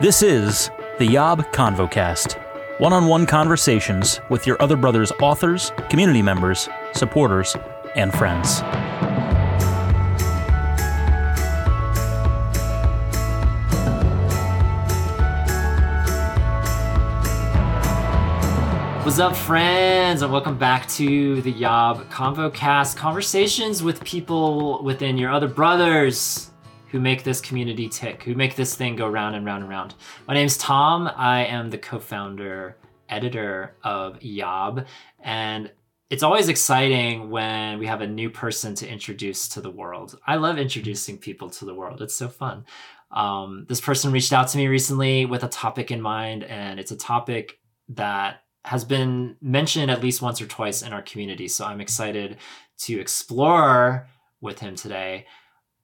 This 0.00 0.22
is 0.22 0.70
the 1.00 1.06
Yob 1.06 1.40
Convocast 1.50 2.40
one 2.78 2.92
on 2.92 3.08
one 3.08 3.26
conversations 3.26 4.20
with 4.30 4.46
your 4.46 4.56
other 4.62 4.76
brother's 4.76 5.10
authors, 5.20 5.72
community 5.90 6.22
members, 6.22 6.68
supporters, 6.92 7.56
and 7.96 8.12
friends. 8.14 8.60
What's 19.04 19.18
up, 19.18 19.34
friends, 19.34 20.22
and 20.22 20.30
welcome 20.30 20.58
back 20.58 20.86
to 20.90 21.42
the 21.42 21.50
Yob 21.50 22.08
ConvoCast 22.08 22.96
conversations 22.96 23.82
with 23.82 24.04
people 24.04 24.80
within 24.84 25.18
your 25.18 25.32
other 25.32 25.48
brothers 25.48 26.47
who 26.90 27.00
make 27.00 27.22
this 27.22 27.40
community 27.40 27.88
tick, 27.88 28.22
who 28.22 28.34
make 28.34 28.56
this 28.56 28.74
thing 28.74 28.96
go 28.96 29.08
round 29.08 29.36
and 29.36 29.44
round 29.44 29.62
and 29.62 29.70
round. 29.70 29.94
My 30.26 30.34
name's 30.34 30.56
Tom. 30.56 31.10
I 31.14 31.44
am 31.44 31.70
the 31.70 31.78
co 31.78 31.98
founder, 31.98 32.76
editor 33.08 33.76
of 33.82 34.22
Yob, 34.22 34.86
and 35.20 35.70
it's 36.10 36.22
always 36.22 36.48
exciting 36.48 37.28
when 37.28 37.78
we 37.78 37.86
have 37.86 38.00
a 38.00 38.06
new 38.06 38.30
person 38.30 38.74
to 38.76 38.88
introduce 38.88 39.48
to 39.48 39.60
the 39.60 39.70
world. 39.70 40.18
I 40.26 40.36
love 40.36 40.58
introducing 40.58 41.18
people 41.18 41.50
to 41.50 41.64
the 41.64 41.74
world, 41.74 42.00
it's 42.00 42.14
so 42.14 42.28
fun. 42.28 42.64
Um, 43.10 43.66
this 43.68 43.80
person 43.80 44.12
reached 44.12 44.32
out 44.32 44.48
to 44.48 44.58
me 44.58 44.66
recently 44.68 45.26
with 45.26 45.44
a 45.44 45.48
topic 45.48 45.90
in 45.90 46.00
mind, 46.00 46.44
and 46.44 46.80
it's 46.80 46.92
a 46.92 46.96
topic 46.96 47.58
that 47.90 48.42
has 48.64 48.84
been 48.84 49.36
mentioned 49.40 49.90
at 49.90 50.02
least 50.02 50.20
once 50.20 50.40
or 50.40 50.46
twice 50.46 50.82
in 50.82 50.92
our 50.92 51.02
community. 51.02 51.48
So 51.48 51.64
I'm 51.64 51.80
excited 51.80 52.36
to 52.80 53.00
explore 53.00 54.08
with 54.40 54.58
him 54.58 54.76
today. 54.76 55.26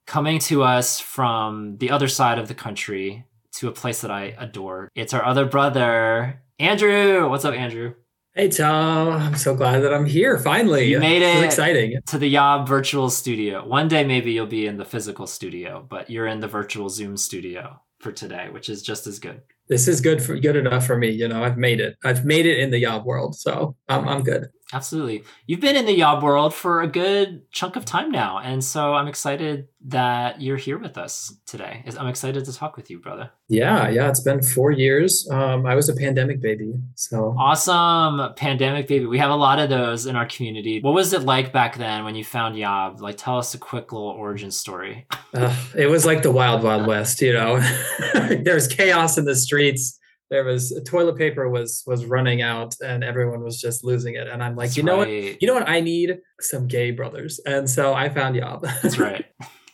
Coming 0.07 0.39
to 0.41 0.63
us 0.63 1.01
from 1.01 1.79
the 1.79 1.91
other 1.91 2.09
side 2.09 2.39
of 2.39 2.47
the 2.47 2.55
country 2.55 3.25
to 3.57 3.69
a 3.69 3.73
place 3.73 4.03
that 4.03 4.11
I 4.11 4.35
adore. 4.39 4.91
It's 4.95 5.15
our 5.15 5.25
other 5.25 5.47
brother, 5.47 6.43
Andrew. 6.59 7.29
What's 7.29 7.45
up, 7.45 7.55
Andrew? 7.55 7.95
Hey 8.35 8.49
Tom, 8.49 9.13
I'm 9.13 9.37
so 9.37 9.55
glad 9.55 9.81
that 9.81 9.95
I'm 9.95 10.05
here 10.05 10.39
finally. 10.39 10.87
You 10.87 10.99
made 10.99 11.23
it 11.23 11.45
exciting. 11.45 12.01
to 12.07 12.19
the 12.19 12.27
Yob 12.27 12.67
virtual 12.67 13.09
studio. 13.09 13.65
One 13.65 13.87
day 13.87 14.03
maybe 14.05 14.33
you'll 14.33 14.47
be 14.47 14.67
in 14.67 14.77
the 14.77 14.85
physical 14.85 15.27
studio, 15.29 15.87
but 15.89 16.11
you're 16.11 16.27
in 16.27 16.41
the 16.41 16.49
virtual 16.49 16.89
Zoom 16.89 17.17
studio 17.17 17.81
for 18.01 18.11
today, 18.11 18.49
which 18.51 18.69
is 18.69 18.83
just 18.83 19.07
as 19.07 19.21
good 19.21 19.41
this 19.69 19.89
is 19.89 20.01
good 20.01 20.23
for 20.23 20.37
good 20.39 20.57
enough 20.57 20.87
for 20.87 20.97
me. 20.97 21.11
You 21.11 21.29
know, 21.29 21.43
I've 21.43 21.57
made 21.57 21.81
it. 21.81 21.97
I've 22.05 22.25
made 22.25 22.47
it 22.47 22.59
in 22.59 22.71
the 22.71 22.79
Yob 22.79 23.05
world, 23.05 23.35
so 23.37 23.77
I'm 23.89 24.07
I'm 24.07 24.23
good. 24.23 24.49
Absolutely. 24.73 25.23
You've 25.47 25.61
been 25.61 25.77
in 25.77 25.85
the 25.85 25.93
Yob 25.93 26.23
world 26.23 26.55
for 26.55 26.81
a 26.81 26.87
good 26.87 27.51
chunk 27.53 27.77
of 27.77 27.85
time 27.85 28.11
now. 28.11 28.39
And 28.39 28.65
so 28.65 28.95
I'm 28.95 29.07
excited 29.07 29.69
that 29.87 30.41
you're 30.41 30.57
here 30.57 30.79
with 30.79 30.97
us 30.97 31.35
today. 31.47 31.85
I'm 31.99 32.09
excited 32.09 32.45
to 32.47 32.53
talk 32.53 32.77
with 32.77 32.91
you, 32.91 32.99
brother. 32.99 33.31
Yeah, 33.49 33.89
yeah. 33.91 34.09
It's 34.09 34.23
been 34.23 34.43
four 34.43 34.71
years. 34.73 35.29
Um, 35.31 35.67
I 35.67 35.75
was 35.75 35.91
a 35.91 35.95
pandemic 35.95 36.41
baby. 36.41 36.73
So 36.95 37.37
awesome. 37.39 38.33
Pandemic 38.35 38.89
baby. 38.89 39.05
We 39.05 39.19
have 39.19 39.31
a 39.31 39.37
lot 39.37 39.59
of 39.59 39.69
those 39.69 40.07
in 40.07 40.17
our 40.17 40.27
community. 40.27 40.81
What 40.81 40.95
was 40.95 41.13
it 41.13 41.23
like 41.23 41.53
back 41.53 41.77
then 41.77 42.05
when 42.05 42.15
you 42.15 42.25
found 42.25 42.57
Yob? 42.57 43.01
Like, 43.03 43.19
tell 43.19 43.39
us 43.39 43.55
a 43.55 43.59
quick 43.59 43.93
little 43.93 44.09
origin 44.09 44.51
story. 44.51 45.07
Uh, 45.35 45.55
it 45.77 45.87
was 45.87 46.07
like 46.07 46.23
the 46.23 46.33
wild, 46.33 46.63
wild 46.63 46.87
west, 46.87 47.21
you 47.21 47.35
know. 47.35 47.61
There's 48.15 48.67
chaos 48.67 49.19
in 49.19 49.27
the 49.27 49.37
streets 49.37 50.01
there 50.31 50.45
was 50.45 50.79
toilet 50.87 51.17
paper 51.17 51.49
was 51.49 51.83
was 51.87 52.05
running 52.05 52.43
out 52.43 52.75
and 52.85 53.05
everyone 53.05 53.43
was 53.43 53.61
just 53.61 53.85
losing 53.85 54.15
it 54.15 54.27
and 54.27 54.43
i'm 54.43 54.57
like 54.57 54.69
That's 54.69 54.77
you 54.77 54.83
know 54.83 54.99
right. 54.99 55.25
what 55.25 55.43
you 55.43 55.49
know 55.49 55.55
what 55.55 55.69
i 55.69 55.81
need 55.81 56.19
some 56.41 56.67
gay 56.67 56.91
brothers 56.91 57.41
and 57.47 57.69
so 57.69 57.95
i 57.95 58.09
found 58.09 58.37
yob 58.37 58.67
That's 58.83 58.99
right 58.99 59.27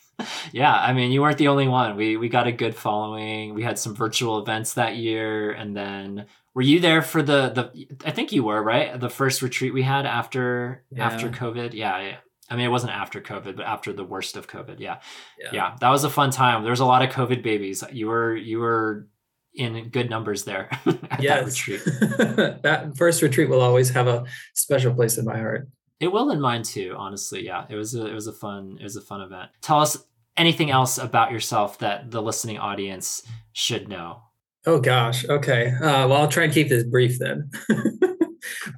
yeah 0.51 0.73
i 0.73 0.93
mean 0.93 1.11
you 1.11 1.21
weren't 1.21 1.37
the 1.37 1.47
only 1.47 1.67
one 1.67 1.95
we 1.95 2.17
we 2.17 2.29
got 2.29 2.47
a 2.47 2.51
good 2.51 2.75
following 2.75 3.53
we 3.53 3.63
had 3.63 3.79
some 3.79 3.95
virtual 3.95 4.39
events 4.39 4.73
that 4.73 4.95
year 4.95 5.51
and 5.51 5.75
then 5.75 6.25
were 6.53 6.61
you 6.61 6.79
there 6.79 7.01
for 7.01 7.23
the 7.23 7.49
the 7.49 7.87
i 8.05 8.11
think 8.11 8.31
you 8.31 8.43
were 8.43 8.61
right 8.61 8.99
the 8.99 9.09
first 9.09 9.41
retreat 9.41 9.73
we 9.73 9.81
had 9.81 10.05
after 10.05 10.83
yeah. 10.91 11.05
after 11.05 11.29
covid 11.29 11.73
yeah 11.73 11.99
yeah 12.01 12.17
I 12.51 12.57
mean, 12.57 12.65
it 12.65 12.69
wasn't 12.69 12.91
after 12.91 13.21
COVID, 13.21 13.55
but 13.55 13.65
after 13.65 13.93
the 13.93 14.03
worst 14.03 14.35
of 14.35 14.45
COVID. 14.45 14.81
Yeah. 14.81 14.97
yeah. 15.39 15.49
yeah. 15.53 15.75
That 15.79 15.89
was 15.89 16.03
a 16.03 16.09
fun 16.09 16.31
time. 16.31 16.63
There 16.63 16.71
was 16.71 16.81
a 16.81 16.85
lot 16.85 17.01
of 17.01 17.09
COVID 17.09 17.41
babies. 17.41 17.81
You 17.93 18.07
were, 18.07 18.35
you 18.35 18.59
were 18.59 19.07
in 19.53 19.89
good 19.89 20.09
numbers 20.09 20.43
there 20.43 20.69
at 21.09 21.21
yes. 21.21 21.39
that 21.39 21.45
retreat. 21.45 21.81
that 22.63 22.93
first 22.95 23.21
retreat 23.21 23.49
will 23.49 23.61
always 23.61 23.89
have 23.89 24.07
a 24.07 24.25
special 24.53 24.93
place 24.93 25.17
in 25.17 25.25
my 25.25 25.37
heart. 25.37 25.67
It 25.99 26.11
will 26.11 26.31
in 26.31 26.41
mine 26.41 26.63
too, 26.63 26.95
honestly. 26.97 27.45
Yeah. 27.45 27.65
It 27.69 27.75
was 27.75 27.93
a 27.93 28.07
it 28.07 28.13
was 28.13 28.27
a 28.27 28.33
fun 28.33 28.77
it 28.79 28.83
was 28.83 28.95
a 28.95 29.01
fun 29.01 29.21
event. 29.21 29.51
Tell 29.61 29.79
us 29.79 29.97
anything 30.37 30.71
else 30.71 30.97
about 30.97 31.31
yourself 31.31 31.79
that 31.79 32.09
the 32.09 32.21
listening 32.21 32.57
audience 32.57 33.23
should 33.53 33.87
know. 33.87 34.21
Oh 34.65 34.79
gosh. 34.79 35.27
Okay. 35.27 35.71
Uh, 35.71 36.07
well, 36.07 36.13
I'll 36.13 36.27
try 36.27 36.45
and 36.45 36.53
keep 36.53 36.69
this 36.69 36.83
brief 36.83 37.19
then. 37.19 37.49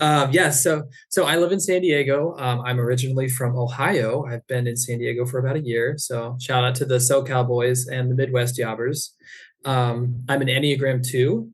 um, 0.01 0.31
yes. 0.31 0.33
Yeah, 0.33 0.49
so, 0.49 0.83
so 1.09 1.25
I 1.25 1.37
live 1.37 1.51
in 1.51 1.59
San 1.59 1.81
Diego. 1.81 2.35
Um, 2.37 2.61
I'm 2.61 2.79
originally 2.79 3.27
from 3.27 3.57
Ohio. 3.57 4.25
I've 4.25 4.45
been 4.47 4.65
in 4.65 4.77
San 4.77 4.99
Diego 4.99 5.25
for 5.25 5.39
about 5.39 5.57
a 5.57 5.61
year. 5.61 5.95
So 5.97 6.37
shout 6.39 6.63
out 6.63 6.75
to 6.75 6.85
the 6.85 6.97
SoCal 6.97 7.47
boys 7.47 7.87
and 7.87 8.09
the 8.09 8.15
Midwest 8.15 8.57
Yobbers. 8.57 9.13
Um, 9.65 10.23
I'm 10.29 10.41
an 10.41 10.47
Enneagram 10.47 11.05
two, 11.05 11.51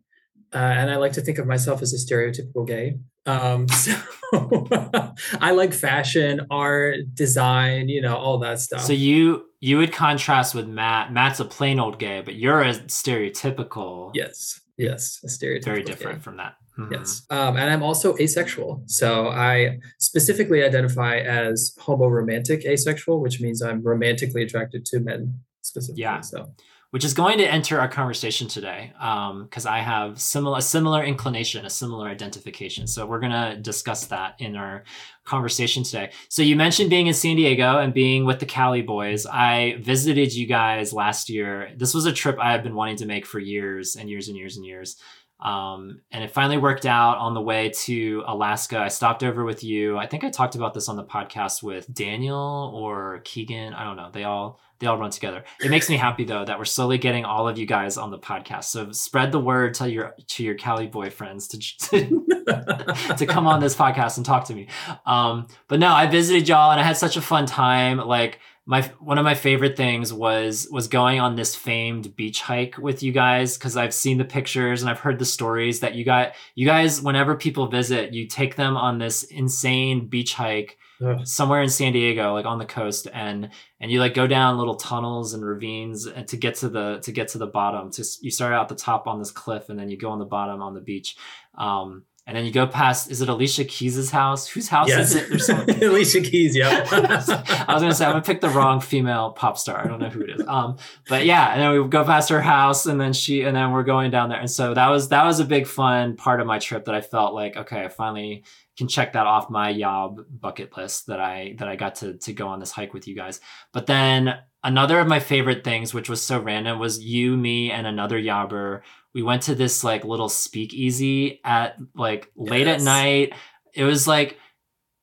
uh, 0.54 0.58
and 0.58 0.90
I 0.90 0.98
like 0.98 1.14
to 1.14 1.22
think 1.22 1.38
of 1.38 1.48
myself 1.48 1.82
as 1.82 1.94
a 1.94 1.98
stereotypical 1.98 2.66
gay. 2.66 3.00
Um, 3.26 3.68
so 3.70 3.96
I 5.42 5.52
like 5.52 5.74
fashion, 5.74 6.48
art, 6.50 7.14
design, 7.14 7.90
you 7.90 8.02
know, 8.02 8.16
all 8.16 8.40
that 8.40 8.60
stuff. 8.60 8.82
So 8.82 8.94
you 8.94 9.46
you 9.60 9.78
would 9.78 9.92
contrast 9.92 10.56
with 10.56 10.68
Matt. 10.68 11.12
Matt's 11.12 11.40
a 11.40 11.46
plain 11.46 11.80
old 11.80 12.00
gay, 12.00 12.22
but 12.22 12.36
you're 12.36 12.62
a 12.62 12.74
stereotypical. 12.74 14.12
Yes, 14.14 14.60
yes, 14.78 15.20
a 15.24 15.28
stereotypical. 15.28 15.66
Very 15.66 15.84
different 15.84 16.20
gay. 16.20 16.24
from 16.24 16.38
that. 16.38 16.56
Mm-hmm. 16.78 16.94
Yes, 16.94 17.24
um, 17.30 17.58
and 17.58 17.70
I'm 17.70 17.84
also 17.84 18.16
asexual. 18.18 18.84
So 18.86 19.28
I 19.28 19.80
specifically 20.00 20.64
identify 20.64 21.18
as 21.18 21.76
homo 21.80 22.08
romantic 22.08 22.66
asexual, 22.66 23.20
which 23.22 23.42
means 23.42 23.62
I'm 23.62 23.84
romantically 23.84 24.44
attracted 24.44 24.86
to 24.86 25.00
men 25.00 25.40
specifically. 25.62 26.02
Yeah. 26.02 26.22
So 26.22 26.54
which 26.92 27.06
is 27.06 27.14
going 27.14 27.38
to 27.38 27.46
enter 27.46 27.80
our 27.80 27.88
conversation 27.88 28.48
today 28.48 28.92
because 28.94 29.66
um, 29.66 29.74
I 29.74 29.80
have 29.80 30.20
similar 30.20 30.58
a 30.58 30.62
similar 30.62 31.04
inclination, 31.04 31.66
a 31.66 31.70
similar 31.70 32.08
identification. 32.08 32.88
So 32.88 33.06
we're 33.06 33.20
going 33.20 33.32
to 33.32 33.58
discuss 33.62 34.08
that 34.08 34.36
in 34.40 34.56
our 34.56 34.84
conversation 35.24 35.84
today. 35.84 36.12
So 36.30 36.42
you 36.42 36.56
mentioned 36.56 36.90
being 36.90 37.08
in 37.08 37.14
San 37.14 37.36
Diego 37.36 37.78
and 37.78 37.94
being 37.94 38.26
with 38.26 38.40
the 38.40 38.48
Cali 38.48 38.82
boys. 38.82 39.28
I 39.28 39.78
visited 39.82 40.34
you 40.34 40.48
guys 40.48 40.92
last 40.92 41.30
year. 41.30 41.72
This 41.78 41.94
was 41.94 42.06
a 42.06 42.14
trip 42.14 42.38
I 42.40 42.52
had 42.52 42.64
been 42.64 42.76
wanting 42.76 42.98
to 42.98 43.06
make 43.06 43.26
for 43.26 43.40
years 43.40 43.96
and 43.96 44.10
years 44.10 44.28
and 44.28 44.38
years 44.38 44.58
and 44.58 44.66
years. 44.66 44.98
Um, 45.40 46.02
and 46.12 46.24
it 46.24 46.32
finally 46.32 46.58
worked 46.58 46.86
out 46.86 47.18
on 47.18 47.34
the 47.34 47.42
way 47.42 47.70
to 47.84 48.24
Alaska. 48.28 48.80
I 48.80 48.90
stopped 48.90 49.24
over 49.24 49.46
with 49.46 49.64
you. 49.64 49.98
I 49.98 50.06
think 50.06 50.24
I 50.24 50.30
talked 50.30 50.56
about 50.56 50.74
this 50.74 50.90
on 50.90 50.98
the 50.98 51.06
podcast 51.06 51.64
with 51.64 51.94
Daniel 51.94 52.72
or 52.76 53.22
Keegan. 53.24 53.74
I 53.74 53.86
don't 53.86 53.96
know. 53.96 54.10
They 54.12 54.26
all 54.26 54.60
they 54.80 54.88
all 54.88 54.98
run 54.98 55.12
together. 55.12 55.44
It 55.62 55.70
makes 55.70 55.90
me 55.90 55.98
happy 55.98 56.24
though 56.24 56.46
that 56.46 56.58
we're 56.58 56.66
slowly 56.66 56.98
getting 56.98 57.26
all 57.26 57.48
of 57.48 57.58
you 57.58 57.66
guys 57.66 57.98
on 57.98 58.12
the 58.12 58.20
podcast. 58.20 58.66
So 58.66 58.92
spread 58.92 59.32
the 59.32 59.40
word 59.40 59.74
to 59.76 59.90
your 59.90 60.16
to 60.28 60.44
your 60.44 60.56
Cali 60.56 60.88
boyfriends 60.88 61.50
to 61.50 63.10
to, 63.10 63.16
to 63.18 63.26
come 63.26 63.48
on 63.48 63.60
this 63.60 63.76
podcast 63.76 64.18
and 64.18 64.26
talk 64.26 64.46
to 64.46 64.56
me. 64.56 64.68
Um, 65.06 65.48
but 65.68 65.80
no, 65.80 65.90
I 65.90 66.08
visited 66.08 66.48
y'all 66.48 66.72
and 66.72 66.80
I 66.80 66.84
had 66.84 66.98
such 66.98 67.18
a 67.18 67.22
fun 67.22 67.46
time. 67.46 67.98
Like 67.98 68.40
my 68.70 68.84
one 69.00 69.18
of 69.18 69.26
my 69.26 69.34
favorite 69.34 69.76
things 69.76 70.14
was 70.14 70.68
was 70.72 70.88
going 70.88 71.20
on 71.20 71.36
this 71.36 71.56
famed 71.56 72.16
beach 72.16 72.42
hike 72.42 72.78
with 72.78 73.02
you 73.02 73.12
guys 73.12 73.58
because 73.58 73.76
I've 73.76 73.94
seen 73.94 74.18
the 74.18 74.26
pictures 74.26 74.82
and 74.82 74.90
I've 74.90 75.00
heard 75.00 75.18
the 75.18 75.26
stories 75.26 75.80
that 75.80 75.96
you 75.96 76.06
got 76.06 76.34
you 76.54 76.68
guys 76.68 77.02
whenever 77.02 77.36
people 77.36 77.68
visit 77.68 78.14
you 78.14 78.28
take 78.28 78.56
them 78.56 78.78
on 78.78 79.00
this 79.00 79.24
insane 79.24 80.08
beach 80.08 80.36
hike 80.36 80.78
Ugh. 81.06 81.26
somewhere 81.26 81.62
in 81.62 81.70
San 81.70 81.94
Diego 81.94 82.34
like 82.34 82.46
on 82.46 82.60
the 82.60 82.66
coast 82.66 83.08
and 83.14 83.50
and 83.80 83.92
you 83.92 84.00
like 84.00 84.14
go 84.14 84.28
down 84.28 84.58
little 84.58 84.76
tunnels 84.76 85.34
and 85.34 85.46
ravines 85.46 86.06
and 86.06 86.28
to 86.28 86.38
get 86.38 86.56
to 86.56 86.70
the 86.70 87.00
to 87.04 87.12
get 87.12 87.30
to 87.30 87.38
the 87.38 87.48
bottom 87.48 87.92
to 87.92 88.04
you 88.22 88.32
start 88.32 88.54
out 88.54 88.70
the 88.70 88.76
top 88.76 89.08
on 89.08 89.20
this 89.20 89.32
cliff 89.32 89.70
and 89.70 89.80
then 89.80 89.90
you 89.90 89.98
go 89.98 90.10
on 90.10 90.20
the 90.20 90.26
bottom 90.26 90.62
on 90.62 90.74
the 90.74 90.82
beach 90.82 91.16
um 91.58 92.04
and 92.30 92.38
then 92.38 92.46
you 92.46 92.52
go 92.52 92.68
past, 92.68 93.10
is 93.10 93.24
it 93.24 93.30
Alicia 93.30 93.66
Keys' 93.66 94.12
house? 94.12 94.48
Whose 94.48 94.68
house 94.68 94.88
yes. 94.88 95.16
is 95.16 95.50
it? 95.50 95.82
Alicia 95.82 96.22
Keys, 96.22 96.56
yeah. 96.56 96.86
I 96.92 97.74
was 97.74 97.82
gonna 97.82 97.92
say 97.92 98.06
I'm 98.06 98.12
gonna 98.12 98.22
pick 98.22 98.40
the 98.40 98.50
wrong 98.50 98.82
female 98.82 99.32
pop 99.32 99.58
star. 99.58 99.84
I 99.84 99.88
don't 99.88 100.00
know 100.00 100.10
who 100.10 100.22
it 100.22 100.30
is. 100.40 100.48
Um, 100.48 100.78
but 101.08 101.26
yeah, 101.26 101.52
and 101.52 101.60
then 101.60 101.72
we 101.72 101.90
go 101.90 102.06
past 102.06 102.30
her 102.30 102.40
house, 102.40 102.86
and 102.86 103.02
then 103.02 103.14
she, 103.14 103.42
and 103.42 103.56
then 103.56 103.72
we're 103.72 103.82
going 103.82 104.12
down 104.12 104.30
there, 104.30 104.40
and 104.40 104.50
so 104.50 104.76
that 104.76 104.90
was 104.90 105.10
that 105.10 105.26
was 105.26 105.40
a 105.40 105.44
big 105.44 105.66
fun 105.66 106.18
part 106.18 106.40
of 106.40 106.46
my 106.46 106.60
trip 106.60 106.86
that 106.86 106.94
I 106.94 107.02
felt 107.02 107.34
like 107.34 107.58
okay, 107.58 107.86
I 107.86 107.88
finally 107.88 108.44
can 108.80 108.88
check 108.88 109.14
that 109.14 109.28
off 109.28 109.50
my 109.50 109.70
yob 109.70 110.22
bucket 110.30 110.76
list 110.76 111.08
that 111.08 111.20
I 111.20 111.56
that 111.60 111.68
I 111.68 111.76
got 111.76 111.96
to 111.96 112.14
to 112.18 112.34
go 112.34 112.48
on 112.48 112.60
this 112.60 112.72
hike 112.72 112.94
with 112.94 113.08
you 113.08 113.16
guys. 113.16 113.40
But 113.74 113.86
then 113.86 114.40
another 114.64 115.00
of 115.00 115.08
my 115.08 115.20
favorite 115.20 115.64
things, 115.64 115.94
which 115.94 116.10
was 116.10 116.22
so 116.22 116.40
random, 116.40 116.80
was 116.80 117.00
you, 117.00 117.38
me, 117.38 117.72
and 117.72 117.86
another 117.86 118.20
yobber 118.20 118.82
we 119.14 119.22
went 119.24 119.44
to 119.44 119.56
this 119.56 119.84
like 119.84 120.06
little 120.06 120.30
speakeasy 120.30 121.42
at 121.44 121.78
like 121.96 122.32
late 122.36 122.68
yes. 122.68 122.82
at 122.82 122.86
night. 122.86 123.34
It 123.74 123.84
was 123.84 124.08
like 124.08 124.38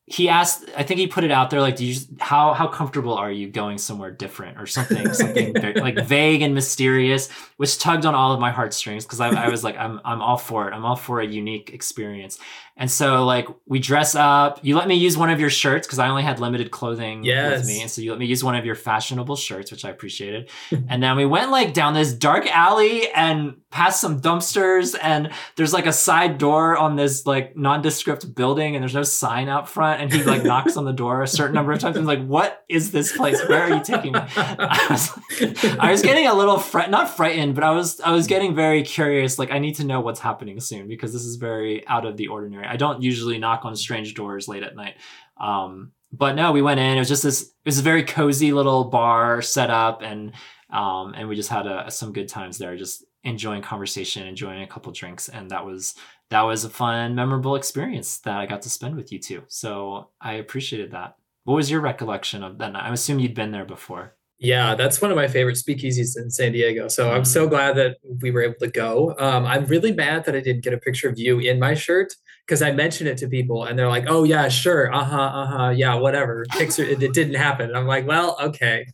he 0.08 0.28
asked 0.28 0.64
i 0.76 0.84
think 0.84 1.00
he 1.00 1.08
put 1.08 1.24
it 1.24 1.32
out 1.32 1.50
there 1.50 1.60
like 1.60 1.74
do 1.74 1.84
you 1.84 1.98
how 2.20 2.52
how 2.54 2.68
comfortable 2.68 3.12
are 3.14 3.30
you 3.30 3.48
going 3.48 3.76
somewhere 3.76 4.10
different 4.12 4.56
or 4.56 4.64
something 4.64 5.12
something 5.12 5.52
very, 5.60 5.74
like 5.80 5.98
vague 6.06 6.42
and 6.42 6.54
mysterious? 6.54 7.28
Which 7.56 7.78
tugged 7.78 8.04
on 8.06 8.14
all 8.14 8.32
of 8.32 8.38
my 8.38 8.50
heartstrings 8.52 9.04
because 9.04 9.18
I, 9.20 9.30
I 9.30 9.48
was 9.48 9.64
like 9.64 9.76
i'm 9.76 10.00
i'm 10.04 10.22
all 10.22 10.36
for 10.36 10.68
it. 10.68 10.74
I'm 10.74 10.84
all 10.84 10.94
for 10.96 11.20
a 11.20 11.26
unique 11.26 11.70
experience. 11.72 12.38
And 12.78 12.90
so 12.90 13.24
like 13.24 13.48
we 13.66 13.78
dress 13.78 14.14
up. 14.14 14.60
You 14.62 14.76
let 14.76 14.86
me 14.86 14.96
use 14.96 15.16
one 15.16 15.30
of 15.30 15.40
your 15.40 15.50
shirts 15.50 15.86
because 15.86 15.98
i 15.98 16.08
only 16.08 16.22
had 16.22 16.38
limited 16.38 16.70
clothing 16.70 17.24
Yes. 17.24 17.58
with 17.60 17.66
me 17.66 17.80
and 17.80 17.90
so 17.90 18.00
you 18.02 18.10
let 18.10 18.20
me 18.20 18.26
use 18.26 18.44
one 18.44 18.54
of 18.54 18.64
your 18.64 18.74
fashionable 18.76 19.34
shirts 19.36 19.72
which 19.72 19.84
i 19.84 19.90
appreciated. 19.90 20.50
And 20.88 21.02
then 21.02 21.16
we 21.16 21.26
went 21.26 21.50
like 21.50 21.74
down 21.74 21.94
this 21.94 22.12
dark 22.12 22.46
alley 22.46 23.10
and 23.10 23.56
past 23.70 24.00
some 24.00 24.20
dumpsters 24.20 24.94
and 25.02 25.30
there's 25.56 25.72
like 25.72 25.86
a 25.86 25.92
side 25.92 26.38
door 26.38 26.76
on 26.76 26.96
this 26.96 27.26
like 27.26 27.56
nondescript 27.56 28.34
building 28.34 28.76
and 28.76 28.82
there's 28.82 28.94
no 28.94 29.02
sign 29.02 29.48
out 29.48 29.68
front 29.68 29.95
and 29.96 30.12
he 30.12 30.22
like 30.22 30.44
knocks 30.44 30.76
on 30.76 30.84
the 30.84 30.92
door 30.92 31.22
a 31.22 31.26
certain 31.26 31.54
number 31.54 31.72
of 31.72 31.78
times. 31.78 31.96
And 31.96 32.06
like 32.06 32.24
what 32.24 32.64
is 32.68 32.92
this 32.92 33.16
place? 33.16 33.40
Where 33.48 33.62
are 33.62 33.74
you 33.74 33.82
taking 33.82 34.12
me? 34.12 34.20
I 34.36 34.86
was, 34.90 35.76
I 35.78 35.90
was 35.90 36.02
getting 36.02 36.26
a 36.26 36.34
little 36.34 36.58
fright 36.58 36.90
not 36.90 37.16
frightened 37.16 37.54
but 37.54 37.64
I 37.64 37.70
was 37.70 38.00
I 38.00 38.12
was 38.12 38.26
getting 38.26 38.54
very 38.54 38.82
curious 38.82 39.38
like 39.38 39.50
I 39.50 39.58
need 39.58 39.76
to 39.76 39.84
know 39.84 40.00
what's 40.00 40.20
happening 40.20 40.60
soon 40.60 40.88
because 40.88 41.12
this 41.12 41.24
is 41.24 41.36
very 41.36 41.86
out 41.86 42.06
of 42.06 42.16
the 42.16 42.28
ordinary. 42.28 42.66
I 42.66 42.76
don't 42.76 43.02
usually 43.02 43.38
knock 43.38 43.64
on 43.64 43.76
strange 43.76 44.14
doors 44.14 44.48
late 44.48 44.62
at 44.62 44.76
night. 44.76 44.94
Um 45.40 45.92
but 46.12 46.34
no 46.34 46.52
we 46.52 46.62
went 46.62 46.80
in. 46.80 46.96
It 46.96 47.00
was 47.00 47.08
just 47.08 47.22
this 47.22 47.42
it 47.42 47.48
was 47.64 47.78
a 47.78 47.82
very 47.82 48.04
cozy 48.04 48.52
little 48.52 48.84
bar 48.84 49.42
set 49.42 49.70
up 49.70 50.02
and 50.02 50.32
um 50.70 51.14
and 51.16 51.28
we 51.28 51.36
just 51.36 51.50
had 51.50 51.66
a, 51.66 51.90
some 51.90 52.12
good 52.12 52.28
times 52.28 52.58
there 52.58 52.76
just 52.76 53.04
enjoying 53.24 53.60
conversation 53.60 54.26
enjoying 54.26 54.62
a 54.62 54.66
couple 54.68 54.92
drinks 54.92 55.28
and 55.28 55.50
that 55.50 55.66
was 55.66 55.94
that 56.30 56.42
was 56.42 56.64
a 56.64 56.70
fun 56.70 57.14
memorable 57.14 57.56
experience 57.56 58.18
that 58.18 58.36
i 58.36 58.46
got 58.46 58.62
to 58.62 58.70
spend 58.70 58.96
with 58.96 59.12
you 59.12 59.18
too 59.18 59.42
so 59.48 60.10
i 60.20 60.34
appreciated 60.34 60.90
that 60.92 61.16
what 61.46 61.54
was 61.54 61.70
your 61.70 61.80
recollection 61.80 62.42
of 62.42 62.58
that 62.58 62.72
night 62.72 62.82
I 62.82 62.92
assume 62.92 63.20
you'd 63.20 63.34
been 63.34 63.52
there 63.52 63.64
before 63.64 64.16
Yeah, 64.38 64.74
that's 64.74 65.00
one 65.00 65.12
of 65.12 65.16
my 65.16 65.28
favorite 65.28 65.56
speakeasies 65.56 66.18
in 66.18 66.28
San 66.28 66.52
Diego. 66.52 66.88
So 66.88 67.10
I'm 67.10 67.24
so 67.24 67.48
glad 67.48 67.76
that 67.76 67.96
we 68.20 68.32
were 68.32 68.42
able 68.42 68.58
to 68.60 68.68
go. 68.68 69.14
Um, 69.18 69.46
I'm 69.46 69.64
really 69.66 69.92
mad 69.92 70.24
that 70.24 70.34
I 70.34 70.40
didn't 70.40 70.64
get 70.64 70.74
a 70.74 70.78
picture 70.78 71.08
of 71.08 71.18
you 71.18 71.38
in 71.38 71.58
my 71.60 71.74
shirt 71.74 72.12
because 72.44 72.62
I 72.62 72.72
mentioned 72.72 73.08
it 73.08 73.16
to 73.18 73.28
people 73.28 73.64
and 73.64 73.78
they're 73.78 73.88
like, 73.88 74.06
"Oh 74.08 74.24
yeah, 74.24 74.48
sure, 74.48 74.92
uh 74.92 75.04
huh, 75.04 75.22
uh 75.22 75.46
huh, 75.46 75.68
yeah, 75.70 75.94
whatever." 75.94 76.44
Picture 76.50 76.82
it, 76.82 77.00
it 77.02 77.14
didn't 77.14 77.34
happen. 77.34 77.74
I'm 77.74 77.86
like, 77.86 78.06
"Well, 78.06 78.36
okay, 78.40 78.86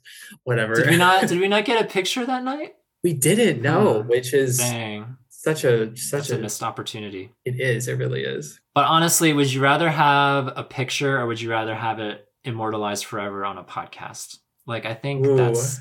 whatever." 0.44 0.75
did 0.75 0.90
we 0.90 0.96
not 0.99 1.26
did 1.29 1.40
we 1.40 1.49
not 1.49 1.64
get 1.64 1.82
a 1.82 1.88
picture 1.88 2.25
that 2.26 2.44
night 2.44 2.75
we 3.02 3.14
didn't 3.14 3.62
No, 3.62 4.02
which 4.02 4.32
is 4.34 4.58
dang 4.58 5.17
such 5.43 5.65
a 5.65 5.97
such 5.97 6.31
a 6.31 6.37
a. 6.37 6.39
missed 6.39 6.62
opportunity 6.62 7.33
It 7.44 7.61
is. 7.61 7.89
It 7.89 7.94
really 7.94 8.23
is. 8.23 8.61
but 8.75 8.87
honestly 8.87 9.33
would 9.33 9.53
you 9.53 9.61
rather 9.61 9.91
have 9.91 10.53
a 10.56 10.65
picture 10.65 11.19
or 11.19 11.27
would 11.27 11.41
you 11.41 11.50
rather 11.50 11.75
have 11.75 11.99
it 11.99 12.27
immortalized 12.44 13.05
forever 13.05 13.44
on 13.44 13.59
a 13.59 13.65
podcast 13.65 14.39
like 14.67 14.85
i 14.87 14.94
think 14.94 15.27
Ooh. 15.27 15.37
that's 15.37 15.81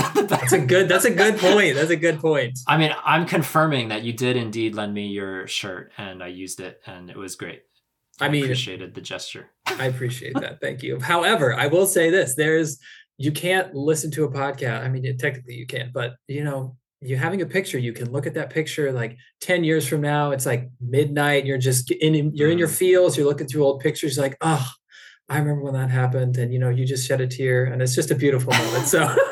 That's 0.14 0.52
a 0.52 0.58
good. 0.58 0.88
That's 0.88 1.04
a 1.04 1.10
good 1.10 1.36
point. 1.38 1.74
That's 1.74 1.90
a 1.90 1.96
good 1.96 2.20
point. 2.20 2.58
I 2.66 2.78
mean, 2.78 2.94
I'm 3.04 3.26
confirming 3.26 3.88
that 3.88 4.02
you 4.02 4.12
did 4.12 4.36
indeed 4.36 4.74
lend 4.74 4.94
me 4.94 5.08
your 5.08 5.46
shirt 5.46 5.92
and 5.98 6.22
I 6.22 6.28
used 6.28 6.60
it 6.60 6.80
and 6.86 7.10
it 7.10 7.16
was 7.16 7.34
great. 7.36 7.62
I 8.20 8.28
mean, 8.28 8.44
appreciated 8.44 8.94
the 8.94 9.00
gesture. 9.00 9.50
I 9.66 9.86
appreciate 9.86 10.34
that. 10.34 10.60
Thank 10.60 10.82
you. 10.82 11.00
However, 11.00 11.54
I 11.54 11.66
will 11.66 11.86
say 11.86 12.10
this: 12.10 12.34
there's 12.34 12.78
you 13.18 13.32
can't 13.32 13.74
listen 13.74 14.10
to 14.12 14.24
a 14.24 14.30
podcast. 14.30 14.84
I 14.84 14.88
mean, 14.88 15.04
technically 15.18 15.54
you 15.54 15.66
can, 15.66 15.90
but 15.92 16.14
you 16.28 16.44
know, 16.44 16.76
you 17.02 17.16
having 17.16 17.40
a 17.42 17.46
picture, 17.46 17.78
you 17.78 17.92
can 17.92 18.10
look 18.12 18.26
at 18.26 18.34
that 18.34 18.50
picture 18.50 18.92
like 18.92 19.16
10 19.40 19.64
years 19.64 19.86
from 19.88 20.00
now. 20.02 20.32
It's 20.32 20.44
like 20.46 20.68
midnight. 20.80 21.46
You're 21.46 21.58
just 21.58 21.90
in 21.90 22.32
you're 22.34 22.50
in 22.50 22.58
your 22.58 22.68
Mm. 22.68 22.76
fields, 22.76 23.16
you're 23.16 23.26
looking 23.26 23.46
through 23.46 23.64
old 23.64 23.80
pictures, 23.80 24.18
like, 24.18 24.36
oh, 24.42 24.66
I 25.28 25.38
remember 25.38 25.62
when 25.62 25.74
that 25.74 25.90
happened. 25.90 26.36
And 26.36 26.52
you 26.52 26.58
know, 26.58 26.68
you 26.68 26.84
just 26.84 27.06
shed 27.06 27.20
a 27.20 27.26
tear 27.26 27.64
and 27.64 27.80
it's 27.80 27.94
just 27.94 28.10
a 28.10 28.14
beautiful 28.14 28.52
moment. 28.52 28.86
So 28.86 29.08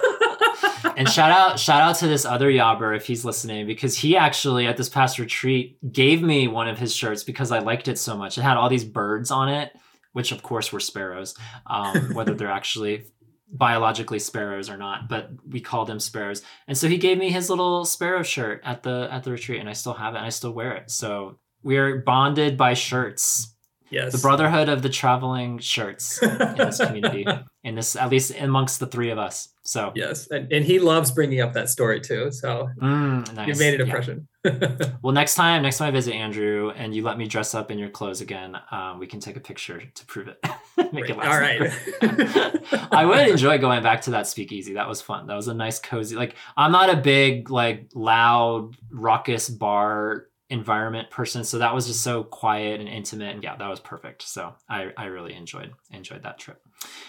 And 0.96 1.08
shout 1.08 1.30
out 1.30 1.60
shout 1.60 1.80
out 1.82 1.96
to 1.96 2.08
this 2.08 2.24
other 2.24 2.50
yobber 2.50 2.96
if 2.96 3.06
he's 3.06 3.24
listening 3.24 3.66
because 3.68 3.96
he 3.96 4.16
actually 4.16 4.66
at 4.66 4.76
this 4.76 4.88
past 4.88 5.18
retreat 5.20 5.78
gave 5.92 6.22
me 6.22 6.48
one 6.48 6.68
of 6.68 6.78
his 6.78 6.92
shirts 6.94 7.22
because 7.22 7.52
I 7.52 7.60
liked 7.60 7.86
it 7.86 7.98
so 7.98 8.16
much. 8.16 8.36
It 8.36 8.42
had 8.42 8.56
all 8.56 8.68
these 8.68 8.84
birds 8.84 9.30
on 9.30 9.48
it, 9.48 9.72
which 10.12 10.32
of 10.32 10.42
course 10.42 10.72
were 10.72 10.80
sparrows, 10.80 11.36
um, 11.68 12.14
whether 12.14 12.34
they're 12.34 12.50
actually 12.60 13.04
biologically 13.50 14.18
sparrows 14.18 14.68
or 14.68 14.76
not, 14.76 15.08
but 15.08 15.30
we 15.48 15.60
called 15.60 15.88
them 15.88 16.00
sparrows. 16.00 16.42
And 16.66 16.76
so 16.76 16.88
he 16.88 16.98
gave 16.98 17.18
me 17.18 17.30
his 17.30 17.48
little 17.50 17.84
sparrow 17.84 18.22
shirt 18.22 18.60
at 18.64 18.82
the 18.82 19.08
at 19.10 19.24
the 19.24 19.32
retreat, 19.32 19.60
and 19.60 19.68
I 19.68 19.72
still 19.72 19.94
have 19.94 20.14
it 20.14 20.18
and 20.18 20.26
I 20.26 20.30
still 20.30 20.52
wear 20.52 20.72
it. 20.74 20.90
So 20.90 21.38
we're 21.62 21.98
bonded 21.98 22.56
by 22.56 22.74
shirts. 22.74 23.54
Yes. 23.90 24.12
The 24.12 24.18
brotherhood 24.18 24.68
of 24.68 24.82
the 24.82 24.88
traveling 24.88 25.58
shirts 25.58 26.22
in 26.22 26.36
this 26.56 26.78
community, 26.84 27.26
in 27.64 27.74
this 27.74 27.96
at 27.96 28.10
least 28.10 28.32
amongst 28.38 28.80
the 28.80 28.86
three 28.86 29.10
of 29.10 29.18
us. 29.18 29.48
So 29.62 29.92
Yes. 29.94 30.28
And, 30.30 30.50
and 30.52 30.64
he 30.64 30.78
loves 30.78 31.10
bringing 31.10 31.40
up 31.40 31.52
that 31.52 31.68
story 31.68 32.00
too. 32.00 32.30
So 32.32 32.70
mm, 32.80 33.34
nice. 33.34 33.48
you 33.48 33.54
made 33.56 33.74
an 33.80 33.86
Yeah. 33.86 33.94
impression. 33.94 34.28
Well, 35.02 35.12
next 35.12 35.34
time, 35.34 35.62
next 35.62 35.76
time 35.78 35.88
I 35.88 35.90
visit 35.90 36.14
Andrew 36.14 36.70
and 36.70 36.94
you 36.94 37.02
let 37.02 37.18
me 37.18 37.26
dress 37.26 37.54
up 37.54 37.70
in 37.70 37.78
your 37.78 37.90
clothes 37.90 38.20
again, 38.22 38.56
um, 38.70 38.98
we 38.98 39.06
can 39.06 39.20
take 39.20 39.36
a 39.36 39.40
picture 39.40 39.82
to 39.94 40.06
prove 40.06 40.28
it. 40.28 40.38
Make 40.92 41.10
it 41.10 41.16
last. 41.18 41.28
All 41.28 41.38
right. 41.38 42.88
I 42.92 43.04
would 43.04 43.28
enjoy 43.28 43.58
going 43.58 43.82
back 43.82 44.02
to 44.02 44.12
that 44.12 44.26
speakeasy. 44.26 44.74
That 44.74 44.88
was 44.88 45.02
fun. 45.02 45.26
That 45.26 45.34
was 45.34 45.48
a 45.48 45.54
nice, 45.54 45.78
cozy. 45.78 46.16
Like 46.16 46.34
I'm 46.56 46.72
not 46.72 46.88
a 46.88 46.96
big, 46.96 47.50
like 47.50 47.90
loud, 47.94 48.74
raucous 48.90 49.48
bar 49.50 50.26
environment 50.50 51.10
person, 51.10 51.44
so 51.44 51.58
that 51.58 51.74
was 51.74 51.86
just 51.86 52.02
so 52.02 52.24
quiet 52.24 52.80
and 52.80 52.88
intimate. 52.88 53.34
And 53.34 53.44
yeah, 53.44 53.56
that 53.56 53.68
was 53.68 53.80
perfect. 53.80 54.22
So 54.22 54.54
I, 54.68 54.92
I 54.96 55.06
really 55.06 55.34
enjoyed 55.34 55.72
enjoyed 55.90 56.22
that 56.22 56.38
trip. 56.38 56.60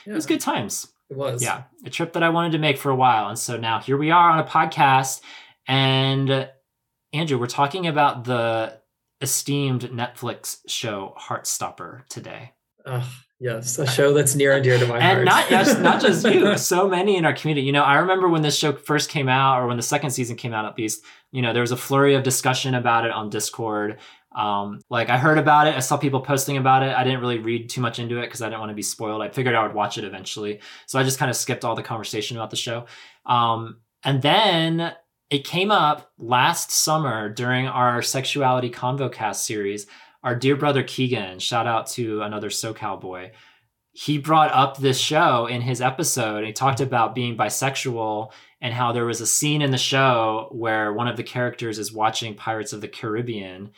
It 0.05 0.13
was 0.13 0.25
good 0.25 0.41
times. 0.41 0.87
It 1.09 1.17
was. 1.17 1.41
Yeah, 1.43 1.63
a 1.85 1.89
trip 1.89 2.13
that 2.13 2.23
I 2.23 2.29
wanted 2.29 2.51
to 2.53 2.59
make 2.59 2.77
for 2.77 2.91
a 2.91 2.95
while. 2.95 3.29
And 3.29 3.39
so 3.39 3.57
now 3.57 3.79
here 3.79 3.97
we 3.97 4.11
are 4.11 4.29
on 4.31 4.39
a 4.39 4.43
podcast. 4.43 5.21
And 5.67 6.49
Andrew, 7.13 7.39
we're 7.39 7.47
talking 7.47 7.87
about 7.87 8.23
the 8.25 8.79
esteemed 9.21 9.81
Netflix 9.81 10.57
show 10.67 11.13
Heartstopper 11.17 12.07
today. 12.07 12.53
Oh, 12.85 13.07
yes. 13.39 13.77
A 13.79 13.87
show 13.87 14.13
that's 14.13 14.35
near 14.35 14.53
and 14.53 14.63
dear 14.63 14.77
to 14.77 14.85
my 14.87 14.97
and 14.99 15.03
heart. 15.03 15.25
not 15.25 15.49
just 15.49 15.79
not 15.81 16.01
just 16.05 16.25
you, 16.25 16.57
so 16.57 16.87
many 16.87 17.15
in 17.15 17.25
our 17.25 17.33
community. 17.33 17.65
You 17.65 17.71
know, 17.71 17.83
I 17.83 17.95
remember 17.95 18.29
when 18.29 18.41
this 18.41 18.57
show 18.57 18.73
first 18.73 19.09
came 19.09 19.29
out, 19.29 19.61
or 19.61 19.67
when 19.67 19.77
the 19.77 19.83
second 19.83 20.11
season 20.11 20.35
came 20.35 20.53
out, 20.53 20.65
at 20.65 20.77
least. 20.77 21.03
You 21.31 21.41
know, 21.41 21.53
there 21.53 21.61
was 21.61 21.71
a 21.71 21.77
flurry 21.77 22.15
of 22.15 22.23
discussion 22.23 22.73
about 22.73 23.05
it 23.05 23.11
on 23.11 23.29
Discord. 23.29 23.99
Um, 24.35 24.79
like 24.89 25.09
I 25.09 25.17
heard 25.17 25.37
about 25.37 25.67
it, 25.67 25.75
I 25.75 25.79
saw 25.79 25.97
people 25.97 26.21
posting 26.21 26.57
about 26.57 26.83
it. 26.83 26.95
I 26.95 27.03
didn't 27.03 27.19
really 27.21 27.39
read 27.39 27.69
too 27.69 27.81
much 27.81 27.99
into 27.99 28.19
it 28.19 28.25
because 28.25 28.41
I 28.41 28.47
didn't 28.47 28.59
want 28.59 28.69
to 28.71 28.75
be 28.75 28.81
spoiled. 28.81 29.21
I 29.21 29.29
figured 29.29 29.55
I 29.55 29.63
would 29.63 29.73
watch 29.75 29.97
it 29.97 30.03
eventually, 30.03 30.59
so 30.85 30.99
I 30.99 31.03
just 31.03 31.19
kind 31.19 31.29
of 31.29 31.35
skipped 31.35 31.65
all 31.65 31.75
the 31.75 31.83
conversation 31.83 32.37
about 32.37 32.49
the 32.49 32.55
show. 32.55 32.85
Um, 33.25 33.77
and 34.03 34.21
then 34.21 34.93
it 35.29 35.45
came 35.45 35.71
up 35.71 36.11
last 36.17 36.71
summer 36.71 37.29
during 37.29 37.67
our 37.67 38.01
sexuality 38.01 38.69
convocast 38.69 39.35
series. 39.35 39.85
Our 40.23 40.35
dear 40.35 40.55
brother 40.55 40.83
Keegan, 40.83 41.39
shout 41.39 41.67
out 41.67 41.87
to 41.91 42.21
another 42.21 42.49
SoCal 42.49 42.99
boy 42.99 43.31
he 43.91 44.17
brought 44.17 44.51
up 44.53 44.77
this 44.77 44.97
show 44.99 45.45
in 45.47 45.61
his 45.61 45.81
episode 45.81 46.37
and 46.37 46.47
he 46.47 46.53
talked 46.53 46.79
about 46.79 47.15
being 47.15 47.35
bisexual 47.35 48.31
and 48.61 48.73
how 48.73 48.91
there 48.91 49.05
was 49.05 49.19
a 49.19 49.27
scene 49.27 49.61
in 49.61 49.71
the 49.71 49.77
show 49.77 50.47
where 50.51 50.93
one 50.93 51.07
of 51.07 51.17
the 51.17 51.23
characters 51.23 51.79
is 51.79 51.91
watching 51.91 52.35
Pirates 52.35 52.71
of 52.71 52.81
the 52.81 52.87
Caribbean. 52.87 53.71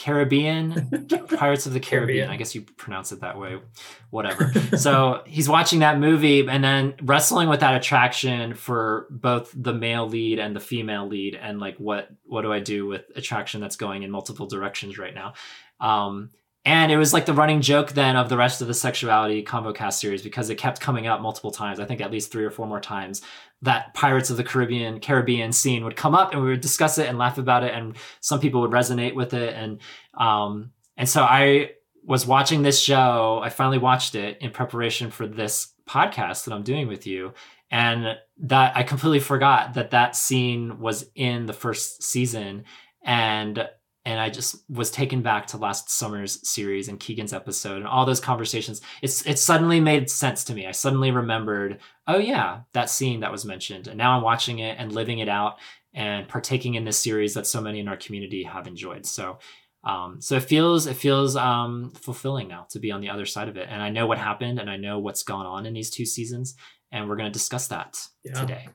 Caribbean? 0.00 1.06
Pirates 1.36 1.66
of 1.66 1.74
the 1.74 1.78
Caribbean. 1.78 2.26
Caribbean. 2.26 2.30
I 2.30 2.36
guess 2.36 2.54
you 2.54 2.62
pronounce 2.62 3.12
it 3.12 3.20
that 3.20 3.38
way. 3.38 3.60
Whatever. 4.08 4.50
so 4.78 5.22
he's 5.26 5.46
watching 5.46 5.80
that 5.80 5.98
movie 5.98 6.48
and 6.48 6.64
then 6.64 6.94
wrestling 7.02 7.50
with 7.50 7.60
that 7.60 7.74
attraction 7.74 8.54
for 8.54 9.06
both 9.10 9.52
the 9.54 9.74
male 9.74 10.08
lead 10.08 10.38
and 10.38 10.56
the 10.56 10.60
female 10.60 11.06
lead 11.06 11.34
and 11.34 11.60
like 11.60 11.76
what 11.76 12.08
what 12.24 12.42
do 12.42 12.52
I 12.52 12.60
do 12.60 12.86
with 12.86 13.04
attraction 13.14 13.60
that's 13.60 13.76
going 13.76 14.02
in 14.02 14.10
multiple 14.10 14.46
directions 14.46 14.96
right 14.96 15.14
now. 15.14 15.34
Um 15.80 16.30
and 16.64 16.92
it 16.92 16.96
was 16.96 17.12
like 17.12 17.26
the 17.26 17.34
running 17.34 17.60
joke 17.60 17.92
then 17.92 18.16
of 18.16 18.28
the 18.28 18.36
rest 18.36 18.62
of 18.62 18.68
the 18.68 18.74
sexuality 18.74 19.42
convocast 19.42 19.94
series 19.94 20.22
because 20.22 20.48
it 20.50 20.56
kept 20.56 20.80
coming 20.80 21.06
up 21.06 21.20
multiple 21.20 21.50
times. 21.50 21.78
I 21.78 21.84
think 21.84 22.00
at 22.00 22.10
least 22.10 22.32
three 22.32 22.44
or 22.44 22.50
four 22.50 22.66
more 22.66 22.80
times 22.80 23.22
that 23.62 23.92
Pirates 23.94 24.30
of 24.30 24.36
the 24.36 24.44
Caribbean 24.44 25.00
Caribbean 25.00 25.52
scene 25.52 25.84
would 25.84 25.96
come 25.96 26.14
up 26.14 26.32
and 26.32 26.42
we 26.42 26.48
would 26.50 26.60
discuss 26.60 26.98
it 26.98 27.08
and 27.08 27.18
laugh 27.18 27.38
about 27.38 27.64
it 27.64 27.74
and 27.74 27.96
some 28.20 28.40
people 28.40 28.60
would 28.62 28.70
resonate 28.70 29.14
with 29.14 29.34
it. 29.34 29.54
And 29.54 29.80
um 30.14 30.72
and 30.96 31.08
so 31.08 31.22
I 31.22 31.72
was 32.04 32.26
watching 32.26 32.62
this 32.62 32.80
show. 32.80 33.40
I 33.42 33.50
finally 33.50 33.78
watched 33.78 34.14
it 34.14 34.38
in 34.40 34.50
preparation 34.50 35.10
for 35.10 35.26
this 35.26 35.72
podcast 35.88 36.44
that 36.44 36.54
I'm 36.54 36.62
doing 36.62 36.88
with 36.88 37.06
you. 37.06 37.34
And 37.70 38.18
that 38.38 38.76
I 38.76 38.82
completely 38.82 39.20
forgot 39.20 39.74
that 39.74 39.90
that 39.90 40.16
scene 40.16 40.80
was 40.80 41.08
in 41.14 41.46
the 41.46 41.52
first 41.52 42.02
season. 42.02 42.64
And 43.04 43.68
and 44.04 44.18
I 44.20 44.30
just 44.30 44.56
was 44.68 44.90
taken 44.90 45.22
back 45.22 45.46
to 45.48 45.56
last 45.56 45.90
summer's 45.90 46.48
series 46.48 46.88
and 46.88 46.98
Keegan's 46.98 47.32
episode 47.32 47.76
and 47.76 47.86
all 47.86 48.06
those 48.06 48.20
conversations. 48.20 48.80
It's 49.02 49.26
it 49.26 49.38
suddenly 49.38 49.80
made 49.80 50.10
sense 50.10 50.44
to 50.44 50.54
me. 50.54 50.66
I 50.66 50.72
suddenly 50.72 51.10
remembered, 51.10 51.80
oh 52.06 52.18
yeah, 52.18 52.60
that 52.72 52.90
scene 52.90 53.20
that 53.20 53.32
was 53.32 53.44
mentioned. 53.44 53.88
And 53.88 53.98
now 53.98 54.16
I'm 54.16 54.22
watching 54.22 54.60
it 54.60 54.76
and 54.78 54.92
living 54.92 55.18
it 55.18 55.28
out 55.28 55.58
and 55.92 56.28
partaking 56.28 56.74
in 56.74 56.84
this 56.84 56.98
series 56.98 57.34
that 57.34 57.46
so 57.46 57.60
many 57.60 57.80
in 57.80 57.88
our 57.88 57.96
community 57.96 58.44
have 58.44 58.66
enjoyed. 58.66 59.06
So 59.06 59.38
Um, 59.82 60.20
so 60.20 60.36
it 60.36 60.44
feels 60.44 60.86
it 60.86 60.96
feels 60.96 61.36
um, 61.36 61.92
fulfilling 61.94 62.48
now 62.48 62.66
to 62.70 62.78
be 62.78 62.92
on 62.92 63.00
the 63.00 63.08
other 63.08 63.24
side 63.24 63.48
of 63.48 63.56
it, 63.56 63.66
and 63.70 63.82
I 63.82 63.88
know 63.88 64.06
what 64.06 64.18
happened, 64.18 64.60
and 64.60 64.68
I 64.68 64.76
know 64.76 64.98
what's 64.98 65.22
gone 65.22 65.46
on 65.46 65.64
in 65.64 65.72
these 65.72 65.90
two 65.90 66.04
seasons, 66.04 66.54
and 66.92 67.08
we're 67.08 67.16
going 67.16 67.32
to 67.32 67.38
discuss 67.38 67.68
that 67.68 67.96
yeah. 68.22 68.34
today. 68.34 68.68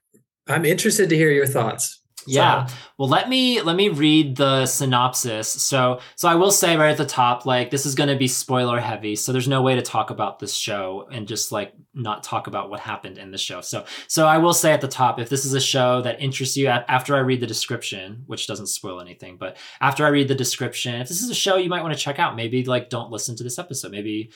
I'm 0.48 0.66
interested 0.66 1.10
to 1.10 1.16
hear 1.16 1.32
your 1.32 1.46
thoughts. 1.46 2.02
Yeah. 2.28 2.66
So. 2.66 2.76
Well, 2.98 3.10
let 3.10 3.30
me 3.30 3.62
let 3.62 3.76
me 3.76 3.90
read 3.90 4.38
the 4.38 4.66
synopsis. 4.66 5.48
So 5.48 6.00
so 6.16 6.28
I 6.28 6.36
will 6.36 6.52
say 6.52 6.78
right 6.78 6.92
at 6.92 6.98
the 6.98 7.06
top 7.06 7.46
like 7.46 7.72
this 7.72 7.86
is 7.86 7.96
going 7.96 8.10
to 8.10 8.16
be 8.16 8.28
spoiler 8.28 8.80
heavy. 8.80 9.16
So 9.16 9.32
there's 9.32 9.48
no 9.48 9.62
way 9.62 9.76
to 9.76 9.82
talk 9.82 10.10
about 10.10 10.40
this 10.40 10.56
show 10.56 11.08
and 11.12 11.28
just 11.28 11.52
like 11.52 11.74
not 11.94 12.24
talk 12.24 12.48
about 12.48 12.70
what 12.70 12.80
happened 12.80 13.18
in 13.18 13.32
the 13.32 13.38
show. 13.38 13.62
So 13.62 13.86
so 14.08 14.28
I 14.28 14.38
will 14.38 14.54
say 14.54 14.72
at 14.72 14.82
the 14.82 14.88
top 14.88 15.20
if 15.20 15.30
this 15.30 15.46
is 15.46 15.54
a 15.54 15.62
show 15.62 16.02
that 16.02 16.22
interests 16.22 16.58
you 16.58 16.68
after 16.68 17.16
I 17.16 17.20
read 17.20 17.42
the 17.42 17.48
description, 17.48 18.24
which 18.28 18.48
doesn't 18.48 18.68
spoil 18.68 19.02
anything, 19.02 19.38
but 19.38 19.58
after 19.82 20.06
I 20.06 20.10
read 20.10 20.28
the 20.28 20.36
description, 20.36 20.96
if 21.02 21.08
this 21.08 21.22
is 21.22 21.30
a 21.30 21.36
show 21.36 21.58
you 21.58 21.70
might 21.70 21.82
want 21.82 21.94
to 21.94 22.00
check 22.00 22.20
out, 22.20 22.36
maybe 22.36 22.64
like 22.64 22.90
don't 22.90 23.12
listen 23.12 23.36
to 23.38 23.44
this 23.44 23.60
episode. 23.60 23.92
Maybe 23.92 24.32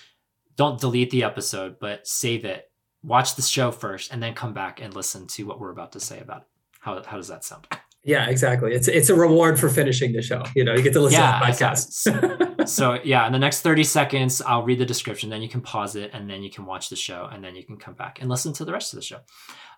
don't 0.56 0.80
delete 0.80 1.10
the 1.10 1.24
episode, 1.24 1.78
but 1.80 2.06
save 2.06 2.44
it. 2.44 2.66
Watch 3.02 3.36
the 3.36 3.42
show 3.42 3.72
first 3.72 4.12
and 4.12 4.22
then 4.22 4.34
come 4.34 4.54
back 4.54 4.82
and 4.82 4.94
listen 4.94 5.26
to 5.28 5.44
what 5.46 5.58
we're 5.58 5.72
about 5.72 5.94
to 5.94 6.02
say 6.02 6.20
about 6.20 6.42
it. 6.42 6.48
How, 6.80 7.02
how 7.06 7.18
does 7.18 7.28
that 7.28 7.44
sound? 7.44 7.68
Yeah, 8.04 8.30
exactly. 8.30 8.74
It's 8.74 8.88
it's 8.88 9.10
a 9.10 9.16
reward 9.16 9.60
for 9.60 9.68
finishing 9.68 10.14
the 10.14 10.22
show. 10.22 10.44
You 10.56 10.64
know, 10.64 10.74
you 10.74 10.82
get 10.82 10.94
to 10.94 11.02
listen 11.02 11.20
yeah, 11.20 11.38
to 11.40 11.46
podcasts. 11.46 12.68
so 12.70 12.98
yeah, 13.04 13.28
in 13.28 13.34
the 13.34 13.40
next 13.40 13.62
30 13.62 13.84
seconds, 13.84 14.42
I'll 14.42 14.64
read 14.64 14.80
the 14.80 14.86
description, 14.86 15.30
then 15.30 15.42
you 15.42 15.50
can 15.50 15.60
pause 15.60 15.98
it, 15.98 16.12
and 16.14 16.30
then 16.30 16.42
you 16.42 16.50
can 16.50 16.66
watch 16.66 16.90
the 16.90 16.96
show, 16.96 17.28
and 17.30 17.44
then 17.44 17.56
you 17.56 17.66
can 17.66 17.76
come 17.76 17.96
back 17.96 18.22
and 18.22 18.30
listen 18.30 18.54
to 18.54 18.66
the 18.66 18.72
rest 18.72 18.94
of 18.94 18.98
the 18.98 19.06
show. 19.06 19.20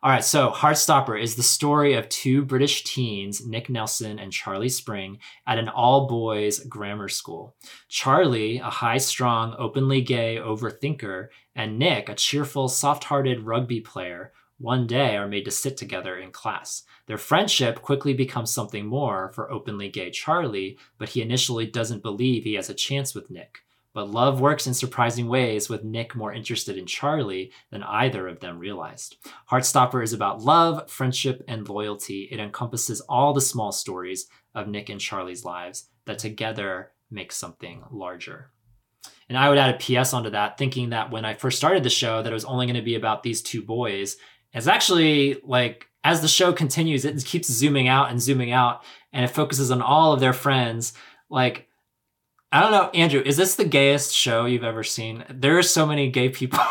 All 0.03 0.11
right, 0.11 0.23
so 0.23 0.51
Heartstopper 0.51 1.21
is 1.21 1.35
the 1.35 1.43
story 1.43 1.95
of 1.95 2.09
two 2.09 2.45
British 2.45 2.83
teens, 2.83 3.45
Nick 3.45 3.69
Nelson 3.69 4.19
and 4.19 4.31
Charlie 4.31 4.69
Spring, 4.69 5.17
at 5.47 5.57
an 5.57 5.69
all 5.69 6.07
boys 6.07 6.59
grammar 6.59 7.09
school. 7.09 7.55
Charlie, 7.89 8.57
a 8.57 8.69
high 8.69 8.99
strung, 8.99 9.55
openly 9.57 10.01
gay 10.01 10.37
overthinker, 10.37 11.29
and 11.55 11.79
Nick, 11.79 12.07
a 12.07 12.15
cheerful, 12.15 12.67
soft 12.67 13.03
hearted 13.03 13.41
rugby 13.41 13.81
player, 13.81 14.31
one 14.61 14.87
day 14.87 15.17
are 15.17 15.27
made 15.27 15.45
to 15.45 15.51
sit 15.51 15.77
together 15.77 16.17
in 16.17 16.31
class. 16.31 16.83
Their 17.07 17.17
friendship 17.17 17.81
quickly 17.81 18.13
becomes 18.13 18.53
something 18.53 18.85
more 18.85 19.31
for 19.33 19.51
openly 19.51 19.89
gay 19.89 20.11
Charlie, 20.11 20.77
but 20.97 21.09
he 21.09 21.21
initially 21.21 21.65
doesn't 21.65 22.03
believe 22.03 22.43
he 22.43 22.53
has 22.53 22.69
a 22.69 22.73
chance 22.73 23.15
with 23.15 23.31
Nick. 23.31 23.59
But 23.93 24.09
love 24.09 24.39
works 24.39 24.67
in 24.67 24.73
surprising 24.73 25.27
ways, 25.27 25.67
with 25.67 25.83
Nick 25.83 26.15
more 26.15 26.31
interested 26.31 26.77
in 26.77 26.85
Charlie 26.85 27.51
than 27.71 27.83
either 27.83 28.27
of 28.27 28.39
them 28.39 28.57
realized. 28.57 29.17
Heartstopper 29.49 30.01
is 30.01 30.13
about 30.13 30.41
love, 30.41 30.89
friendship, 30.89 31.43
and 31.47 31.67
loyalty. 31.67 32.29
It 32.31 32.39
encompasses 32.39 33.01
all 33.01 33.33
the 33.33 33.41
small 33.41 33.73
stories 33.73 34.27
of 34.55 34.69
Nick 34.69 34.89
and 34.89 35.01
Charlie's 35.01 35.43
lives 35.43 35.89
that 36.05 36.19
together 36.19 36.93
make 37.09 37.33
something 37.33 37.83
larger. 37.91 38.51
And 39.27 39.37
I 39.37 39.49
would 39.49 39.57
add 39.57 39.75
a 39.75 40.01
PS 40.01 40.13
onto 40.13 40.29
that, 40.31 40.57
thinking 40.57 40.89
that 40.89 41.11
when 41.11 41.23
I 41.23 41.35
first 41.35 41.57
started 41.57 41.83
the 41.83 41.89
show, 41.89 42.21
that 42.21 42.31
it 42.31 42.33
was 42.33 42.45
only 42.45 42.65
going 42.65 42.75
to 42.75 42.81
be 42.81 42.95
about 42.95 43.23
these 43.23 43.41
two 43.41 43.61
boys. 43.61 44.17
It's 44.53 44.67
actually 44.67 45.39
like 45.43 45.87
as 46.03 46.21
the 46.21 46.27
show 46.27 46.51
continues, 46.51 47.05
it 47.05 47.23
keeps 47.25 47.47
zooming 47.47 47.87
out 47.87 48.09
and 48.09 48.21
zooming 48.21 48.51
out, 48.51 48.83
and 49.13 49.23
it 49.23 49.29
focuses 49.29 49.71
on 49.71 49.81
all 49.81 50.13
of 50.13 50.19
their 50.19 50.33
friends. 50.33 50.93
Like, 51.29 51.67
I 52.51 52.59
don't 52.61 52.71
know, 52.71 52.89
Andrew, 52.89 53.21
is 53.23 53.37
this 53.37 53.55
the 53.55 53.65
gayest 53.65 54.13
show 54.13 54.45
you've 54.45 54.63
ever 54.63 54.83
seen? 54.83 55.23
There 55.29 55.57
are 55.57 55.63
so 55.63 55.85
many 55.85 56.09
gay 56.09 56.29
people. 56.29 56.59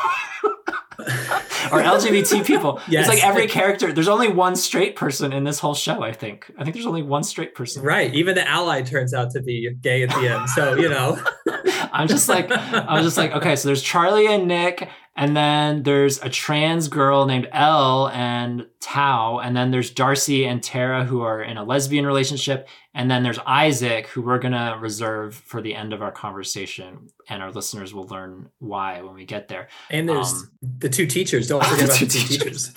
or 1.73 1.81
LGBT 1.81 2.45
people. 2.45 2.81
Yes. 2.89 3.07
It's 3.07 3.15
like 3.15 3.25
every 3.25 3.47
character. 3.47 3.93
There's 3.93 4.09
only 4.09 4.29
one 4.29 4.57
straight 4.57 4.97
person 4.97 5.33
in 5.33 5.45
this 5.45 5.59
whole 5.59 5.75
show. 5.75 6.03
I 6.03 6.13
think. 6.13 6.51
I 6.59 6.65
think 6.65 6.75
there's 6.75 6.87
only 6.87 7.03
one 7.03 7.23
straight 7.23 7.55
person. 7.55 7.83
Right. 7.83 8.13
Even 8.15 8.35
the 8.35 8.47
ally 8.47 8.83
turns 8.83 9.15
out 9.15 9.31
to 9.33 9.43
be 9.43 9.73
gay 9.81 10.03
at 10.03 10.11
the 10.11 10.29
end. 10.29 10.51
So 10.51 10.75
you 10.75 10.89
know. 10.89 11.23
I'm 11.93 12.09
just 12.09 12.29
like 12.29 12.49
I'm 12.51 13.03
just 13.03 13.17
like 13.17 13.33
okay. 13.33 13.57
So 13.57 13.69
there's 13.69 13.83
Charlie 13.83 14.27
and 14.27 14.47
Nick, 14.47 14.89
and 15.17 15.37
then 15.37 15.83
there's 15.83 16.23
a 16.23 16.29
trans 16.29 16.89
girl 16.89 17.27
named 17.27 17.49
Elle 17.53 18.09
and 18.09 18.67
Tao. 18.81 19.39
And 19.39 19.57
then 19.57 19.71
there's 19.71 19.91
Darcy 19.91 20.47
and 20.47 20.63
Tara 20.63 21.05
who 21.05 21.21
are 21.21 21.43
in 21.43 21.57
a 21.57 21.65
lesbian 21.65 22.07
relationship. 22.07 22.69
And 22.95 23.11
then 23.11 23.23
there's 23.23 23.39
Isaac, 23.47 24.07
who 24.07 24.23
we're 24.23 24.39
going 24.39 24.53
to 24.53 24.77
reserve 24.81 25.35
for 25.35 25.61
the 25.61 25.75
end 25.75 25.93
of 25.93 26.01
our 26.01 26.11
conversation. 26.11 27.09
And 27.29 27.43
our 27.43 27.51
listeners 27.51 27.93
will 27.93 28.07
learn 28.07 28.51
why 28.61 29.03
when 29.03 29.15
we 29.15 29.25
get 29.25 29.49
there. 29.49 29.69
And 29.91 30.09
there's 30.09 30.33
um, 30.33 30.51
the 30.79 30.89
two 30.89 31.07
teachers. 31.07 31.49
Don't 31.49 31.65
forget 31.65 31.85
about 31.85 31.99
the 32.01 32.07
two 32.07 32.27
teachers. 32.27 32.73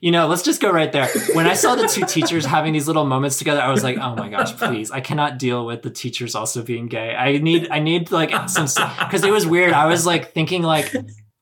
you 0.00 0.10
know, 0.10 0.26
let's 0.26 0.42
just 0.42 0.60
go 0.60 0.70
right 0.70 0.92
there. 0.92 1.08
When 1.32 1.46
I 1.46 1.54
saw 1.54 1.74
the 1.74 1.88
two 1.88 2.04
teachers 2.04 2.44
having 2.44 2.72
these 2.72 2.86
little 2.86 3.06
moments 3.06 3.38
together, 3.38 3.62
I 3.62 3.70
was 3.70 3.82
like, 3.82 3.98
oh 3.98 4.14
my 4.14 4.28
gosh, 4.28 4.54
please. 4.56 4.90
I 4.90 5.00
cannot 5.00 5.38
deal 5.38 5.64
with 5.64 5.82
the 5.82 5.90
teachers 5.90 6.34
also 6.34 6.62
being 6.62 6.88
gay. 6.88 7.14
I 7.14 7.38
need, 7.38 7.68
I 7.70 7.78
need 7.78 8.10
like 8.10 8.30
some, 8.48 8.66
because 8.98 9.24
it 9.24 9.30
was 9.32 9.46
weird. 9.46 9.72
I 9.72 9.86
was 9.86 10.04
like 10.04 10.32
thinking, 10.34 10.62
like, 10.62 10.94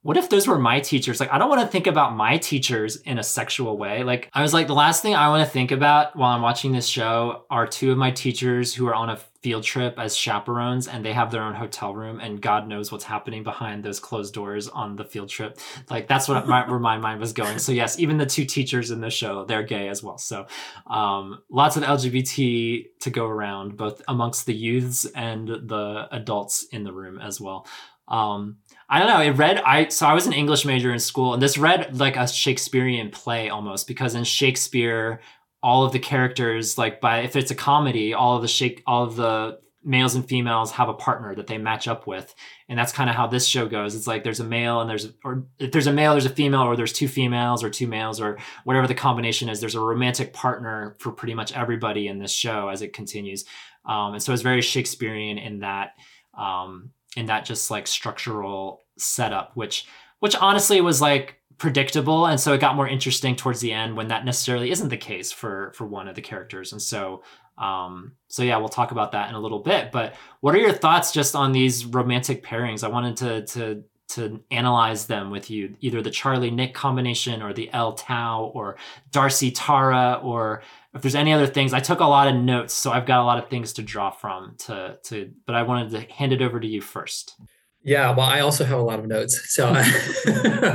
what 0.07 0.17
if 0.17 0.29
those 0.29 0.47
were 0.47 0.57
my 0.57 0.79
teachers? 0.79 1.19
Like, 1.19 1.33
I 1.33 1.39
don't 1.39 1.49
want 1.49 1.63
to 1.63 1.67
think 1.67 1.89
about 1.89 2.15
my 2.15 2.39
teachers 2.39 2.95
in 2.95 3.19
a 3.19 3.25
sexual 3.25 3.77
way. 3.77 4.05
Like, 4.05 4.31
I 4.33 4.41
was 4.41 4.55
like, 4.55 4.69
the 4.69 4.73
last 4.73 5.03
thing 5.03 5.17
I 5.17 5.31
want 5.31 5.45
to 5.45 5.51
think 5.51 5.73
about 5.73 6.15
while 6.15 6.31
I'm 6.31 6.43
watching 6.43 6.71
this 6.71 6.87
show 6.87 7.45
are 7.51 7.67
two 7.67 7.91
of 7.91 7.99
my 7.99 8.13
teachers 8.13 8.73
who 8.73 8.87
are 8.87 8.95
on 8.95 9.11
a 9.11 9.17
field 9.17 9.65
trip 9.65 9.99
as 9.99 10.17
chaperones 10.17 10.87
and 10.87 11.05
they 11.05 11.13
have 11.13 11.33
their 11.33 11.43
own 11.43 11.55
hotel 11.55 11.93
room 11.93 12.21
and 12.21 12.41
God 12.41 12.69
knows 12.69 12.93
what's 12.93 13.03
happening 13.03 13.43
behind 13.43 13.83
those 13.83 13.99
closed 13.99 14.33
doors 14.33 14.69
on 14.69 14.95
the 14.95 15.05
field 15.05 15.29
trip. 15.29 15.59
Like, 15.91 16.07
that's 16.07 16.29
what 16.29 16.47
my, 16.47 16.71
where 16.71 16.79
my 16.79 16.99
mind 16.99 17.19
was 17.19 17.33
going. 17.33 17.59
So, 17.59 17.73
yes, 17.73 17.99
even 17.99 18.17
the 18.17 18.27
two 18.27 18.45
teachers 18.45 18.93
in 18.93 19.01
the 19.01 19.11
show, 19.11 19.45
they're 19.45 19.65
gay 19.65 19.89
as 19.89 20.05
well. 20.05 20.19
So, 20.19 20.47
um, 20.87 21.43
lots 21.51 21.77
of 21.77 21.83
LGBT 21.83 22.91
to 23.01 23.11
go 23.11 23.27
around, 23.27 23.77
both 23.77 24.03
amongst 24.07 24.47
the 24.47 24.55
youths 24.55 25.05
and 25.17 25.49
the 25.49 26.07
adults 26.13 26.63
in 26.71 26.85
the 26.85 26.93
room 26.93 27.19
as 27.19 27.41
well. 27.41 27.67
Um, 28.09 28.59
I 28.89 28.99
don't 29.01 29.09
know. 29.09 29.21
It 29.21 29.31
read 29.37 29.59
I 29.59 29.89
so 29.89 30.07
I 30.07 30.15
was 30.15 30.27
an 30.27 30.33
English 30.33 30.65
major 30.65 30.93
in 30.93 30.99
school, 31.01 31.35
and 31.35 31.43
this 31.43 31.59
read 31.59 31.99
like 31.99 32.17
a 32.17 32.29
Shakespearean 32.29 33.11
play 33.11 33.49
almost 33.49 33.89
because 33.89 34.15
in 34.15 34.25
Shakespeare, 34.25 35.21
all 35.63 35.85
of 35.85 35.93
the 35.93 35.99
characters 35.99 36.79
like 36.79 37.01
by 37.01 37.21
if 37.21 37.35
it's 37.35 37.51
a 37.51 37.55
comedy, 37.55 38.15
all 38.15 38.37
of 38.37 38.43
the 38.43 38.49
shake 38.49 38.83
all 38.87 39.03
of 39.03 39.17
the 39.17 39.59
males 39.83 40.17
and 40.17 40.29
females 40.29 40.73
have 40.73 40.89
a 40.89 40.95
partner 40.95 41.35
that 41.35 41.47
they 41.47 41.59
match 41.59 41.89
up 41.89 42.07
with, 42.07 42.33
and 42.69 42.79
that's 42.79 42.93
kind 42.93 43.11
of 43.11 43.17
how 43.17 43.27
this 43.27 43.47
show 43.47 43.67
goes. 43.67 43.97
It's 43.97 44.07
like 44.07 44.23
there's 44.23 44.41
a 44.41 44.45
male 44.45 44.81
and 44.81 44.89
there's 44.89 45.09
or 45.25 45.47
if 45.59 45.73
there's 45.73 45.89
a 45.89 45.93
male, 45.93 46.13
there's 46.13 46.27
a 46.27 46.31
female, 46.31 46.63
or 46.63 46.77
there's 46.77 46.93
two 46.93 47.09
females 47.09 47.65
or 47.65 47.71
two 47.71 47.89
males 47.89 48.21
or 48.21 48.39
whatever 48.63 48.87
the 48.87 48.95
combination 48.95 49.49
is. 49.49 49.59
There's 49.59 49.75
a 49.75 49.81
romantic 49.81 50.33
partner 50.33 50.95
for 51.01 51.11
pretty 51.11 51.35
much 51.35 51.53
everybody 51.53 52.07
in 52.07 52.21
this 52.21 52.33
show 52.33 52.69
as 52.69 52.83
it 52.83 52.93
continues, 52.93 53.47
um, 53.85 54.15
and 54.15 54.23
so 54.23 54.33
it's 54.33 54.43
very 54.43 54.61
Shakespearean 54.61 55.39
in 55.39 55.61
that. 55.61 55.95
Um, 56.39 56.91
in 57.17 57.27
that 57.27 57.45
just 57.45 57.71
like 57.71 57.87
structural 57.87 58.83
setup, 58.99 59.53
which 59.55 59.87
which 60.21 60.37
honestly 60.37 60.81
was 60.81 61.01
like 61.01 61.41
predictable 61.59 62.27
and 62.27 62.39
so 62.39 62.53
it 62.53 62.61
got 62.61 62.77
more 62.77 62.87
interesting 62.87 63.35
towards 63.35 63.61
the 63.61 63.73
end 63.73 63.97
when 63.97 64.09
that 64.09 64.27
necessarily 64.27 64.71
isn't 64.71 64.91
the 64.91 64.97
case 64.97 65.33
for 65.33 65.73
for 65.75 65.87
one 65.87 66.07
of 66.07 66.15
the 66.15 66.21
characters 66.21 66.73
and 66.73 66.83
so 66.83 67.23
um 67.57 68.13
so 68.29 68.43
yeah 68.43 68.59
we'll 68.59 68.69
talk 68.69 68.91
about 68.91 69.13
that 69.13 69.31
in 69.31 69.35
a 69.35 69.41
little 69.41 69.61
bit 69.61 69.91
but 69.91 70.15
what 70.47 70.55
are 70.55 70.59
your 70.59 70.73
thoughts 70.73 71.13
just 71.13 71.35
on 71.35 71.51
these 71.51 71.85
romantic 71.87 72.45
pairings? 72.45 72.85
I 72.85 72.89
wanted 72.89 73.17
to 73.17 73.47
to 73.55 73.83
to 74.09 74.41
analyze 74.51 75.07
them 75.07 75.31
with 75.31 75.51
you 75.51 75.75
either 75.81 76.01
the 76.01 76.11
charlie 76.11 76.51
nick 76.51 76.75
combination 76.75 77.43
or 77.43 77.53
the 77.53 77.71
Elle 77.73 77.95
Tao 77.95 78.51
or 78.55 78.77
darcy 79.11 79.51
tara 79.51 80.21
or 80.23 80.63
if 80.95 81.03
there's 81.03 81.15
any 81.15 81.33
other 81.33 81.47
things. 81.47 81.75
I 81.75 81.81
took 81.81 82.01
a 82.01 82.05
lot 82.05 82.29
of 82.29 82.35
notes 82.37 82.75
so 82.75 82.91
i've 82.91 83.07
got 83.07 83.21
a 83.21 83.25
lot 83.25 83.39
of 83.39 83.49
things 83.49 83.73
to 83.75 83.83
draw 83.83 84.11
from 84.11 84.55
to 84.59 84.99
to 85.05 85.33
but 85.47 85.55
i 85.55 85.63
wanted 85.63 85.91
to 85.91 86.13
hand 86.13 86.33
it 86.33 86.43
over 86.43 86.61
to 86.61 86.67
you 86.67 86.81
first. 86.81 87.35
Yeah 87.83 88.15
well 88.15 88.27
i 88.27 88.41
also 88.41 88.65
have 88.65 88.79
a 88.79 88.83
lot 88.83 88.99
of 88.99 89.07
notes 89.07 89.55
so 89.55 89.73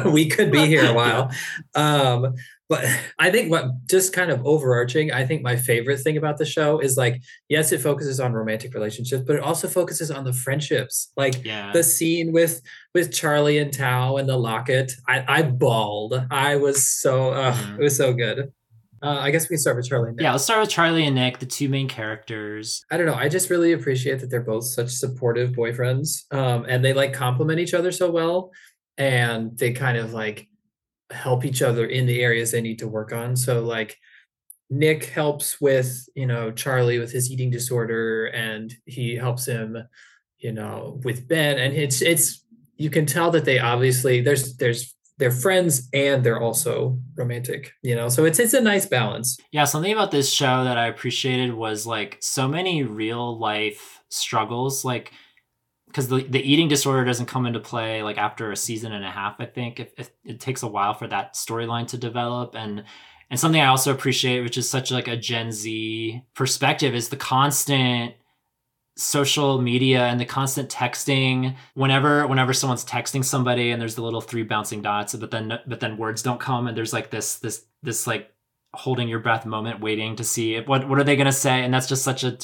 we 0.11 0.27
could 0.27 0.51
be 0.51 0.65
here 0.65 0.85
a 0.85 0.93
while. 0.93 1.31
Um, 1.75 2.35
but 2.69 2.85
i 3.19 3.29
think 3.29 3.51
what 3.51 3.65
just 3.89 4.13
kind 4.13 4.31
of 4.31 4.45
overarching 4.45 5.11
i 5.11 5.25
think 5.25 5.41
my 5.41 5.57
favorite 5.57 5.99
thing 5.99 6.15
about 6.15 6.37
the 6.37 6.45
show 6.45 6.79
is 6.79 6.95
like 6.95 7.21
yes 7.49 7.73
it 7.73 7.81
focuses 7.81 8.21
on 8.21 8.31
romantic 8.31 8.73
relationships 8.73 9.23
but 9.27 9.35
it 9.35 9.41
also 9.41 9.67
focuses 9.67 10.09
on 10.09 10.23
the 10.23 10.31
friendships. 10.31 11.11
Like 11.17 11.43
yeah. 11.43 11.71
the 11.73 11.83
scene 11.83 12.31
with 12.31 12.61
with 12.93 13.13
charlie 13.13 13.57
and 13.57 13.73
tao 13.73 14.17
and 14.17 14.27
the 14.27 14.37
locket 14.37 14.91
i 15.07 15.23
i 15.27 15.41
bawled 15.41 16.25
i 16.29 16.55
was 16.55 16.87
so 16.87 17.31
uh, 17.31 17.53
mm-hmm. 17.53 17.75
it 17.75 17.83
was 17.83 17.97
so 17.97 18.13
good 18.13 18.51
uh, 19.03 19.17
I 19.19 19.31
guess 19.31 19.45
we 19.45 19.55
can 19.55 19.57
start 19.57 19.77
with 19.77 19.89
Charlie. 19.89 20.13
Yeah, 20.19 20.31
let's 20.31 20.43
start 20.43 20.59
with 20.59 20.69
Charlie 20.69 21.07
and 21.07 21.15
Nick, 21.15 21.39
the 21.39 21.47
two 21.47 21.69
main 21.69 21.87
characters. 21.87 22.85
I 22.91 22.97
don't 22.97 23.07
know. 23.07 23.15
I 23.15 23.29
just 23.29 23.49
really 23.49 23.71
appreciate 23.71 24.19
that 24.19 24.29
they're 24.29 24.41
both 24.41 24.65
such 24.65 24.89
supportive 24.89 25.53
boyfriends, 25.53 26.31
um, 26.31 26.65
and 26.67 26.85
they 26.85 26.93
like 26.93 27.11
complement 27.11 27.59
each 27.59 27.73
other 27.73 27.91
so 27.91 28.11
well, 28.11 28.51
and 28.97 29.57
they 29.57 29.71
kind 29.71 29.97
of 29.97 30.13
like 30.13 30.47
help 31.09 31.45
each 31.45 31.63
other 31.63 31.85
in 31.85 32.05
the 32.05 32.21
areas 32.21 32.51
they 32.51 32.61
need 32.61 32.79
to 32.79 32.87
work 32.87 33.11
on. 33.11 33.35
So 33.35 33.61
like 33.61 33.97
Nick 34.69 35.05
helps 35.05 35.59
with 35.59 36.07
you 36.15 36.27
know 36.27 36.51
Charlie 36.51 36.99
with 36.99 37.11
his 37.11 37.31
eating 37.31 37.49
disorder, 37.49 38.27
and 38.27 38.71
he 38.85 39.15
helps 39.15 39.47
him, 39.47 39.77
you 40.37 40.51
know, 40.51 41.01
with 41.03 41.27
Ben, 41.27 41.57
and 41.57 41.73
it's 41.73 42.03
it's 42.03 42.45
you 42.81 42.89
can 42.89 43.05
tell 43.05 43.29
that 43.31 43.45
they 43.45 43.59
obviously 43.59 44.21
there's 44.21 44.57
there's 44.57 44.95
they're 45.17 45.29
friends 45.29 45.87
and 45.93 46.23
they're 46.23 46.41
also 46.41 46.97
romantic 47.15 47.73
you 47.83 47.95
know? 47.95 48.09
So 48.09 48.25
it's 48.25 48.39
it's 48.39 48.55
a 48.55 48.61
nice 48.61 48.87
balance. 48.87 49.37
Yeah 49.51 49.65
something 49.65 49.93
about 49.93 50.11
this 50.11 50.31
show 50.31 50.63
that 50.63 50.77
i 50.77 50.87
appreciated 50.87 51.53
was 51.53 51.85
like 51.85 52.17
so 52.19 52.47
many 52.47 52.83
real 52.83 53.37
life 53.37 54.01
struggles 54.09 54.83
like 54.83 55.11
because 55.87 56.07
the, 56.07 56.23
the 56.23 56.41
eating 56.41 56.69
disorder 56.69 57.03
doesn't 57.03 57.25
come 57.25 57.45
into 57.45 57.59
play 57.59 58.01
like 58.01 58.17
after 58.17 58.51
a 58.51 58.55
season 58.57 58.93
and 58.93 59.05
a 59.05 59.11
half 59.11 59.35
i 59.39 59.45
think 59.45 59.79
if 59.79 60.09
it 60.25 60.39
takes 60.39 60.63
a 60.63 60.67
while 60.67 60.93
for 60.93 61.07
that 61.07 61.35
storyline 61.35 61.87
to 61.87 61.97
develop. 61.97 62.55
And 62.55 62.83
and 63.29 63.39
something 63.39 63.61
i 63.61 63.67
also 63.67 63.93
appreciate 63.93 64.41
which 64.41 64.57
is 64.57 64.67
such 64.67 64.91
like 64.91 65.07
a 65.07 65.15
gen 65.15 65.51
z 65.51 66.21
perspective 66.33 66.95
is 66.95 67.09
the 67.09 67.17
constant 67.17 68.15
social 69.01 69.61
media 69.61 70.05
and 70.05 70.19
the 70.19 70.25
constant 70.25 70.69
texting. 70.69 71.55
Whenever 71.73 72.27
whenever 72.27 72.53
someone's 72.53 72.85
texting 72.85 73.23
somebody 73.23 73.71
and 73.71 73.81
there's 73.81 73.95
the 73.95 74.03
little 74.03 74.21
three 74.21 74.43
bouncing 74.43 74.81
dots 74.81 75.15
but 75.15 75.31
then 75.31 75.59
but 75.67 75.79
then 75.79 75.97
words 75.97 76.23
don't 76.23 76.39
come 76.39 76.67
and 76.67 76.77
there's 76.77 76.93
like 76.93 77.09
this 77.09 77.35
this 77.37 77.65
this 77.83 78.07
like 78.07 78.31
holding 78.73 79.09
your 79.09 79.19
breath 79.19 79.45
moment 79.45 79.81
waiting 79.81 80.15
to 80.15 80.23
see 80.23 80.59
what 80.61 80.87
what 80.87 80.99
are 80.99 81.03
they 81.03 81.15
going 81.15 81.25
to 81.25 81.31
say? 81.31 81.63
And 81.63 81.73
that's 81.73 81.87
just 81.87 82.03
such 82.03 82.23
a 82.23 82.37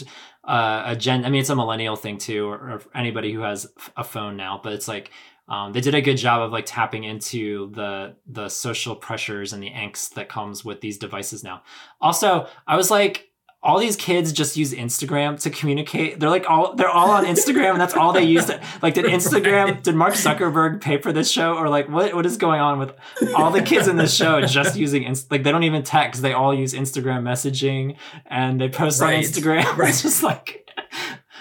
uh, 0.47 0.83
a 0.87 0.95
gen 0.95 1.25
i 1.25 1.29
mean 1.29 1.41
it's 1.41 1.49
a 1.49 1.55
millennial 1.55 1.97
thing 1.97 2.17
too 2.17 2.47
or, 2.47 2.55
or 2.55 2.81
anybody 2.95 3.33
who 3.33 3.41
has 3.41 3.67
a 3.97 4.03
phone 4.03 4.37
now 4.37 4.59
but 4.63 4.71
it's 4.73 4.87
like 4.87 5.11
um, 5.49 5.71
they 5.71 5.79
did 5.79 5.95
a 5.95 6.01
good 6.01 6.17
job 6.17 6.41
of 6.41 6.51
like 6.51 6.65
tapping 6.65 7.03
into 7.03 7.69
the 7.71 8.15
the 8.27 8.49
social 8.49 8.95
pressures 8.95 9.53
and 9.53 9.61
the 9.61 9.71
angst 9.71 10.13
that 10.15 10.29
comes 10.29 10.65
with 10.65 10.81
these 10.81 10.97
devices 10.97 11.43
now. 11.43 11.63
Also 11.99 12.47
i 12.65 12.75
was 12.75 12.89
like 12.89 13.26
all 13.67 13.79
these 13.79 13.97
kids 13.97 14.31
just 14.31 14.55
use 14.55 14.71
Instagram 14.71 15.37
to 15.41 15.49
communicate. 15.49 16.21
They're 16.21 16.29
like 16.29 16.49
all 16.49 16.73
they're 16.73 16.89
all 16.89 17.11
on 17.11 17.25
Instagram 17.25 17.71
and 17.71 17.81
that's 17.81 17.93
all 17.93 18.13
they 18.13 18.23
use. 18.23 18.45
To, 18.45 18.61
like 18.81 18.93
did 18.93 19.03
Instagram 19.03 19.83
did 19.83 19.93
Mark 19.93 20.13
Zuckerberg 20.13 20.79
pay 20.79 21.01
for 21.01 21.11
this 21.11 21.29
show 21.29 21.53
or 21.55 21.67
like 21.67 21.89
what 21.89 22.15
what 22.15 22.25
is 22.25 22.37
going 22.37 22.61
on 22.61 22.79
with 22.79 22.93
all 23.35 23.51
the 23.51 23.61
kids 23.61 23.89
in 23.89 23.97
this 23.97 24.15
show 24.15 24.39
just 24.39 24.77
using 24.77 25.03
like 25.29 25.43
they 25.43 25.51
don't 25.51 25.63
even 25.63 25.83
text. 25.83 26.21
They 26.21 26.31
all 26.31 26.53
use 26.53 26.73
Instagram 26.73 27.23
messaging 27.23 27.97
and 28.25 28.59
they 28.59 28.69
post 28.69 29.01
right. 29.01 29.17
on 29.17 29.23
Instagram. 29.23 29.57
Right. 29.77 29.89
It's 29.89 30.01
just 30.01 30.23
like 30.23 30.65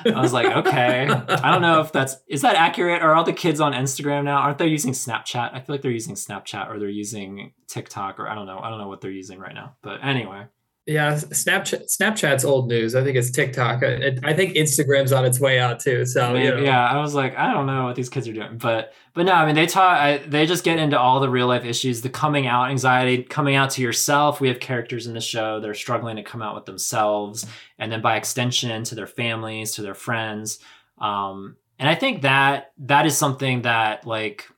I 0.04 0.20
was 0.20 0.32
like, 0.32 0.46
okay. 0.46 1.08
I 1.08 1.52
don't 1.52 1.62
know 1.62 1.80
if 1.80 1.92
that's 1.92 2.16
is 2.28 2.42
that 2.42 2.56
accurate. 2.56 3.02
Are 3.02 3.14
all 3.14 3.24
the 3.24 3.32
kids 3.32 3.60
on 3.60 3.72
Instagram 3.72 4.24
now? 4.24 4.38
Aren't 4.38 4.58
they 4.58 4.66
using 4.66 4.92
Snapchat? 4.92 5.54
I 5.54 5.60
feel 5.60 5.74
like 5.74 5.82
they're 5.82 5.92
using 5.92 6.16
Snapchat 6.16 6.68
or 6.68 6.80
they're 6.80 6.88
using 6.88 7.52
TikTok 7.68 8.18
or 8.18 8.28
I 8.28 8.34
don't 8.34 8.46
know. 8.46 8.58
I 8.58 8.68
don't 8.68 8.80
know 8.80 8.88
what 8.88 9.00
they're 9.00 9.12
using 9.12 9.38
right 9.38 9.54
now. 9.54 9.76
But 9.80 10.04
anyway. 10.04 10.46
Yeah, 10.86 11.14
Snapchat 11.14 11.86
Snapchat's 11.86 12.44
old 12.44 12.68
news. 12.68 12.94
I 12.94 13.02
think 13.02 13.16
it's 13.16 13.32
TikTok. 13.32 13.82
I, 13.82 14.16
I 14.22 14.32
think 14.34 14.54
Instagram's 14.54 15.10
on 15.10 15.24
its 15.24 15.40
way 15.40 15.58
out 15.58 15.80
too. 15.80 16.06
So 16.06 16.32
Maybe, 16.32 16.44
you 16.44 16.54
know. 16.54 16.62
yeah, 16.62 16.86
I 16.86 17.00
was 17.00 17.12
like, 17.12 17.36
I 17.36 17.52
don't 17.52 17.66
know 17.66 17.86
what 17.86 17.96
these 17.96 18.08
kids 18.08 18.28
are 18.28 18.32
doing, 18.32 18.56
but 18.56 18.92
but 19.12 19.26
no, 19.26 19.32
I 19.32 19.46
mean 19.46 19.56
they 19.56 19.66
talk. 19.66 20.20
they 20.28 20.46
just 20.46 20.62
get 20.62 20.78
into 20.78 20.96
all 20.96 21.18
the 21.18 21.28
real 21.28 21.48
life 21.48 21.64
issues, 21.64 22.02
the 22.02 22.08
coming 22.08 22.46
out 22.46 22.70
anxiety, 22.70 23.24
coming 23.24 23.56
out 23.56 23.70
to 23.70 23.82
yourself. 23.82 24.40
We 24.40 24.46
have 24.46 24.60
characters 24.60 25.08
in 25.08 25.14
the 25.14 25.20
show 25.20 25.58
that 25.58 25.68
are 25.68 25.74
struggling 25.74 26.16
to 26.16 26.22
come 26.22 26.40
out 26.40 26.54
with 26.54 26.66
themselves, 26.66 27.44
and 27.80 27.90
then 27.90 28.00
by 28.00 28.16
extension 28.16 28.84
to 28.84 28.94
their 28.94 29.08
families, 29.08 29.72
to 29.72 29.82
their 29.82 29.94
friends. 29.94 30.60
Um, 30.98 31.56
and 31.80 31.88
I 31.88 31.96
think 31.96 32.22
that 32.22 32.70
that 32.78 33.06
is 33.06 33.18
something 33.18 33.62
that 33.62 34.06
like 34.06 34.48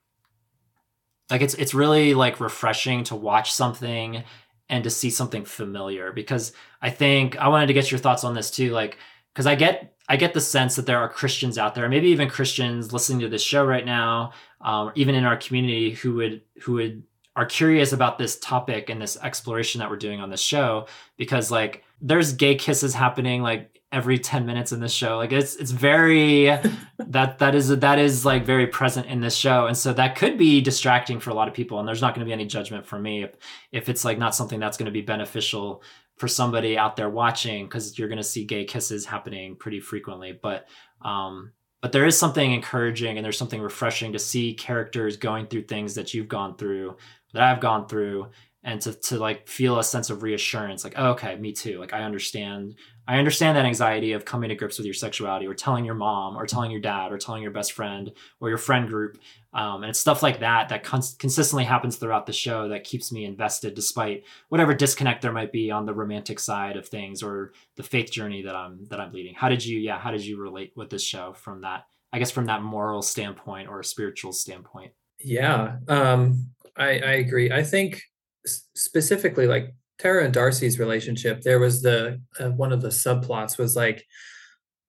like 1.31 1.41
it's 1.41 1.55
it's 1.55 1.73
really 1.73 2.13
like 2.13 2.39
refreshing 2.39 3.05
to 3.05 3.15
watch 3.17 3.51
something 3.53 4.25
and 4.69 4.85
to 4.85 4.91
see 4.91 5.11
something 5.11 5.45
familiar 5.45 6.13
because 6.13 6.53
I 6.83 6.91
think 6.91 7.37
I 7.37 7.49
wanted 7.49 7.67
to 7.69 7.73
get 7.73 7.91
your 7.91 7.99
thoughts 7.99 8.25
on 8.25 8.35
this 8.35 8.51
too 8.51 8.71
like 8.71 8.99
because 9.33 9.47
I 9.47 9.55
get 9.55 9.95
I 10.09 10.17
get 10.17 10.35
the 10.35 10.41
sense 10.41 10.77
that 10.77 10.87
there 10.87 10.99
are 10.99 11.09
Christians 11.09 11.59
out 11.59 11.75
there 11.75 11.89
maybe 11.89 12.09
even 12.09 12.29
Christians 12.29 12.93
listening 12.93 13.21
to 13.21 13.29
this 13.29 13.43
show 13.43 13.65
right 13.65 13.87
now 13.87 14.33
um, 14.61 14.93
even 14.95 15.15
in 15.15 15.25
our 15.25 15.37
community 15.37 15.93
who 15.93 16.15
would 16.15 16.43
who 16.63 16.75
would 16.75 17.03
are 17.37 17.47
curious 17.47 17.93
about 17.93 18.19
this 18.19 18.39
topic 18.41 18.91
and 18.91 19.01
this 19.01 19.17
exploration 19.23 19.79
that 19.79 19.89
we're 19.89 19.97
doing 19.97 20.21
on 20.21 20.29
this 20.29 20.41
show 20.41 20.87
because 21.17 21.51
like 21.51 21.85
there's 22.01 22.33
gay 22.33 22.57
kisses 22.57 22.95
happening 22.95 23.43
like 23.43 23.78
every 23.91 24.19
10 24.19 24.45
minutes 24.45 24.73
in 24.73 24.81
this 24.81 24.93
show. 24.93 25.17
Like 25.17 25.33
it's 25.33 25.57
it's 25.57 25.71
very 25.71 26.45
that 26.99 27.39
that 27.39 27.55
is 27.55 27.69
that 27.69 27.99
is 27.99 28.25
like 28.25 28.45
very 28.45 28.67
present 28.67 29.07
in 29.07 29.21
this 29.21 29.37
show. 29.37 29.67
And 29.67 29.77
so 29.77 29.93
that 29.95 30.17
could 30.17 30.37
be 30.37 30.61
distracting 30.61 31.21
for 31.21 31.31
a 31.31 31.35
lot 31.35 31.49
of 31.49 31.55
people 31.55 31.79
and 31.79 31.89
there's 31.89 32.03
not 32.03 32.15
going 32.15 32.25
to 32.25 32.29
be 32.29 32.33
any 32.33 32.47
judgment 32.47 32.87
for 32.87 32.99
me 32.99 33.25
if 33.25 33.35
if 33.73 33.89
it's 33.89 34.05
like 34.05 34.19
not 34.19 34.35
something 34.35 34.61
that's 34.61 34.77
going 34.77 34.87
to 34.87 34.93
be 34.93 35.01
beneficial 35.01 35.83
for 36.17 36.29
somebody 36.29 36.77
out 36.77 36.97
there 36.97 37.09
watching 37.09 37.65
because 37.67 37.99
you're 37.99 38.09
going 38.09 38.19
to 38.19 38.25
see 38.25 38.45
gay 38.45 38.65
kisses 38.65 39.07
happening 39.07 39.57
pretty 39.57 39.81
frequently. 39.81 40.39
But 40.41 40.67
um 41.03 41.53
but 41.81 41.93
there 41.93 42.07
is 42.07 42.19
something 42.19 42.53
encouraging 42.53 43.17
and 43.17 43.25
there's 43.25 43.39
something 43.39 43.61
refreshing 43.61 44.13
to 44.13 44.19
see 44.19 44.53
characters 44.53 45.17
going 45.17 45.47
through 45.47 45.63
things 45.63 45.95
that 45.95 46.13
you've 46.13 46.29
gone 46.29 46.57
through 46.57 46.97
that 47.33 47.43
I've 47.43 47.61
gone 47.61 47.87
through 47.87 48.29
and 48.65 48.81
to, 48.81 48.93
to 48.93 49.19
like 49.19 49.47
feel 49.47 49.79
a 49.79 49.85
sense 49.85 50.11
of 50.11 50.23
reassurance 50.23 50.83
like 50.83 50.95
oh, 50.97 51.11
okay 51.11 51.37
me 51.37 51.53
too 51.53 51.79
like 51.79 51.93
i 51.93 52.03
understand 52.03 52.75
i 53.07 53.17
understand 53.17 53.57
that 53.57 53.65
anxiety 53.65 54.13
of 54.13 54.25
coming 54.25 54.49
to 54.49 54.55
grips 54.55 54.79
with 54.79 54.85
your 54.85 54.95
sexuality 54.95 55.47
or 55.47 55.55
telling 55.55 55.85
your 55.85 55.95
mom 55.95 56.37
or 56.37 56.47
telling 56.47 56.71
your 56.71 56.81
dad 56.81 57.13
or 57.13 57.19
telling 57.19 57.43
your 57.43 57.53
best 57.53 57.73
friend 57.73 58.11
or 58.41 58.49
your 58.49 58.59
friend 58.59 58.89
group 58.89 59.19
um, 59.55 59.83
and 59.83 59.91
it's 59.91 59.99
stuff 59.99 60.23
like 60.23 60.41
that 60.41 60.69
that 60.69 60.83
cons- 60.83 61.15
consistently 61.19 61.65
happens 61.65 61.97
throughout 61.97 62.27
the 62.27 62.33
show 62.33 62.69
that 62.69 62.85
keeps 62.85 63.13
me 63.13 63.25
invested 63.25 63.75
despite 63.75 64.25
whatever 64.49 64.75
disconnect 64.75 65.23
there 65.23 65.33
might 65.33 65.53
be 65.53 65.71
on 65.71 65.87
the 65.87 65.95
romantic 65.95 66.41
side 66.41 66.77
of 66.77 66.89
things 66.89 67.23
or 67.23 67.53
the 67.77 67.83
faith 67.83 68.11
journey 68.11 68.43
that 68.43 68.57
i'm 68.57 68.85
that 68.87 69.01
i'm 69.01 69.13
leading 69.13 69.35
how 69.35 69.49
did 69.49 69.65
you 69.65 69.79
yeah 69.79 69.99
how 69.99 70.11
did 70.11 70.25
you 70.25 70.41
relate 70.41 70.73
with 70.75 70.91
this 70.91 71.03
show 71.03 71.33
from 71.33 71.61
that 71.61 71.85
i 72.13 72.19
guess 72.19 72.31
from 72.31 72.47
that 72.47 72.63
moral 72.63 73.03
standpoint 73.03 73.69
or 73.69 73.83
spiritual 73.83 74.33
standpoint 74.33 74.93
yeah 75.21 75.77
um 75.89 76.49
I, 76.79 76.91
I 76.91 77.13
agree. 77.15 77.51
I 77.51 77.63
think 77.63 78.03
specifically 78.47 79.47
like 79.47 79.75
Tara 79.99 80.25
and 80.25 80.33
Darcy's 80.33 80.79
relationship, 80.79 81.43
there 81.43 81.59
was 81.59 81.83
the 81.83 82.21
uh, 82.39 82.51
one 82.51 82.73
of 82.73 82.83
the 82.83 82.89
subplots 82.89 83.59
was 83.59 83.75
like 83.77 84.07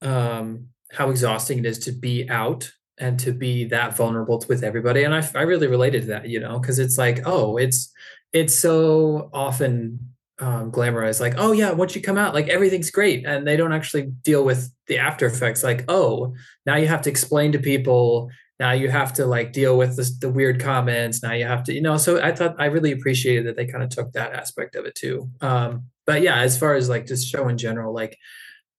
um, 0.02 0.68
how 0.92 1.10
exhausting 1.10 1.60
it 1.60 1.66
is 1.66 1.80
to 1.80 1.92
be 1.92 2.30
out 2.30 2.72
and 2.98 3.20
to 3.20 3.32
be 3.32 3.66
that 3.66 3.96
vulnerable 3.96 4.44
with 4.48 4.64
everybody. 4.64 5.04
And 5.04 5.16
I, 5.16 5.28
I 5.36 5.44
really 5.44 5.68
related 5.68 6.02
to 6.02 6.08
that, 6.10 6.28
you 6.28 6.40
know, 6.40 6.60
because 6.60 6.80
it's 6.80 6.98
like, 6.98 7.22
oh, 7.26 7.58
it's 7.58 7.92
it's 8.34 8.54
so 8.54 9.30
often 9.34 10.14
um, 10.40 10.72
glamorized, 10.72 11.20
like, 11.20 11.36
oh 11.38 11.52
yeah, 11.52 11.72
once 11.72 11.96
you 11.96 12.02
come 12.02 12.18
out, 12.18 12.34
like 12.34 12.48
everything's 12.48 12.92
great, 12.92 13.26
and 13.26 13.46
they 13.46 13.58
don't 13.58 13.74
actually 13.74 14.04
deal 14.04 14.44
with 14.46 14.72
the 14.88 14.98
after 15.00 15.26
effects. 15.26 15.64
Like, 15.64 15.86
oh, 15.88 16.36
now 16.66 16.76
you 16.76 16.88
have 16.88 17.02
to 17.04 17.10
explain 17.10 17.52
to 17.54 17.60
people 17.60 18.30
now 18.60 18.72
you 18.72 18.90
have 18.90 19.14
to 19.14 19.26
like 19.26 19.54
deal 19.54 19.78
with 19.78 19.96
this, 19.96 20.18
the 20.18 20.30
weird 20.30 20.62
comments. 20.62 21.24
Now 21.24 21.32
you 21.34 21.46
have 21.46 21.64
to 21.66 21.74
you 21.74 21.82
know 21.82 21.98
so 21.98 22.22
i 22.22 22.32
thought 22.32 22.56
i 22.60 22.66
really 22.66 22.92
appreciated 22.92 23.46
that 23.48 23.56
they 23.56 23.66
kind 23.66 23.84
of 23.84 23.90
took 23.90 24.12
that 24.14 24.34
aspect 24.34 24.76
of 24.76 24.86
it 24.86 24.96
too. 24.96 25.30
Um 25.42 25.84
but 26.06 26.22
yeah 26.22 26.40
as 26.40 26.58
far 26.58 26.76
as 26.76 26.90
like 26.90 27.08
just 27.08 27.28
show 27.28 27.48
in 27.48 27.58
general 27.58 27.94
like 27.94 28.18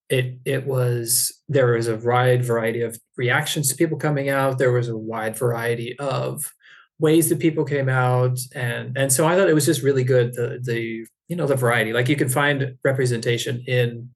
it 0.09 0.38
it 0.45 0.66
was 0.66 1.40
there 1.49 1.73
was 1.73 1.88
a 1.88 1.97
wide 1.97 2.45
variety 2.45 2.83
of 2.83 2.99
reactions 3.16 3.69
to 3.69 3.77
people 3.77 3.97
coming 3.97 4.29
out. 4.29 4.59
There 4.59 4.73
was 4.73 4.88
a 4.88 4.97
wide 4.97 5.37
variety 5.37 5.99
of 5.99 6.53
ways 6.99 7.31
that 7.31 7.38
people 7.38 7.64
came 7.64 7.88
out. 7.88 8.38
And 8.55 8.97
and 8.99 9.12
so 9.12 9.27
i 9.27 9.35
thought 9.35 9.49
it 9.49 9.55
was 9.55 9.66
just 9.66 9.83
really 9.83 10.05
good 10.05 10.35
the 10.35 10.61
the 10.62 11.07
you 11.29 11.37
know 11.37 11.47
the 11.47 11.57
variety. 11.57 11.93
Like 11.93 12.09
you 12.09 12.16
can 12.16 12.29
find 12.29 12.77
representation 12.85 13.64
in 13.66 14.11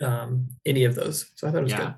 um 0.00 0.48
any 0.64 0.84
of 0.84 0.94
those. 0.94 1.30
So 1.34 1.48
i 1.48 1.50
thought 1.50 1.60
it 1.60 1.64
was 1.64 1.72
yeah. 1.72 1.78
good. 1.78 1.94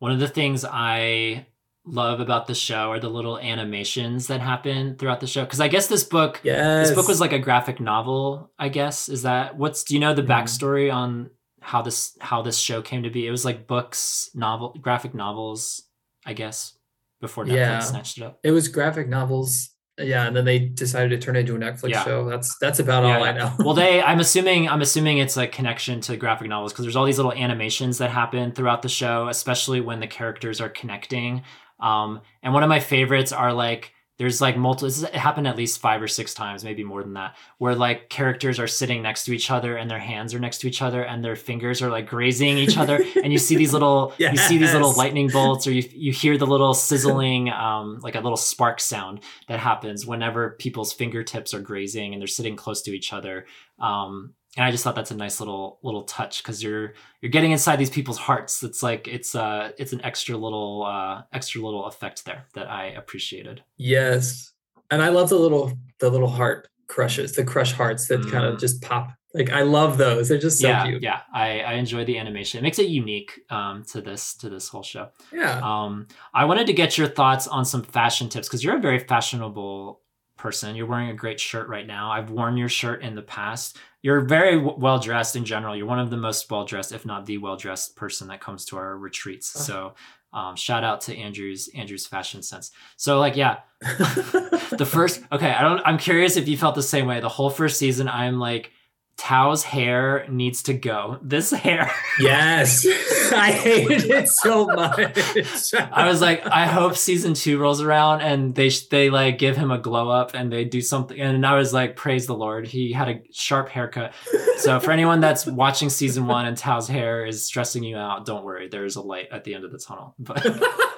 One 0.00 0.12
of 0.12 0.18
the 0.18 0.28
things 0.28 0.66
i 0.70 1.46
love 1.86 2.20
about 2.20 2.46
the 2.46 2.54
show 2.54 2.90
are 2.90 2.98
the 2.98 3.08
little 3.08 3.38
animations 3.38 4.28
that 4.28 4.40
happen 4.40 4.96
throughout 4.96 5.20
the 5.20 5.26
show 5.26 5.44
because 5.44 5.60
i 5.60 5.68
guess 5.68 5.86
this 5.86 6.02
book 6.02 6.40
yes. 6.42 6.88
this 6.88 6.96
book 6.96 7.06
was 7.06 7.20
like 7.20 7.32
a 7.32 7.38
graphic 7.38 7.78
novel 7.78 8.50
i 8.58 8.68
guess 8.68 9.08
is 9.08 9.22
that 9.22 9.56
what's 9.58 9.84
do 9.84 9.94
you 9.94 10.00
know 10.00 10.14
the 10.14 10.22
mm-hmm. 10.22 10.30
backstory 10.30 10.88
mm. 10.88 10.94
on 10.94 11.30
how 11.60 11.82
this 11.82 12.16
how 12.20 12.40
this 12.40 12.58
show 12.58 12.80
came 12.80 13.02
to 13.02 13.10
be 13.10 13.26
it 13.26 13.30
was 13.30 13.44
like 13.44 13.66
books 13.66 14.30
novel 14.34 14.74
graphic 14.80 15.14
novels 15.14 15.82
i 16.24 16.32
guess 16.32 16.74
before 17.20 17.44
netflix 17.44 17.54
yeah. 17.54 17.78
snatched 17.80 18.18
it 18.18 18.24
up 18.24 18.38
it 18.42 18.50
was 18.50 18.68
graphic 18.68 19.08
novels 19.08 19.70
yeah 19.98 20.26
and 20.26 20.34
then 20.34 20.44
they 20.44 20.58
decided 20.58 21.08
to 21.08 21.18
turn 21.24 21.36
it 21.36 21.40
into 21.40 21.54
a 21.54 21.58
netflix 21.58 21.90
yeah. 21.90 22.04
show 22.04 22.28
that's 22.28 22.56
that's 22.58 22.78
about 22.78 23.04
yeah, 23.04 23.16
all 23.16 23.24
i 23.24 23.32
know 23.32 23.52
well 23.58 23.74
they 23.74 24.02
i'm 24.04 24.20
assuming 24.20 24.68
i'm 24.68 24.80
assuming 24.80 25.18
it's 25.18 25.36
a 25.36 25.46
connection 25.46 26.00
to 26.00 26.16
graphic 26.16 26.48
novels 26.48 26.72
because 26.72 26.84
there's 26.84 26.96
all 26.96 27.04
these 27.04 27.18
little 27.18 27.32
animations 27.32 27.98
that 27.98 28.10
happen 28.10 28.52
throughout 28.52 28.82
the 28.82 28.88
show 28.88 29.28
especially 29.28 29.80
when 29.80 30.00
the 30.00 30.06
characters 30.06 30.60
are 30.60 30.68
connecting 30.68 31.42
um, 31.84 32.22
and 32.42 32.54
one 32.54 32.62
of 32.62 32.68
my 32.68 32.80
favorites 32.80 33.30
are 33.30 33.52
like 33.52 33.92
there's 34.16 34.40
like 34.40 34.56
multiple 34.56 34.88
it 35.04 35.14
happened 35.14 35.46
at 35.46 35.56
least 35.56 35.80
five 35.80 36.00
or 36.00 36.08
six 36.08 36.34
times 36.34 36.64
maybe 36.64 36.84
more 36.84 37.02
than 37.02 37.14
that 37.14 37.36
where 37.58 37.74
like 37.74 38.08
characters 38.08 38.58
are 38.60 38.66
sitting 38.66 39.02
next 39.02 39.24
to 39.24 39.32
each 39.32 39.50
other 39.50 39.76
and 39.76 39.90
their 39.90 39.98
hands 39.98 40.32
are 40.32 40.38
next 40.38 40.58
to 40.58 40.68
each 40.68 40.82
other 40.82 41.02
and 41.02 41.24
their 41.24 41.36
fingers 41.36 41.82
are 41.82 41.90
like 41.90 42.06
grazing 42.06 42.56
each 42.56 42.78
other 42.78 43.04
and 43.22 43.32
you 43.32 43.38
see 43.38 43.56
these 43.56 43.72
little 43.76 44.14
yes. 44.18 44.32
you 44.32 44.38
see 44.38 44.58
these 44.58 44.72
little 44.72 44.92
lightning 44.94 45.28
bolts 45.28 45.66
or 45.66 45.72
you 45.72 45.82
you 45.92 46.12
hear 46.12 46.38
the 46.38 46.46
little 46.46 46.74
sizzling 46.74 47.50
um 47.50 47.98
like 48.02 48.14
a 48.14 48.20
little 48.20 48.36
spark 48.36 48.80
sound 48.80 49.20
that 49.48 49.58
happens 49.58 50.06
whenever 50.06 50.50
people's 50.50 50.92
fingertips 50.92 51.52
are 51.52 51.60
grazing 51.60 52.12
and 52.12 52.20
they're 52.20 52.26
sitting 52.26 52.56
close 52.56 52.82
to 52.82 52.92
each 52.92 53.12
other 53.12 53.46
um 53.80 54.32
and 54.56 54.64
I 54.64 54.70
just 54.70 54.84
thought 54.84 54.94
that's 54.94 55.10
a 55.10 55.16
nice 55.16 55.40
little 55.40 55.78
little 55.82 56.02
touch 56.04 56.42
because 56.42 56.62
you're 56.62 56.94
you're 57.20 57.30
getting 57.30 57.52
inside 57.52 57.76
these 57.76 57.90
people's 57.90 58.18
hearts. 58.18 58.62
It's 58.62 58.82
like 58.82 59.08
it's 59.08 59.34
uh 59.34 59.72
it's 59.78 59.92
an 59.92 60.00
extra 60.04 60.36
little 60.36 60.84
uh 60.84 61.22
extra 61.32 61.60
little 61.60 61.86
effect 61.86 62.24
there 62.24 62.46
that 62.54 62.70
I 62.70 62.86
appreciated. 62.86 63.62
Yes. 63.76 64.52
and 64.90 65.02
I 65.02 65.08
love 65.08 65.28
the 65.28 65.38
little 65.38 65.72
the 66.00 66.10
little 66.10 66.28
heart 66.28 66.68
crushes, 66.86 67.32
the 67.32 67.44
crush 67.44 67.72
hearts 67.72 68.06
that 68.08 68.20
kind 68.30 68.44
of 68.44 68.56
Mm. 68.56 68.60
just 68.60 68.82
pop. 68.82 69.10
Like 69.32 69.50
I 69.50 69.62
love 69.62 69.98
those. 69.98 70.28
They're 70.28 70.38
just 70.38 70.60
so 70.60 70.68
yeah, 70.68 70.84
cute. 70.86 71.02
yeah. 71.02 71.22
I, 71.32 71.58
I 71.60 71.72
enjoy 71.72 72.04
the 72.04 72.18
animation. 72.18 72.58
It 72.60 72.62
makes 72.62 72.78
it 72.78 72.86
unique 72.86 73.40
um, 73.50 73.82
to 73.90 74.00
this 74.00 74.34
to 74.36 74.48
this 74.48 74.68
whole 74.68 74.84
show. 74.84 75.08
Yeah. 75.32 75.58
Um, 75.60 76.06
I 76.32 76.44
wanted 76.44 76.68
to 76.68 76.72
get 76.72 76.96
your 76.96 77.08
thoughts 77.08 77.48
on 77.48 77.64
some 77.64 77.82
fashion 77.82 78.28
tips 78.28 78.46
because 78.46 78.62
you're 78.62 78.76
a 78.76 78.80
very 78.80 79.00
fashionable 79.00 80.02
person. 80.44 80.76
You're 80.76 80.84
wearing 80.84 81.08
a 81.08 81.14
great 81.14 81.40
shirt 81.40 81.68
right 81.68 81.86
now. 81.86 82.12
I've 82.12 82.28
worn 82.28 82.58
your 82.58 82.68
shirt 82.68 83.00
in 83.00 83.14
the 83.14 83.22
past. 83.22 83.78
You're 84.02 84.20
very 84.20 84.56
w- 84.56 84.76
well 84.78 84.98
dressed 84.98 85.36
in 85.36 85.46
general. 85.46 85.74
You're 85.74 85.86
one 85.86 85.98
of 85.98 86.10
the 86.10 86.18
most 86.18 86.50
well 86.50 86.66
dressed, 86.66 86.92
if 86.92 87.06
not 87.06 87.24
the 87.24 87.38
well 87.38 87.56
dressed 87.56 87.96
person 87.96 88.28
that 88.28 88.42
comes 88.42 88.66
to 88.66 88.76
our 88.76 88.98
retreats. 88.98 89.54
Oh. 89.56 89.60
So, 89.60 89.94
um, 90.34 90.54
shout 90.54 90.84
out 90.84 91.00
to 91.02 91.16
Andrew's 91.16 91.70
Andrew's 91.74 92.06
fashion 92.06 92.42
sense. 92.42 92.72
So, 92.98 93.18
like, 93.18 93.36
yeah, 93.36 93.60
the 93.80 94.86
first. 94.86 95.22
Okay, 95.32 95.50
I 95.50 95.62
don't. 95.62 95.80
I'm 95.86 95.96
curious 95.96 96.36
if 96.36 96.46
you 96.46 96.58
felt 96.58 96.74
the 96.74 96.82
same 96.82 97.06
way. 97.06 97.20
The 97.20 97.28
whole 97.30 97.50
first 97.50 97.78
season, 97.78 98.06
I'm 98.06 98.38
like. 98.38 98.70
Tao's 99.16 99.62
hair 99.62 100.26
needs 100.28 100.64
to 100.64 100.74
go. 100.74 101.18
This 101.22 101.50
hair 101.50 101.90
yes. 102.18 102.86
I 103.32 103.52
hated 103.52 104.10
it 104.10 104.28
so 104.28 104.66
much. 104.66 105.74
I 105.74 106.08
was 106.08 106.20
like, 106.20 106.44
I 106.46 106.66
hope 106.66 106.96
season 106.96 107.34
two 107.34 107.58
rolls 107.58 107.80
around 107.80 108.22
and 108.22 108.54
they 108.54 108.70
they 108.90 109.10
like 109.10 109.38
give 109.38 109.56
him 109.56 109.70
a 109.70 109.78
glow 109.78 110.10
up 110.10 110.34
and 110.34 110.52
they 110.52 110.64
do 110.64 110.80
something. 110.80 111.18
And 111.18 111.46
I 111.46 111.54
was 111.54 111.72
like, 111.72 111.96
praise 111.96 112.26
the 112.26 112.34
Lord, 112.34 112.66
he 112.66 112.92
had 112.92 113.08
a 113.08 113.22
sharp 113.32 113.68
haircut. 113.68 114.14
So 114.58 114.80
for 114.80 114.90
anyone 114.90 115.20
that's 115.20 115.46
watching 115.46 115.90
season 115.90 116.26
one 116.26 116.46
and 116.46 116.56
Tao's 116.56 116.88
hair 116.88 117.24
is 117.24 117.44
stressing 117.44 117.84
you 117.84 117.96
out, 117.96 118.26
don't 118.26 118.44
worry, 118.44 118.68
there's 118.68 118.96
a 118.96 119.02
light 119.02 119.28
at 119.30 119.44
the 119.44 119.54
end 119.54 119.64
of 119.64 119.72
the 119.72 119.78
tunnel. 119.78 120.14
But 120.18 120.44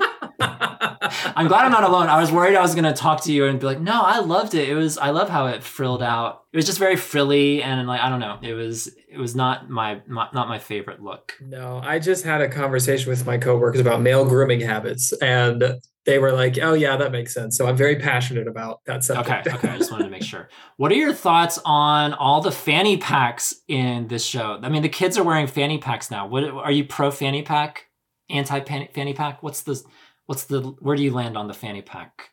I'm 0.81 1.49
glad 1.49 1.65
I'm 1.65 1.73
not 1.73 1.85
alone. 1.85 2.09
I 2.09 2.21
was 2.21 2.31
worried 2.33 2.57
I 2.57 2.63
was 2.63 2.75
gonna 2.75 2.95
talk 2.95 3.23
to 3.25 3.33
you 3.33 3.47
and 3.47 3.59
be 3.59 3.67
like, 3.67 3.81
no, 3.81 4.03
I 4.03 4.21
loved 4.21 4.55
it. 4.55 4.69
It 4.69 4.75
was 4.75 4.99
I 4.99 5.11
love 5.11 5.29
how 5.29 5.47
it 5.47 5.63
frilled 5.63 6.03
out. 6.03 6.45
It 6.53 6.57
was 6.57 6.67
just 6.67 6.79
very 6.79 6.97
frilly 6.97 7.63
and 7.63 7.87
like 7.87 8.01
I 8.01 8.09
don't 8.09 8.21
know. 8.21 8.39
It 8.43 8.55
was 8.55 8.89
it 9.17 9.19
was 9.19 9.35
not 9.35 9.71
my, 9.71 10.03
my 10.07 10.29
not 10.35 10.49
my 10.49 10.59
favorite 10.59 11.03
look. 11.03 11.35
No, 11.41 11.81
I 11.83 11.99
just 11.99 12.25
had 12.25 12.43
a 12.43 12.49
conversation 12.49 13.09
with 13.09 13.25
my 13.25 13.39
coworkers 13.39 13.81
about 13.81 14.03
male 14.03 14.27
grooming 14.27 14.61
habits, 14.61 15.13
and 15.15 15.81
they 16.05 16.19
were 16.19 16.33
like, 16.33 16.59
"Oh 16.61 16.75
yeah, 16.75 16.97
that 16.97 17.13
makes 17.13 17.33
sense." 17.33 17.57
So 17.57 17.67
I'm 17.67 17.77
very 17.77 17.97
passionate 17.97 18.47
about 18.47 18.81
that 18.85 19.09
Okay, 19.09 19.43
okay. 19.47 19.69
I 19.69 19.79
just 19.79 19.91
wanted 19.91 20.05
to 20.05 20.11
make 20.11 20.23
sure. 20.23 20.49
What 20.77 20.93
are 20.93 20.97
your 20.97 21.15
thoughts 21.15 21.59
on 21.65 22.13
all 22.13 22.41
the 22.43 22.53
fanny 22.53 22.99
packs 22.99 23.55
in 23.69 24.09
this 24.09 24.25
show? 24.25 24.59
I 24.63 24.69
mean, 24.69 24.83
the 24.83 24.89
kids 24.89 25.17
are 25.17 25.25
wearing 25.25 25.47
fanny 25.47 25.79
packs 25.79 26.11
now. 26.11 26.27
What 26.27 26.45
are 26.45 26.73
you 26.73 26.85
pro 26.85 27.11
fanny 27.11 27.43
pack, 27.43 27.87
anti 28.29 28.61
fanny 28.61 29.15
pack? 29.15 29.43
What's 29.43 29.63
the 29.63 29.83
what's 30.27 30.45
the 30.45 30.61
where 30.81 30.97
do 30.97 31.03
you 31.03 31.13
land 31.13 31.37
on 31.37 31.49
the 31.49 31.55
fanny 31.55 31.83
pack? 31.83 32.31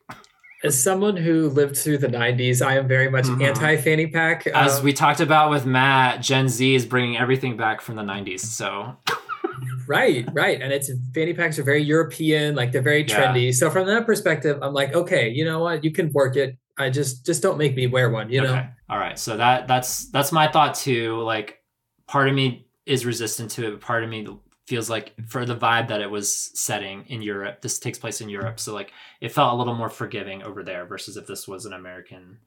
As 0.63 0.81
someone 0.81 1.17
who 1.17 1.49
lived 1.49 1.75
through 1.77 1.97
the 1.97 2.07
'90s, 2.07 2.61
I 2.65 2.77
am 2.77 2.87
very 2.87 3.09
much 3.09 3.25
Mhm. 3.25 3.41
anti 3.43 3.75
fanny 3.77 4.07
pack. 4.07 4.47
As 4.47 4.79
Um, 4.79 4.85
we 4.85 4.93
talked 4.93 5.19
about 5.19 5.49
with 5.49 5.65
Matt, 5.65 6.21
Gen 6.21 6.47
Z 6.47 6.73
is 6.75 6.85
bringing 6.85 7.17
everything 7.17 7.57
back 7.57 7.81
from 7.81 7.95
the 7.95 8.01
'90s. 8.03 8.41
So 8.43 8.95
right, 9.87 10.25
right, 10.33 10.61
and 10.61 10.71
it's 10.71 10.89
fanny 11.13 11.33
packs 11.33 11.59
are 11.59 11.63
very 11.63 11.83
European, 11.83 12.55
like 12.55 12.71
they're 12.71 12.81
very 12.81 13.03
Yeah. 13.03 13.33
trendy. 13.33 13.53
So 13.53 13.69
from 13.69 13.87
that 13.87 14.05
perspective, 14.05 14.57
I'm 14.61 14.73
like, 14.73 14.95
okay, 14.95 15.29
you 15.29 15.43
know 15.45 15.59
what, 15.59 15.83
you 15.83 15.91
can 15.91 16.11
work 16.13 16.35
it. 16.37 16.57
I 16.77 16.89
just 16.89 17.25
just 17.25 17.41
don't 17.43 17.57
make 17.57 17.75
me 17.75 17.87
wear 17.87 18.09
one. 18.09 18.29
You 18.31 18.41
know. 18.41 18.65
all 18.89 18.97
right. 18.97 19.19
So 19.19 19.37
that 19.37 19.67
that's 19.67 20.09
that's 20.11 20.31
my 20.31 20.47
thought 20.47 20.75
too. 20.75 21.17
Like, 21.21 21.59
part 22.07 22.29
of 22.29 22.35
me 22.35 22.67
is 22.85 23.05
resistant 23.05 23.51
to 23.51 23.67
it. 23.67 23.71
But 23.71 23.81
part 23.81 24.03
of 24.03 24.09
me 24.09 24.25
feels 24.65 24.89
like 24.89 25.13
for 25.27 25.45
the 25.45 25.55
vibe 25.55 25.89
that 25.89 26.01
it 26.01 26.09
was 26.09 26.51
setting 26.57 27.05
in 27.07 27.21
Europe, 27.21 27.61
this 27.61 27.79
takes 27.79 27.99
place 27.99 28.21
in 28.21 28.29
Europe. 28.29 28.59
So 28.59 28.73
like, 28.73 28.93
it 29.19 29.31
felt 29.31 29.53
a 29.53 29.57
little 29.57 29.75
more 29.75 29.89
forgiving 29.89 30.43
over 30.43 30.63
there 30.63 30.85
versus 30.85 31.17
if 31.17 31.27
this 31.27 31.47
was 31.47 31.65
an 31.65 31.73
American 31.73 32.39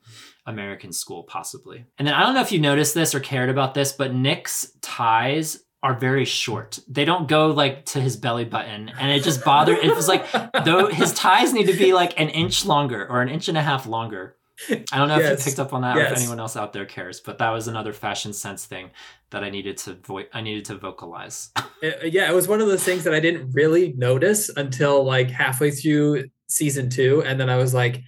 American 0.46 0.92
school, 0.92 1.24
possibly. 1.24 1.84
And 1.98 2.06
then 2.06 2.14
I 2.14 2.22
don't 2.22 2.34
know 2.34 2.40
if 2.40 2.52
you 2.52 2.60
noticed 2.60 2.94
this 2.94 3.14
or 3.14 3.20
cared 3.20 3.50
about 3.50 3.74
this, 3.74 3.92
but 3.92 4.14
Nick's 4.14 4.72
ties 4.80 5.64
are 5.82 5.94
very 5.94 6.24
short. 6.24 6.78
They 6.88 7.04
don't 7.04 7.28
go 7.28 7.48
like 7.48 7.84
to 7.86 8.00
his 8.00 8.16
belly 8.16 8.44
button, 8.44 8.90
and 8.98 9.10
it 9.10 9.22
just 9.22 9.44
bothered. 9.44 9.78
It 9.78 9.94
was 9.94 10.08
like 10.08 10.26
though 10.64 10.88
his 10.88 11.12
ties 11.12 11.52
need 11.52 11.66
to 11.66 11.76
be 11.76 11.92
like 11.92 12.18
an 12.18 12.28
inch 12.30 12.64
longer 12.64 13.06
or 13.08 13.20
an 13.22 13.28
inch 13.28 13.48
and 13.48 13.58
a 13.58 13.62
half 13.62 13.86
longer. 13.86 14.35
I 14.70 14.98
don't 14.98 15.08
know 15.08 15.18
if 15.18 15.38
you 15.38 15.44
picked 15.44 15.58
up 15.58 15.72
on 15.72 15.82
that 15.82 15.96
or 15.96 16.00
if 16.00 16.16
anyone 16.16 16.40
else 16.40 16.56
out 16.56 16.72
there 16.72 16.86
cares, 16.86 17.20
but 17.20 17.38
that 17.38 17.50
was 17.50 17.68
another 17.68 17.92
fashion 17.92 18.32
sense 18.32 18.64
thing 18.64 18.90
that 19.30 19.44
I 19.44 19.50
needed 19.50 19.76
to 19.78 19.94
vo- 19.94 20.24
I 20.32 20.40
needed 20.40 20.64
to 20.66 20.76
vocalize. 20.76 21.50
It- 21.82 22.12
yeah, 22.14 22.30
it 22.30 22.34
was 22.34 22.48
one 22.48 22.60
of 22.60 22.66
those 22.66 22.82
things 22.82 23.04
that 23.04 23.14
I 23.14 23.20
didn't 23.20 23.50
really 23.52 23.92
notice 23.96 24.48
until 24.48 25.04
like 25.04 25.30
halfway 25.30 25.70
through 25.70 26.24
season 26.48 26.88
two, 26.88 27.22
and 27.24 27.38
then 27.38 27.50
I 27.50 27.56
was 27.56 27.74
like, 27.74 28.02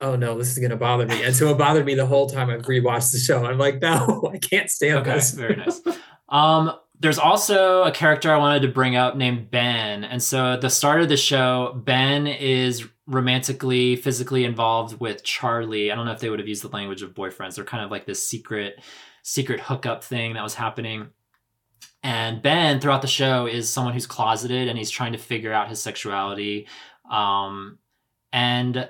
"Oh 0.00 0.16
no, 0.16 0.36
this 0.36 0.50
is 0.52 0.58
gonna 0.58 0.76
bother 0.76 1.06
me," 1.06 1.22
and 1.22 1.34
so 1.34 1.48
it 1.50 1.58
bothered 1.58 1.86
me 1.86 1.94
the 1.94 2.06
whole 2.06 2.28
time 2.28 2.50
I've 2.50 2.62
rewatched 2.62 3.12
the 3.12 3.18
show. 3.18 3.44
I'm 3.46 3.58
like, 3.58 3.80
"No, 3.82 4.28
I 4.32 4.38
can't 4.38 4.68
stand 4.70 4.98
okay, 4.98 5.14
this." 5.14 5.30
very 5.32 5.56
nice. 5.56 5.80
Um, 6.28 6.72
there's 6.98 7.18
also 7.18 7.82
a 7.84 7.90
character 7.90 8.30
I 8.30 8.36
wanted 8.36 8.60
to 8.62 8.68
bring 8.68 8.96
up 8.96 9.16
named 9.16 9.50
Ben, 9.50 10.04
and 10.04 10.22
so 10.22 10.52
at 10.52 10.60
the 10.60 10.68
start 10.68 11.00
of 11.00 11.08
the 11.08 11.16
show, 11.16 11.72
Ben 11.84 12.26
is 12.26 12.86
romantically, 13.10 13.96
physically 13.96 14.44
involved 14.44 15.00
with 15.00 15.24
Charlie. 15.24 15.90
I 15.90 15.94
don't 15.94 16.06
know 16.06 16.12
if 16.12 16.20
they 16.20 16.30
would 16.30 16.38
have 16.38 16.48
used 16.48 16.62
the 16.62 16.68
language 16.68 17.02
of 17.02 17.14
boyfriends. 17.14 17.56
They're 17.56 17.64
kind 17.64 17.84
of 17.84 17.90
like 17.90 18.06
this 18.06 18.26
secret, 18.26 18.80
secret 19.22 19.60
hookup 19.60 20.04
thing 20.04 20.34
that 20.34 20.42
was 20.42 20.54
happening. 20.54 21.08
And 22.02 22.40
Ben, 22.40 22.80
throughout 22.80 23.02
the 23.02 23.08
show, 23.08 23.46
is 23.46 23.70
someone 23.70 23.92
who's 23.92 24.06
closeted 24.06 24.68
and 24.68 24.78
he's 24.78 24.90
trying 24.90 25.12
to 25.12 25.18
figure 25.18 25.52
out 25.52 25.68
his 25.68 25.82
sexuality. 25.82 26.66
Um, 27.10 27.78
and 28.32 28.88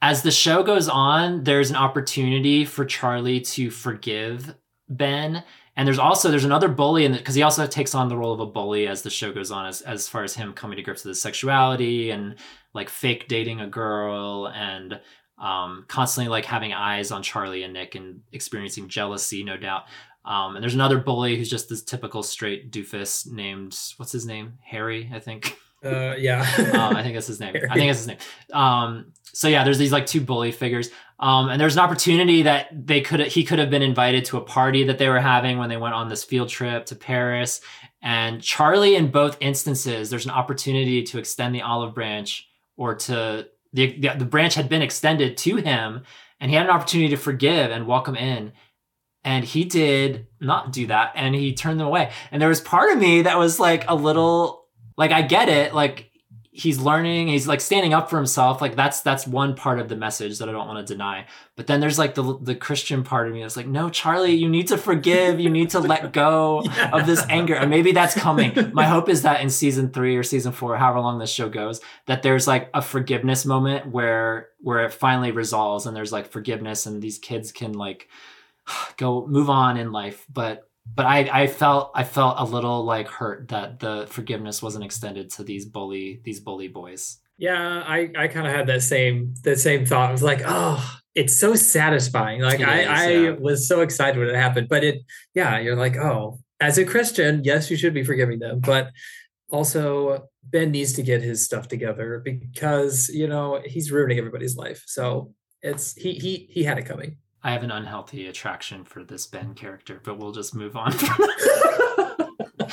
as 0.00 0.22
the 0.22 0.30
show 0.30 0.62
goes 0.62 0.88
on, 0.88 1.42
there's 1.44 1.70
an 1.70 1.76
opportunity 1.76 2.64
for 2.64 2.84
Charlie 2.84 3.40
to 3.40 3.70
forgive 3.70 4.54
Ben. 4.88 5.42
And 5.76 5.86
there's 5.86 5.98
also 5.98 6.30
there's 6.30 6.44
another 6.44 6.68
bully 6.68 7.04
in 7.04 7.12
because 7.12 7.36
he 7.36 7.42
also 7.42 7.66
takes 7.66 7.94
on 7.94 8.08
the 8.08 8.16
role 8.16 8.32
of 8.32 8.40
a 8.40 8.46
bully 8.46 8.88
as 8.88 9.02
the 9.02 9.10
show 9.10 9.32
goes 9.32 9.52
on, 9.52 9.66
as 9.66 9.80
as 9.82 10.08
far 10.08 10.24
as 10.24 10.34
him 10.34 10.52
coming 10.52 10.76
to 10.76 10.82
grips 10.82 11.04
with 11.04 11.10
his 11.10 11.22
sexuality 11.22 12.10
and 12.10 12.34
like 12.74 12.88
fake 12.88 13.28
dating 13.28 13.60
a 13.60 13.66
girl 13.66 14.48
and 14.48 15.00
um, 15.38 15.84
constantly 15.88 16.28
like 16.28 16.44
having 16.44 16.72
eyes 16.72 17.10
on 17.10 17.22
Charlie 17.22 17.62
and 17.62 17.72
Nick 17.72 17.94
and 17.94 18.20
experiencing 18.32 18.88
jealousy, 18.88 19.44
no 19.44 19.56
doubt. 19.56 19.84
Um, 20.24 20.56
and 20.56 20.62
there's 20.62 20.74
another 20.74 20.98
bully 20.98 21.36
who's 21.36 21.48
just 21.48 21.68
this 21.68 21.82
typical 21.82 22.22
straight 22.22 22.70
doofus 22.70 23.30
named 23.30 23.78
what's 23.96 24.12
his 24.12 24.26
name 24.26 24.58
Harry, 24.62 25.10
I 25.12 25.20
think. 25.20 25.56
Uh, 25.84 26.14
yeah. 26.18 26.40
um, 26.74 26.96
I 26.96 27.02
think 27.02 27.14
that's 27.14 27.28
his 27.28 27.40
name. 27.40 27.54
I 27.70 27.74
think 27.74 27.88
that's 27.88 28.00
his 28.00 28.08
name. 28.08 28.18
Um, 28.52 29.12
so 29.32 29.48
yeah, 29.48 29.64
there's 29.64 29.78
these 29.78 29.92
like 29.92 30.06
two 30.06 30.20
bully 30.20 30.52
figures. 30.52 30.90
Um, 31.20 31.48
and 31.48 31.60
there's 31.60 31.76
an 31.76 31.82
opportunity 31.82 32.42
that 32.42 32.68
they 32.72 33.00
could 33.00 33.20
he 33.20 33.44
could 33.44 33.58
have 33.58 33.70
been 33.70 33.82
invited 33.82 34.24
to 34.26 34.36
a 34.36 34.40
party 34.40 34.84
that 34.84 34.98
they 34.98 35.08
were 35.08 35.20
having 35.20 35.58
when 35.58 35.68
they 35.68 35.76
went 35.76 35.94
on 35.94 36.08
this 36.08 36.24
field 36.24 36.48
trip 36.48 36.86
to 36.86 36.96
Paris. 36.96 37.60
And 38.02 38.42
Charlie, 38.42 38.94
in 38.94 39.10
both 39.10 39.36
instances, 39.40 40.10
there's 40.10 40.24
an 40.24 40.30
opportunity 40.30 41.02
to 41.04 41.18
extend 41.18 41.54
the 41.54 41.62
olive 41.62 41.94
branch 41.94 42.47
or 42.78 42.94
to 42.94 43.46
the, 43.74 44.00
the 44.00 44.14
the 44.16 44.24
branch 44.24 44.54
had 44.54 44.70
been 44.70 44.80
extended 44.80 45.36
to 45.36 45.56
him, 45.56 46.04
and 46.40 46.50
he 46.50 46.56
had 46.56 46.64
an 46.64 46.72
opportunity 46.72 47.10
to 47.10 47.16
forgive 47.16 47.70
and 47.70 47.86
welcome 47.86 48.16
in. 48.16 48.52
And 49.24 49.44
he 49.44 49.64
did 49.64 50.28
not 50.40 50.72
do 50.72 50.86
that, 50.86 51.12
and 51.14 51.34
he 51.34 51.52
turned 51.52 51.78
them 51.78 51.88
away. 51.88 52.12
And 52.30 52.40
there 52.40 52.48
was 52.48 52.62
part 52.62 52.92
of 52.92 52.98
me 52.98 53.22
that 53.22 53.36
was 53.36 53.60
like 53.60 53.84
a 53.88 53.94
little 53.94 54.64
like 54.96 55.10
I 55.10 55.22
get 55.22 55.50
it, 55.50 55.74
like 55.74 56.07
he's 56.58 56.80
learning, 56.80 57.28
he's 57.28 57.46
like 57.46 57.60
standing 57.60 57.94
up 57.94 58.10
for 58.10 58.16
himself. 58.16 58.60
Like 58.60 58.74
that's 58.74 59.00
that's 59.00 59.28
one 59.28 59.54
part 59.54 59.78
of 59.78 59.88
the 59.88 59.94
message 59.94 60.38
that 60.38 60.48
I 60.48 60.52
don't 60.52 60.66
want 60.66 60.84
to 60.84 60.92
deny. 60.92 61.26
But 61.54 61.68
then 61.68 61.78
there's 61.78 61.98
like 61.98 62.14
the 62.16 62.36
the 62.40 62.56
Christian 62.56 63.04
part 63.04 63.28
of 63.28 63.32
me 63.32 63.42
that's 63.42 63.56
like, 63.56 63.68
no, 63.68 63.88
Charlie, 63.88 64.34
you 64.34 64.48
need 64.48 64.66
to 64.68 64.76
forgive, 64.76 65.38
you 65.38 65.50
need 65.50 65.70
to 65.70 65.78
let 65.78 66.12
go 66.12 66.64
of 66.92 67.06
this 67.06 67.24
anger. 67.28 67.54
And 67.54 67.70
maybe 67.70 67.92
that's 67.92 68.14
coming. 68.14 68.72
My 68.72 68.86
hope 68.86 69.08
is 69.08 69.22
that 69.22 69.40
in 69.40 69.50
season 69.50 69.92
three 69.92 70.16
or 70.16 70.24
season 70.24 70.52
four, 70.52 70.76
however 70.76 71.00
long 71.00 71.20
this 71.20 71.30
show 71.30 71.48
goes, 71.48 71.80
that 72.06 72.22
there's 72.22 72.48
like 72.48 72.70
a 72.74 72.82
forgiveness 72.82 73.46
moment 73.46 73.86
where 73.86 74.48
where 74.60 74.84
it 74.84 74.92
finally 74.92 75.30
resolves 75.30 75.86
and 75.86 75.96
there's 75.96 76.12
like 76.12 76.26
forgiveness 76.26 76.86
and 76.86 77.00
these 77.00 77.18
kids 77.18 77.52
can 77.52 77.72
like 77.72 78.08
go 78.96 79.26
move 79.28 79.48
on 79.48 79.76
in 79.76 79.92
life. 79.92 80.26
But 80.32 80.67
but 80.94 81.06
I, 81.06 81.42
I 81.42 81.46
felt 81.46 81.92
I 81.94 82.04
felt 82.04 82.36
a 82.38 82.44
little 82.44 82.84
like 82.84 83.08
hurt 83.08 83.48
that 83.48 83.78
the 83.78 84.06
forgiveness 84.08 84.62
wasn't 84.62 84.84
extended 84.84 85.30
to 85.30 85.44
these 85.44 85.64
bully 85.66 86.20
these 86.24 86.40
bully 86.40 86.68
boys. 86.68 87.18
Yeah, 87.36 87.84
I, 87.86 88.10
I 88.18 88.26
kind 88.26 88.48
of 88.48 88.52
had 88.52 88.66
that 88.66 88.82
same 88.82 89.34
that 89.44 89.60
same 89.60 89.86
thought. 89.86 90.08
I 90.08 90.12
was 90.12 90.24
like, 90.24 90.42
oh, 90.44 90.98
it's 91.14 91.38
so 91.38 91.54
satisfying. 91.54 92.40
Like 92.40 92.60
It 92.60 92.68
I, 92.68 92.80
is, 92.80 92.88
I 92.88 93.10
yeah. 93.10 93.30
was 93.30 93.68
so 93.68 93.80
excited 93.82 94.18
when 94.18 94.28
it 94.28 94.34
happened. 94.34 94.68
But 94.68 94.82
it 94.82 95.02
yeah, 95.34 95.58
you're 95.58 95.76
like, 95.76 95.96
oh, 95.96 96.40
as 96.60 96.78
a 96.78 96.84
Christian, 96.84 97.42
yes, 97.44 97.70
you 97.70 97.76
should 97.76 97.94
be 97.94 98.02
forgiving 98.02 98.40
them. 98.40 98.60
But 98.60 98.90
also 99.50 100.28
Ben 100.42 100.70
needs 100.70 100.94
to 100.94 101.02
get 101.02 101.22
his 101.22 101.44
stuff 101.44 101.68
together 101.68 102.20
because, 102.24 103.08
you 103.08 103.28
know, 103.28 103.60
he's 103.64 103.92
ruining 103.92 104.18
everybody's 104.18 104.56
life. 104.56 104.82
So 104.86 105.32
it's 105.62 105.94
he 105.94 106.12
he 106.14 106.48
he 106.50 106.64
had 106.64 106.78
it 106.78 106.86
coming. 106.86 107.18
I 107.42 107.52
have 107.52 107.62
an 107.62 107.70
unhealthy 107.70 108.26
attraction 108.26 108.84
for 108.84 109.04
this 109.04 109.26
Ben 109.26 109.54
character, 109.54 110.00
but 110.02 110.18
we'll 110.18 110.32
just 110.32 110.54
move 110.54 110.76
on. 110.76 110.92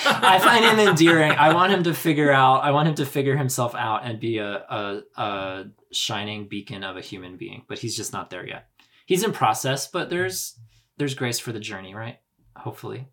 I 0.07 0.39
find 0.39 0.65
him 0.65 0.87
endearing. 0.87 1.31
I 1.31 1.53
want 1.53 1.71
him 1.71 1.83
to 1.83 1.93
figure 1.93 2.31
out. 2.31 2.63
I 2.63 2.71
want 2.71 2.87
him 2.87 2.95
to 2.95 3.05
figure 3.05 3.37
himself 3.37 3.75
out 3.75 4.01
and 4.03 4.19
be 4.19 4.39
a, 4.39 4.51
a 4.69 5.01
a 5.15 5.65
shining 5.91 6.47
beacon 6.47 6.83
of 6.83 6.97
a 6.97 7.01
human 7.01 7.37
being. 7.37 7.63
But 7.67 7.79
he's 7.79 7.95
just 7.95 8.11
not 8.11 8.29
there 8.29 8.45
yet. 8.45 8.67
He's 9.05 9.23
in 9.23 9.31
process, 9.31 9.87
but 9.87 10.09
there's 10.09 10.57
there's 10.97 11.13
grace 11.13 11.39
for 11.39 11.51
the 11.51 11.59
journey, 11.59 11.93
right? 11.93 12.19
Hopefully. 12.55 13.07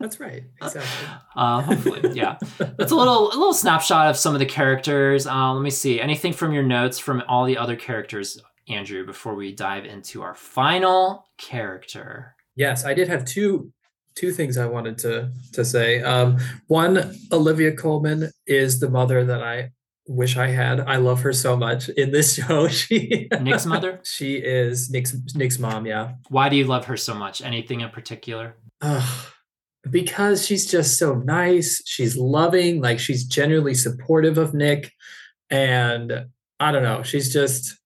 That's 0.00 0.20
right. 0.20 0.44
Exactly. 0.62 1.08
Uh, 1.34 1.60
hopefully, 1.60 2.12
yeah. 2.14 2.38
That's 2.58 2.92
a 2.92 2.96
little 2.96 3.28
a 3.28 3.36
little 3.36 3.54
snapshot 3.54 4.08
of 4.08 4.16
some 4.16 4.32
of 4.32 4.38
the 4.38 4.46
characters. 4.46 5.26
Um, 5.26 5.56
let 5.56 5.62
me 5.62 5.70
see. 5.70 6.00
Anything 6.00 6.32
from 6.32 6.52
your 6.52 6.62
notes 6.62 6.98
from 6.98 7.22
all 7.28 7.44
the 7.44 7.58
other 7.58 7.74
characters, 7.74 8.40
Andrew, 8.68 9.04
before 9.04 9.34
we 9.34 9.52
dive 9.52 9.84
into 9.84 10.22
our 10.22 10.34
final 10.34 11.26
character. 11.38 12.34
Yes, 12.56 12.84
I 12.84 12.94
did 12.94 13.08
have 13.08 13.24
two 13.24 13.72
two 14.14 14.32
things 14.32 14.58
I 14.58 14.66
wanted 14.66 14.98
to 14.98 15.30
to 15.52 15.64
say. 15.64 16.02
Um, 16.02 16.38
one, 16.66 17.16
Olivia 17.32 17.72
Colman 17.72 18.30
is 18.46 18.80
the 18.80 18.90
mother 18.90 19.24
that 19.24 19.42
I 19.42 19.70
wish 20.08 20.36
I 20.36 20.48
had. 20.48 20.80
I 20.80 20.96
love 20.96 21.20
her 21.20 21.32
so 21.32 21.56
much 21.56 21.88
in 21.90 22.10
this 22.10 22.34
show. 22.46 22.68
She 22.68 23.28
Nick's 23.40 23.66
mother. 23.66 24.00
she 24.04 24.36
is 24.36 24.90
Nick's 24.90 25.14
Nick's 25.34 25.58
mom. 25.58 25.86
Yeah. 25.86 26.14
Why 26.28 26.48
do 26.48 26.56
you 26.56 26.64
love 26.64 26.86
her 26.86 26.96
so 26.96 27.14
much? 27.14 27.42
Anything 27.42 27.80
in 27.80 27.90
particular? 27.90 28.56
Ugh, 28.80 29.32
because 29.88 30.46
she's 30.46 30.70
just 30.70 30.98
so 30.98 31.14
nice. 31.14 31.82
She's 31.86 32.16
loving. 32.16 32.80
Like 32.80 32.98
she's 32.98 33.24
genuinely 33.24 33.74
supportive 33.74 34.38
of 34.38 34.54
Nick, 34.54 34.92
and 35.50 36.26
I 36.58 36.72
don't 36.72 36.82
know. 36.82 37.02
She's 37.02 37.32
just 37.32 37.76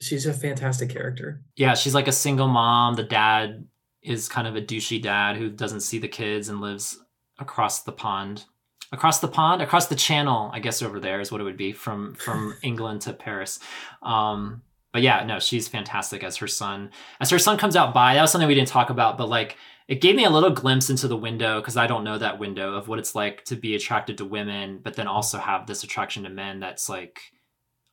she's 0.00 0.26
a 0.26 0.32
fantastic 0.32 0.90
character. 0.90 1.42
Yeah, 1.56 1.74
she's 1.74 1.94
like 1.94 2.08
a 2.08 2.12
single 2.12 2.48
mom. 2.48 2.94
The 2.94 3.02
dad 3.02 3.66
is 4.02 4.28
kind 4.28 4.46
of 4.46 4.56
a 4.56 4.62
douchey 4.62 5.02
dad 5.02 5.36
who 5.36 5.50
doesn't 5.50 5.80
see 5.80 5.98
the 5.98 6.08
kids 6.08 6.48
and 6.48 6.60
lives 6.60 6.98
across 7.38 7.82
the 7.82 7.92
pond. 7.92 8.44
Across 8.92 9.18
the 9.18 9.28
pond, 9.28 9.62
across 9.62 9.88
the 9.88 9.96
channel, 9.96 10.50
I 10.52 10.60
guess 10.60 10.80
over 10.80 11.00
there 11.00 11.20
is 11.20 11.32
what 11.32 11.40
it 11.40 11.44
would 11.44 11.56
be 11.56 11.72
from 11.72 12.14
from 12.14 12.56
England 12.62 13.02
to 13.02 13.12
Paris. 13.12 13.58
Um, 14.02 14.62
but 14.92 15.02
yeah, 15.02 15.24
no, 15.24 15.40
she's 15.40 15.68
fantastic 15.68 16.22
as 16.22 16.36
her 16.36 16.46
son. 16.46 16.90
As 17.20 17.30
her 17.30 17.38
son 17.38 17.58
comes 17.58 17.74
out 17.74 17.92
by, 17.92 18.14
that 18.14 18.22
was 18.22 18.30
something 18.30 18.48
we 18.48 18.54
didn't 18.54 18.68
talk 18.68 18.90
about, 18.90 19.18
but 19.18 19.28
like 19.28 19.56
it 19.88 20.00
gave 20.00 20.16
me 20.16 20.24
a 20.24 20.30
little 20.30 20.50
glimpse 20.50 20.88
into 20.88 21.08
the 21.08 21.16
window 21.16 21.60
because 21.60 21.76
I 21.76 21.86
don't 21.86 22.04
know 22.04 22.18
that 22.18 22.38
window 22.38 22.74
of 22.74 22.88
what 22.88 22.98
it's 22.98 23.14
like 23.14 23.44
to 23.46 23.56
be 23.56 23.74
attracted 23.74 24.18
to 24.18 24.24
women, 24.24 24.80
but 24.82 24.94
then 24.94 25.06
also 25.06 25.38
have 25.38 25.66
this 25.66 25.84
attraction 25.84 26.24
to 26.24 26.30
men 26.30 26.60
that's 26.60 26.88
like 26.88 27.20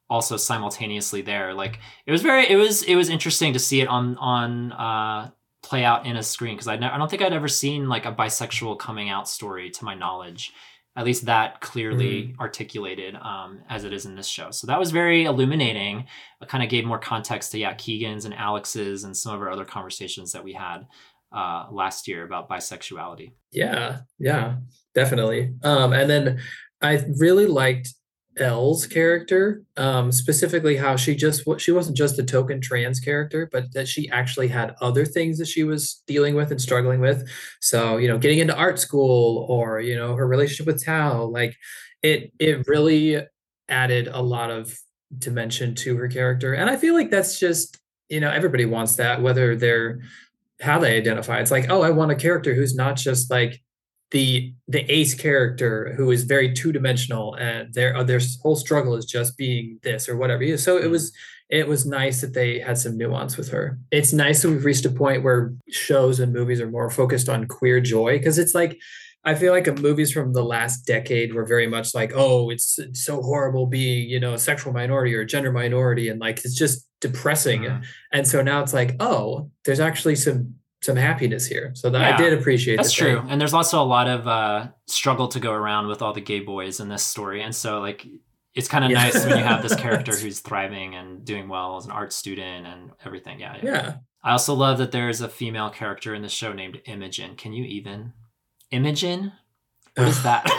also 0.10 0.38
simultaneously 0.38 1.22
there. 1.22 1.54
Like 1.54 1.80
it 2.06 2.12
was 2.12 2.22
very, 2.22 2.50
it 2.50 2.56
was, 2.56 2.84
it 2.84 2.96
was 2.96 3.10
interesting 3.10 3.54
to 3.54 3.60
see 3.60 3.82
it 3.82 3.88
on 3.88 4.18
on 4.18 4.72
uh, 4.72 5.32
play 5.64 5.84
out 5.84 6.06
in 6.06 6.18
a 6.18 6.24
screen 6.24 6.56
because 6.56 6.68
I, 6.68 6.76
ne- 6.76 6.90
I 6.90 6.98
don't 6.98 7.10
think 7.10 7.22
I'd 7.22 7.34
ever 7.34 7.48
seen 7.48 7.88
like 7.88 8.06
a 8.06 8.12
bisexual 8.12 8.80
coming 8.80 9.10
out 9.10 9.28
story 9.30 9.70
to 9.72 9.86
my 9.86 9.96
knowledge. 9.96 10.52
At 10.96 11.06
least 11.06 11.26
that 11.26 11.60
clearly 11.60 12.24
Mm. 12.24 12.40
articulated 12.40 13.16
um, 13.16 13.62
as 13.68 13.84
it 13.84 13.94
is 13.94 14.06
in 14.06 14.16
this 14.16 14.28
show. 14.28 14.52
So 14.52 14.68
that 14.68 14.78
was 14.78 14.92
very 14.92 15.26
illuminating. 15.26 16.06
It 16.40 16.50
kind 16.50 16.64
of 16.64 16.70
gave 16.70 16.86
more 16.86 17.00
context 17.00 17.52
to 17.54 17.58
yeah 17.58 17.74
Keegan's 17.74 18.26
and 18.26 18.34
Alex's 18.34 19.04
and 19.04 19.18
some 19.18 19.34
of 19.34 19.42
our 19.42 19.50
other 19.50 19.66
conversations 19.66 20.34
that 20.34 20.44
we 20.44 20.54
had 20.54 20.86
uh, 21.32 21.66
last 21.72 22.08
year 22.08 22.24
about 22.24 22.48
bisexuality. 22.48 23.32
Yeah, 23.52 24.02
yeah, 24.20 24.58
definitely. 24.94 25.56
Um, 25.64 25.94
and 25.94 26.08
then 26.08 26.42
I 26.80 27.04
really 27.18 27.48
liked 27.48 27.96
Elle's 28.38 28.88
character, 28.88 29.64
um, 29.78 30.12
specifically 30.12 30.76
how 30.76 30.96
she 30.96 31.16
just 31.16 31.44
she 31.58 31.72
wasn't 31.72 31.98
just 31.98 32.18
a 32.18 32.24
token 32.24 32.60
trans 32.62 33.00
character, 33.00 33.48
but 33.52 33.72
that 33.74 33.88
she 33.88 34.10
actually 34.10 34.48
had 34.48 34.76
other 34.82 35.06
things 35.06 35.38
that 35.38 35.48
she 35.48 35.64
was 35.64 36.02
dealing 36.08 36.36
with 36.36 36.52
and 36.52 36.62
struggling 36.62 37.00
with. 37.00 37.28
So 37.62 37.98
you 37.98 38.08
know, 38.08 38.18
getting 38.18 38.40
into 38.40 38.56
art 38.56 38.80
school 38.80 39.46
or 39.50 39.82
you 39.82 39.96
know 39.96 40.16
her 40.16 40.28
relationship 40.28 40.66
with 40.66 40.84
Tao, 40.84 41.26
like 41.26 41.56
it 42.02 42.32
it 42.40 42.68
really 42.68 43.22
added 43.70 44.08
a 44.08 44.22
lot 44.22 44.52
of 44.52 44.78
dimension 45.18 45.76
to 45.76 45.96
her 45.98 46.08
character, 46.08 46.54
and 46.54 46.70
I 46.70 46.78
feel 46.78 46.96
like 46.96 47.12
that's 47.12 47.40
just 47.40 47.78
you 48.10 48.20
know 48.20 48.32
everybody 48.32 48.66
wants 48.66 48.96
that 48.96 49.22
whether 49.22 49.56
they're 49.56 50.02
how 50.62 50.80
they 50.80 50.98
identify. 50.98 51.40
It's 51.40 51.52
like, 51.52 51.70
oh, 51.70 51.82
I 51.82 51.90
want 51.92 52.12
a 52.12 52.16
character 52.16 52.54
who's 52.54 52.76
not 52.76 52.96
just 52.96 53.30
like 53.30 53.62
the 54.14 54.54
the 54.68 54.90
ace 54.94 55.16
character 55.16 55.94
who 55.98 56.12
is 56.12 56.24
very 56.24 56.54
two 56.54 56.72
dimensional 56.72 57.34
and 57.34 57.74
their 57.74 57.98
uh, 57.98 58.04
their 58.04 58.22
whole 58.42 58.56
struggle 58.56 58.96
is 58.96 59.06
just 59.06 59.36
being 59.38 59.80
this 59.84 60.08
or 60.08 60.16
whatever. 60.16 60.56
So 60.58 60.78
it 60.78 60.90
was 60.90 61.12
it 61.50 61.68
was 61.68 61.86
nice 61.86 62.22
that 62.22 62.34
they 62.34 62.60
had 62.60 62.78
some 62.78 62.96
nuance 62.98 63.38
with 63.38 63.50
her. 63.50 63.80
It's 63.92 64.14
nice 64.14 64.42
that 64.42 64.50
we've 64.50 64.64
reached 64.64 64.86
a 64.86 64.92
point 64.92 65.24
where 65.24 65.54
shows 65.70 66.20
and 66.20 66.32
movies 66.32 66.62
are 66.62 66.70
more 66.70 66.90
focused 66.90 67.28
on 67.28 67.48
queer 67.48 67.82
joy 67.82 68.18
because 68.20 68.38
it's 68.38 68.54
like 68.56 68.80
I 69.26 69.36
feel 69.36 69.52
like 69.52 69.80
movies 69.80 70.12
from 70.12 70.34
the 70.34 70.44
last 70.44 70.86
decade 70.86 71.34
were 71.34 71.46
very 71.46 71.66
much 71.66 71.96
like, 71.96 72.12
oh, 72.14 72.50
it's, 72.50 72.78
it's 72.78 73.06
so 73.06 73.22
horrible 73.22 73.68
being, 73.68 74.10
you 74.10 74.20
know, 74.20 74.34
a 74.34 74.38
sexual 74.38 74.74
minority 74.74 75.16
or 75.16 75.22
a 75.22 75.26
gender 75.26 75.52
minority, 75.52 76.10
and 76.10 76.20
like 76.20 76.44
it's 76.44 76.58
just 76.58 76.86
depressing. 77.00 77.62
Mhm. 77.62 77.84
And 78.12 78.28
so 78.28 78.42
now 78.42 78.62
it's 78.62 78.74
like, 78.74 78.98
oh, 79.00 79.50
there's 79.64 79.80
actually 79.80 80.18
some 80.18 80.56
some 80.84 80.96
happiness 80.96 81.46
here. 81.48 81.72
So 81.76 81.90
that 81.90 82.00
Yeah, 82.02 82.14
I 82.16 82.18
did 82.18 82.38
appreciate 82.38 82.76
That's 82.78 82.92
true. 82.94 83.24
And 83.30 83.40
there's 83.40 83.54
also 83.54 83.82
a 83.82 83.86
lot 83.86 84.08
of 84.08 84.28
uh, 84.28 84.68
struggle 84.88 85.28
to 85.30 85.40
go 85.40 85.52
around 85.52 85.88
with 85.88 86.02
all 86.02 86.14
the 86.14 86.22
gay 86.22 86.40
boys 86.42 86.80
in 86.80 86.90
this 86.90 87.04
story. 87.04 87.42
And 87.42 87.56
so, 87.56 87.80
like, 87.80 88.06
it's 88.56 88.68
kind 88.68 88.86
of 88.86 88.92
Yeah. 88.92 89.04
nice 89.04 89.26
when 89.26 89.38
you 89.38 89.44
have 89.44 89.64
this 89.64 89.76
character 89.86 90.16
who's 90.16 90.40
thriving 90.40 90.96
and 90.96 91.26
doing 91.26 91.48
well 91.50 91.78
as 91.78 91.86
an 91.86 91.92
art 91.92 92.14
student 92.14 92.68
and 92.68 92.92
everything. 93.06 93.40
Yeah, 93.40 93.56
yeah. 93.58 93.72
Yeah. 93.72 93.96
I 94.24 94.32
also 94.32 94.54
love 94.54 94.78
that 94.78 94.92
there's 94.92 95.22
a 95.22 95.28
female 95.30 95.70
character 95.70 96.14
in 96.16 96.22
the 96.22 96.30
show 96.30 96.54
named 96.54 96.82
Imogen. 96.86 97.36
Can 97.36 97.52
you 97.54 97.66
even? 97.66 98.14
Imogen? 98.72 99.34
What 99.96 100.08
is 100.08 100.24
that? 100.24 100.50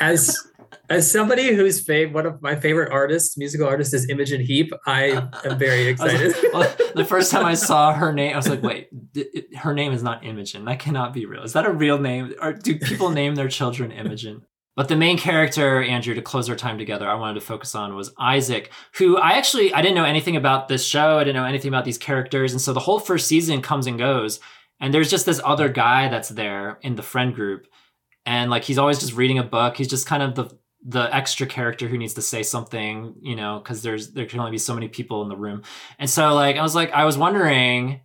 As 0.00 0.36
as 0.88 1.10
somebody 1.10 1.54
who's 1.54 1.84
fav- 1.84 2.12
one 2.12 2.26
of 2.26 2.40
my 2.42 2.54
favorite 2.56 2.90
artists, 2.92 3.36
musical 3.36 3.66
artists 3.66 3.94
is 3.94 4.08
Imogen 4.08 4.40
Heap, 4.40 4.72
I 4.86 5.04
am 5.44 5.58
very 5.58 5.90
was 5.92 6.00
like- 6.00 6.12
excited. 6.20 6.52
well, 6.52 6.76
the 6.94 7.04
first 7.04 7.30
time 7.30 7.44
I 7.44 7.54
saw 7.54 7.92
her 7.92 8.12
name, 8.20 8.32
I 8.32 8.36
was 8.36 8.48
like, 8.48 8.62
wait, 8.62 8.88
th- 9.14 9.26
it- 9.34 9.56
her 9.56 9.74
name 9.74 9.92
is 9.92 10.02
not 10.02 10.24
Imogen. 10.24 10.64
That 10.64 10.78
cannot 10.78 11.12
be 11.12 11.26
real. 11.26 11.42
Is 11.42 11.52
that 11.54 11.66
a 11.66 11.72
real 11.72 11.98
name? 11.98 12.34
Or 12.40 12.52
do 12.52 12.78
people 12.78 13.10
name 13.20 13.34
their 13.34 13.48
children 13.48 13.90
Imogen? 13.92 14.42
But 14.76 14.88
the 14.88 14.96
main 14.96 15.18
character, 15.18 15.82
Andrew, 15.82 16.14
to 16.14 16.22
close 16.22 16.48
our 16.48 16.56
time 16.56 16.78
together, 16.78 17.06
I 17.06 17.14
wanted 17.14 17.40
to 17.40 17.44
focus 17.46 17.74
on 17.74 17.94
was 17.96 18.12
Isaac, 18.18 18.70
who 18.94 19.18
I 19.18 19.32
actually 19.32 19.74
I 19.74 19.82
didn't 19.82 19.96
know 19.96 20.04
anything 20.04 20.36
about 20.36 20.68
this 20.68 20.86
show. 20.86 21.18
I 21.18 21.24
didn't 21.24 21.36
know 21.36 21.44
anything 21.44 21.68
about 21.68 21.84
these 21.84 21.98
characters, 21.98 22.52
and 22.52 22.60
so 22.60 22.72
the 22.72 22.80
whole 22.80 22.98
first 23.00 23.26
season 23.26 23.60
comes 23.62 23.86
and 23.86 23.98
goes, 23.98 24.40
and 24.80 24.94
there's 24.94 25.10
just 25.10 25.26
this 25.26 25.40
other 25.44 25.68
guy 25.68 26.08
that's 26.08 26.30
there 26.30 26.78
in 26.82 26.94
the 26.94 27.02
friend 27.02 27.34
group, 27.34 27.66
and 28.24 28.48
like 28.50 28.62
he's 28.64 28.78
always 28.78 29.00
just 29.00 29.12
reading 29.12 29.38
a 29.38 29.42
book. 29.42 29.76
He's 29.76 29.88
just 29.88 30.06
kind 30.06 30.22
of 30.22 30.34
the 30.36 30.56
the 30.82 31.14
extra 31.14 31.46
character 31.46 31.88
who 31.88 31.98
needs 31.98 32.14
to 32.14 32.22
say 32.22 32.42
something, 32.42 33.14
you 33.20 33.36
know, 33.36 33.60
because 33.62 33.82
there's 33.82 34.12
there 34.12 34.26
can 34.26 34.40
only 34.40 34.50
be 34.50 34.58
so 34.58 34.74
many 34.74 34.88
people 34.88 35.22
in 35.22 35.28
the 35.28 35.36
room. 35.36 35.62
And 35.98 36.08
so 36.08 36.34
like 36.34 36.56
I 36.56 36.62
was 36.62 36.74
like 36.74 36.90
I 36.92 37.04
was 37.04 37.18
wondering, 37.18 38.00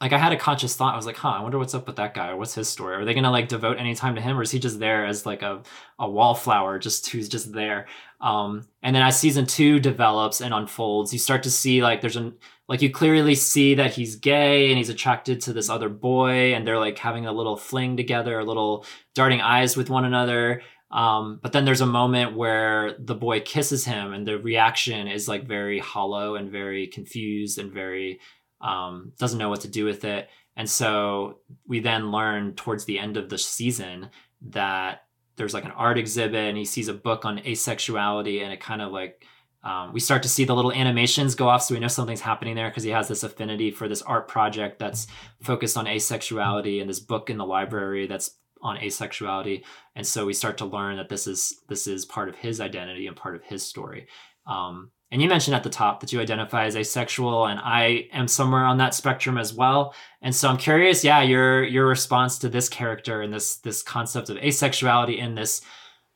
like 0.00 0.12
I 0.12 0.18
had 0.18 0.32
a 0.32 0.36
conscious 0.36 0.76
thought. 0.76 0.94
I 0.94 0.96
was 0.96 1.06
like, 1.06 1.16
huh, 1.16 1.30
I 1.30 1.42
wonder 1.42 1.58
what's 1.58 1.74
up 1.74 1.86
with 1.86 1.96
that 1.96 2.14
guy 2.14 2.32
what's 2.34 2.54
his 2.54 2.68
story. 2.68 2.94
Are 2.96 3.04
they 3.04 3.14
gonna 3.14 3.30
like 3.30 3.48
devote 3.48 3.78
any 3.78 3.94
time 3.94 4.14
to 4.14 4.20
him, 4.20 4.38
or 4.38 4.42
is 4.42 4.50
he 4.52 4.58
just 4.60 4.78
there 4.78 5.04
as 5.04 5.26
like 5.26 5.42
a 5.42 5.62
a 5.98 6.08
wallflower, 6.08 6.78
just 6.78 7.08
who's 7.10 7.28
just 7.28 7.52
there? 7.52 7.86
Um, 8.20 8.66
and 8.82 8.94
then 8.94 9.02
as 9.02 9.18
season 9.18 9.44
two 9.46 9.80
develops 9.80 10.40
and 10.40 10.54
unfolds, 10.54 11.12
you 11.12 11.18
start 11.18 11.42
to 11.44 11.50
see 11.50 11.82
like 11.82 12.00
there's 12.00 12.16
an 12.16 12.34
like 12.68 12.80
you 12.80 12.90
clearly 12.90 13.34
see 13.34 13.74
that 13.74 13.92
he's 13.92 14.16
gay 14.16 14.68
and 14.70 14.78
he's 14.78 14.88
attracted 14.88 15.40
to 15.42 15.52
this 15.52 15.68
other 15.68 15.88
boy, 15.88 16.54
and 16.54 16.66
they're 16.66 16.78
like 16.78 16.98
having 16.98 17.26
a 17.26 17.32
little 17.32 17.56
fling 17.56 17.96
together, 17.96 18.38
a 18.38 18.44
little 18.44 18.86
darting 19.14 19.40
eyes 19.40 19.76
with 19.76 19.90
one 19.90 20.04
another. 20.04 20.62
Um, 20.94 21.40
but 21.42 21.50
then 21.50 21.64
there's 21.64 21.80
a 21.80 21.86
moment 21.86 22.36
where 22.36 22.94
the 23.00 23.16
boy 23.16 23.40
kisses 23.40 23.84
him, 23.84 24.12
and 24.12 24.24
the 24.24 24.38
reaction 24.38 25.08
is 25.08 25.26
like 25.26 25.44
very 25.44 25.80
hollow 25.80 26.36
and 26.36 26.52
very 26.52 26.86
confused 26.86 27.58
and 27.58 27.72
very 27.72 28.20
um, 28.60 29.12
doesn't 29.18 29.40
know 29.40 29.48
what 29.48 29.62
to 29.62 29.68
do 29.68 29.84
with 29.84 30.04
it. 30.04 30.28
And 30.56 30.70
so 30.70 31.40
we 31.66 31.80
then 31.80 32.12
learn 32.12 32.54
towards 32.54 32.84
the 32.84 33.00
end 33.00 33.16
of 33.16 33.28
the 33.28 33.38
season 33.38 34.10
that 34.50 35.02
there's 35.34 35.52
like 35.52 35.64
an 35.64 35.72
art 35.72 35.98
exhibit, 35.98 36.48
and 36.48 36.56
he 36.56 36.64
sees 36.64 36.86
a 36.86 36.94
book 36.94 37.24
on 37.24 37.38
asexuality, 37.38 38.40
and 38.44 38.52
it 38.52 38.60
kind 38.60 38.80
of 38.80 38.92
like 38.92 39.26
um, 39.64 39.92
we 39.92 39.98
start 39.98 40.22
to 40.22 40.28
see 40.28 40.44
the 40.44 40.54
little 40.54 40.72
animations 40.72 41.34
go 41.34 41.48
off, 41.48 41.62
so 41.62 41.74
we 41.74 41.80
know 41.80 41.88
something's 41.88 42.20
happening 42.20 42.54
there 42.54 42.68
because 42.68 42.84
he 42.84 42.90
has 42.90 43.08
this 43.08 43.24
affinity 43.24 43.72
for 43.72 43.88
this 43.88 44.02
art 44.02 44.28
project 44.28 44.78
that's 44.78 45.08
focused 45.42 45.76
on 45.76 45.86
asexuality, 45.86 46.80
and 46.80 46.88
this 46.88 47.00
book 47.00 47.30
in 47.30 47.38
the 47.38 47.44
library 47.44 48.06
that's 48.06 48.36
on 48.64 48.78
asexuality. 48.78 49.62
And 49.94 50.04
so 50.04 50.26
we 50.26 50.32
start 50.32 50.58
to 50.58 50.64
learn 50.64 50.96
that 50.96 51.08
this 51.08 51.26
is 51.26 51.62
this 51.68 51.86
is 51.86 52.04
part 52.04 52.28
of 52.28 52.34
his 52.34 52.60
identity 52.60 53.06
and 53.06 53.14
part 53.14 53.36
of 53.36 53.44
his 53.44 53.64
story. 53.64 54.08
Um, 54.46 54.90
and 55.10 55.22
you 55.22 55.28
mentioned 55.28 55.54
at 55.54 55.62
the 55.62 55.70
top 55.70 56.00
that 56.00 56.12
you 56.12 56.20
identify 56.20 56.64
as 56.64 56.74
asexual 56.74 57.46
and 57.46 57.60
i 57.60 58.08
am 58.12 58.26
somewhere 58.26 58.64
on 58.64 58.78
that 58.78 58.94
spectrum 58.94 59.38
as 59.38 59.52
well. 59.52 59.94
And 60.22 60.34
so 60.34 60.48
i'm 60.48 60.56
curious 60.56 61.04
yeah 61.04 61.22
your 61.22 61.62
your 61.62 61.86
response 61.86 62.38
to 62.38 62.48
this 62.48 62.68
character 62.68 63.22
and 63.22 63.32
this 63.32 63.56
this 63.58 63.82
concept 63.82 64.30
of 64.30 64.38
asexuality 64.38 65.18
in 65.18 65.34
this 65.34 65.60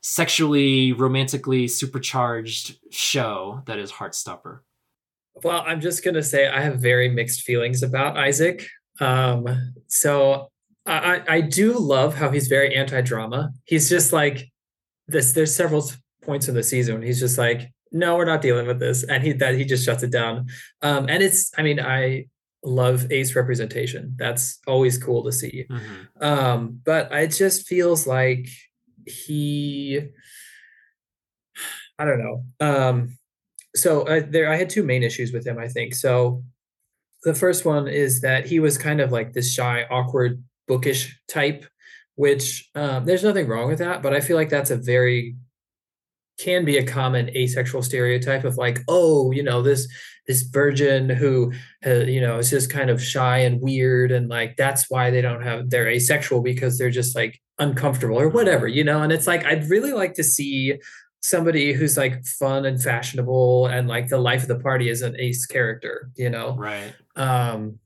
sexually 0.01 0.93
romantically 0.93 1.67
supercharged 1.67 2.77
show 2.89 3.61
that 3.65 3.77
is 3.77 3.91
heartstopper. 3.91 4.59
Well, 5.43 5.63
I'm 5.65 5.81
just 5.81 6.03
gonna 6.03 6.23
say 6.23 6.47
I 6.47 6.61
have 6.61 6.79
very 6.79 7.09
mixed 7.09 7.41
feelings 7.41 7.83
about 7.83 8.17
Isaac. 8.17 8.67
Um, 8.99 9.73
so 9.87 10.51
I 10.93 11.21
I 11.27 11.41
do 11.41 11.77
love 11.77 12.15
how 12.15 12.29
he's 12.31 12.47
very 12.47 12.75
anti-drama. 12.75 13.51
He's 13.65 13.89
just 13.89 14.11
like 14.11 14.51
this. 15.07 15.31
There's 15.33 15.55
several 15.55 15.89
points 16.23 16.47
in 16.47 16.55
the 16.55 16.63
season. 16.63 17.01
He's 17.01 17.19
just 17.19 17.37
like, 17.37 17.71
no, 17.91 18.15
we're 18.15 18.25
not 18.25 18.41
dealing 18.41 18.67
with 18.67 18.79
this, 18.79 19.03
and 19.03 19.23
he 19.23 19.33
that 19.33 19.55
he 19.55 19.65
just 19.65 19.85
shuts 19.85 20.03
it 20.03 20.11
down. 20.11 20.47
Um, 20.81 21.07
and 21.09 21.23
it's, 21.23 21.51
I 21.57 21.61
mean, 21.61 21.79
I 21.79 22.27
love 22.63 23.11
ace 23.11 23.35
representation. 23.35 24.15
That's 24.17 24.59
always 24.67 24.97
cool 24.97 25.23
to 25.23 25.31
see. 25.31 25.65
Mm-hmm. 25.69 26.23
Um, 26.23 26.81
but 26.83 27.11
it 27.11 27.29
just 27.29 27.67
feels 27.67 28.05
like 28.05 28.47
he, 29.05 30.01
I 31.97 32.05
don't 32.05 32.19
know. 32.19 32.43
Um, 32.59 33.17
so 33.75 34.01
uh, 34.01 34.23
there, 34.27 34.51
I 34.51 34.57
had 34.57 34.69
two 34.69 34.83
main 34.83 35.03
issues 35.03 35.31
with 35.31 35.47
him. 35.47 35.57
I 35.57 35.67
think 35.67 35.95
so. 35.95 36.43
The 37.23 37.33
first 37.33 37.65
one 37.65 37.87
is 37.87 38.21
that 38.21 38.45
he 38.45 38.59
was 38.59 38.77
kind 38.77 38.99
of 38.99 39.11
like 39.11 39.33
this 39.33 39.53
shy, 39.53 39.85
awkward, 39.89 40.43
bookish 40.69 41.19
type, 41.27 41.65
which 42.15 42.69
um, 42.75 43.03
there's 43.03 43.23
nothing 43.23 43.47
wrong 43.47 43.67
with 43.67 43.79
that. 43.79 44.01
But 44.01 44.13
I 44.13 44.21
feel 44.21 44.37
like 44.37 44.49
that's 44.49 44.71
a 44.71 44.77
very 44.77 45.35
can 46.39 46.63
be 46.63 46.77
a 46.77 46.85
common 46.85 47.29
asexual 47.35 47.81
stereotype 47.81 48.45
of 48.45 48.55
like, 48.55 48.79
oh, 48.87 49.31
you 49.31 49.43
know, 49.43 49.61
this 49.61 49.89
this 50.25 50.43
virgin 50.43 51.09
who 51.09 51.51
uh, 51.85 52.05
you 52.05 52.21
know 52.21 52.37
is 52.37 52.49
just 52.49 52.71
kind 52.71 52.89
of 52.89 53.03
shy 53.03 53.39
and 53.39 53.61
weird, 53.61 54.11
and 54.11 54.29
like 54.29 54.55
that's 54.55 54.89
why 54.89 55.11
they 55.11 55.21
don't 55.21 55.41
have 55.41 55.69
they're 55.69 55.89
asexual 55.89 56.41
because 56.41 56.77
they're 56.77 56.89
just 56.89 57.15
like 57.15 57.41
uncomfortable 57.57 58.19
or 58.19 58.29
whatever, 58.29 58.67
you 58.67 58.83
know. 58.83 59.01
And 59.01 59.11
it's 59.11 59.27
like 59.27 59.45
I'd 59.45 59.69
really 59.69 59.91
like 59.91 60.13
to 60.13 60.23
see 60.23 60.79
somebody 61.21 61.73
who's 61.73 61.97
like 61.97 62.25
fun 62.25 62.65
and 62.65 62.81
fashionable 62.81 63.67
and 63.67 63.89
like 63.89 64.07
the 64.07 64.17
life 64.17 64.43
of 64.43 64.47
the 64.47 64.59
party 64.59 64.89
is 64.89 65.01
an 65.01 65.15
ace 65.19 65.45
character, 65.45 66.09
you 66.15 66.29
know. 66.29 66.55
Right. 66.55 66.93
Um. 67.15 67.79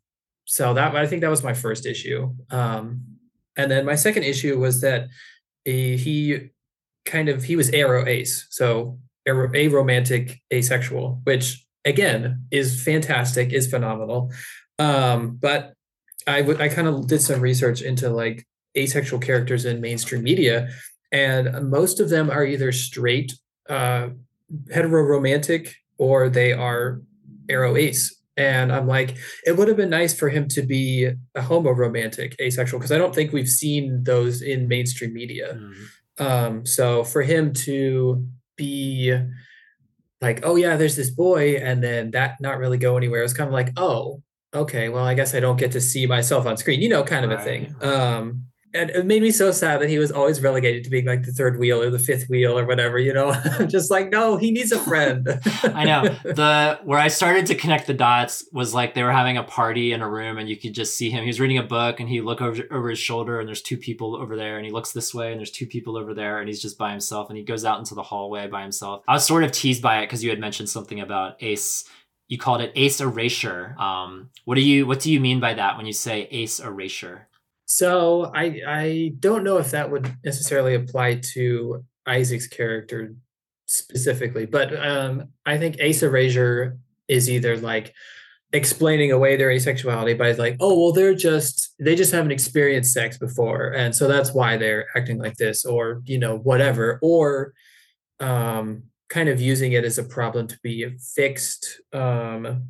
So 0.46 0.74
that 0.74 0.96
I 0.96 1.08
think 1.08 1.22
that 1.22 1.30
was 1.30 1.44
my 1.44 1.54
first 1.54 1.86
issue. 1.86 2.34
Um, 2.50 3.02
and 3.56 3.72
then 3.72 3.86
my 3.86 3.96
second 3.96 4.24
issue 4.24 4.60
was 4.60 4.82
that 4.82 5.08
he, 5.64 5.98
he 5.98 6.50
kind 7.06 7.30
of 7.30 7.44
he 7.44 7.56
was 7.56 7.72
aro 7.72 8.08
ace, 8.08 8.48
so 8.50 9.00
aromantic 9.28 10.40
asexual, 10.52 11.22
which 11.24 11.66
again 11.86 12.46
is 12.52 12.84
fantastic, 12.84 13.54
is 13.54 13.70
phenomenal. 13.70 14.32
Um, 14.80 15.38
but 15.42 15.74
I 16.28 16.40
I 16.40 16.70
kind 16.70 16.88
of 16.88 17.08
did 17.08 17.22
some 17.22 17.42
research 17.42 17.82
into 17.82 18.10
like 18.10 18.46
asexual 18.78 19.20
characters 19.20 19.66
in 19.66 19.82
mainstream 19.82 20.24
media, 20.24 20.70
and 21.12 21.70
most 21.70 22.00
of 22.00 22.10
them 22.10 22.30
are 22.30 22.46
either 22.46 22.72
straight 22.72 23.34
uh, 23.70 24.10
hetero-romantic 24.74 25.76
or 25.98 26.30
they 26.30 26.54
are 26.54 27.02
aro 27.48 27.80
ace. 27.80 28.23
And 28.36 28.72
I'm 28.72 28.88
like, 28.88 29.16
it 29.46 29.56
would 29.58 29.68
have 29.68 29.78
been 29.78 29.92
nice 29.92 30.18
for 30.18 30.30
him 30.30 30.48
to 30.50 30.64
be 30.64 31.12
a 31.36 31.42
homo 31.42 31.72
romantic 31.72 32.36
asexual 32.42 32.80
because 32.80 32.92
I 32.92 32.98
don't 32.98 33.14
think 33.14 33.32
we've 33.32 33.50
seen 33.50 34.04
those 34.04 34.42
in 34.42 34.68
mainstream 34.68 35.14
media. 35.14 35.56
Mm. 35.56 35.74
Um, 36.20 36.66
so 36.66 37.04
for 37.04 37.22
him 37.22 37.54
to 37.54 38.28
be 38.56 39.16
like, 40.22 40.40
oh 40.44 40.56
yeah, 40.56 40.78
there's 40.78 40.96
this 40.96 41.10
boy, 41.10 41.56
and 41.56 41.84
then 41.84 42.12
that 42.12 42.40
not 42.40 42.58
really 42.58 42.78
go 42.78 42.98
anywhere, 42.98 43.24
it's 43.24 43.34
kind 43.34 43.48
of 43.48 43.54
like, 43.54 43.72
oh, 43.78 44.24
okay, 44.54 44.90
well, 44.90 45.04
I 45.04 45.14
guess 45.14 45.36
I 45.36 45.40
don't 45.40 45.60
get 45.60 45.72
to 45.74 45.82
see 45.82 46.06
myself 46.06 46.46
on 46.46 46.58
screen, 46.58 46.82
you 46.82 46.90
know, 46.90 47.04
kind 47.04 47.26
of 47.26 47.32
right. 47.32 47.40
a 47.40 47.44
thing. 47.44 47.76
Um, 47.82 48.46
and 48.74 48.90
it 48.90 49.06
made 49.06 49.22
me 49.22 49.32
so 49.32 49.52
sad 49.52 49.82
that 49.82 49.90
he 49.90 50.00
was 50.00 50.12
always 50.12 50.42
relegated 50.42 50.84
to 50.84 50.90
being 50.90 51.06
like 51.06 51.24
the 51.24 51.32
third 51.32 51.60
wheel 51.60 51.82
or 51.82 51.90
the 51.90 52.00
fifth 52.00 52.28
wheel 52.28 52.58
or 52.58 52.66
whatever, 52.66 52.98
you 52.98 53.14
know. 53.14 53.34
just 53.68 53.92
like, 53.92 54.10
no, 54.10 54.38
he 54.38 54.52
needs 54.52 54.72
a 54.72 54.80
friend. 54.80 55.28
I 55.64 55.84
know. 55.84 56.04
The 56.24 56.80
where 56.84 57.00
I 57.00 57.08
started 57.08 57.46
to 57.48 57.56
connect 57.56 57.88
the 57.88 57.94
dots 57.94 58.46
was 58.52 58.74
like 58.74 58.94
they 58.94 59.04
were 59.04 59.12
having 59.12 59.38
a 59.38 59.44
party 59.44 59.94
in 59.94 60.02
a 60.02 60.10
room 60.10 60.38
and 60.38 60.50
you 60.50 60.58
could 60.58 60.74
just 60.74 60.98
see 60.98 61.10
him. 61.10 61.22
He 61.22 61.28
was 61.28 61.40
reading 61.40 61.60
a 61.60 61.64
book 61.64 62.00
and 62.00 62.10
he 62.10 62.22
look 62.22 62.42
over 62.42 62.64
over 62.72 62.90
his 62.90 63.00
shoulder 63.00 63.40
and 63.40 63.48
there's 63.48 63.62
two 63.62 63.78
people 63.78 64.16
over 64.16 64.36
there 64.36 64.58
and 64.58 64.66
he 64.66 64.72
looks 64.72 64.92
this 64.92 65.14
way 65.14 65.32
and 65.32 65.40
there's 65.40 65.52
two 65.52 65.68
people 65.68 65.96
over 65.96 66.14
there 66.14 66.40
and 66.40 66.48
he's 66.48 66.62
just 66.62 66.78
by 66.78 66.92
himself 66.92 67.30
and 67.30 67.38
he 67.38 67.44
goes 67.44 67.66
out 67.66 67.80
into 67.80 67.96
the 67.96 68.04
hallway 68.04 68.48
by 68.48 68.64
himself. 68.64 69.04
I 69.08 69.14
was 69.14 69.26
sort 69.26 69.44
of 69.44 69.52
teased 69.52 69.82
by 69.82 70.00
it 70.00 70.08
because 70.08 70.24
you 70.24 70.30
had 70.30 70.40
mentioned 70.40 70.70
something 70.70 71.00
about 71.00 71.42
Ace 71.42 71.86
you 72.30 72.38
called 72.40 72.62
it 72.62 72.72
ace 72.76 73.00
erasure. 73.00 73.76
Um, 73.78 74.30
what 74.46 74.56
do 74.56 74.62
you 74.62 74.88
what 74.88 75.00
do 75.00 75.12
you 75.12 75.20
mean 75.20 75.40
by 75.40 75.54
that 75.54 75.78
when 75.78 75.86
you 75.86 75.94
say 75.94 76.28
ace 76.32 76.60
erasure? 76.60 77.28
So 77.74 78.32
I 78.36 78.62
I 78.68 79.14
don't 79.20 79.44
know 79.44 79.58
if 79.58 79.72
that 79.72 79.90
would 79.90 80.16
necessarily 80.24 80.76
apply 80.76 81.22
to 81.34 81.84
Isaac's 82.06 82.46
character 82.46 83.16
specifically, 83.66 84.46
but 84.46 84.80
um, 84.80 85.30
I 85.44 85.58
think 85.58 85.78
ace 85.80 86.04
erasure 86.04 86.78
is 87.08 87.32
either 87.32 87.58
like 87.58 87.92
explaining 88.52 89.12
away 89.12 89.38
their 89.38 89.50
asexuality 89.50 90.16
by 90.16 90.34
like, 90.34 90.58
oh 90.60 90.80
well, 90.80 90.92
they're 90.92 91.16
just 91.16 91.74
they 91.80 91.96
just 91.96 92.12
haven't 92.12 92.30
experienced 92.30 92.94
sex 92.94 93.18
before, 93.18 93.74
and 93.74 93.96
so 93.96 94.08
that's 94.08 94.36
why 94.36 94.56
they're 94.56 94.86
acting 94.96 95.18
like 95.18 95.38
this, 95.38 95.66
or 95.66 96.04
you 96.06 96.20
know 96.20 96.38
whatever, 96.38 97.00
or 97.02 97.56
um, 98.20 98.84
kind 99.10 99.30
of 99.30 99.42
using 99.42 99.72
it 99.72 99.84
as 99.84 99.98
a 99.98 100.04
problem 100.04 100.46
to 100.46 100.60
be 100.62 100.96
fixed, 101.16 101.82
um, 101.92 102.68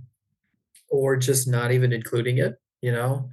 or 0.90 1.18
just 1.18 1.46
not 1.46 1.74
even 1.74 1.92
including 1.92 2.38
it, 2.38 2.56
you 2.82 2.94
know. 2.94 3.30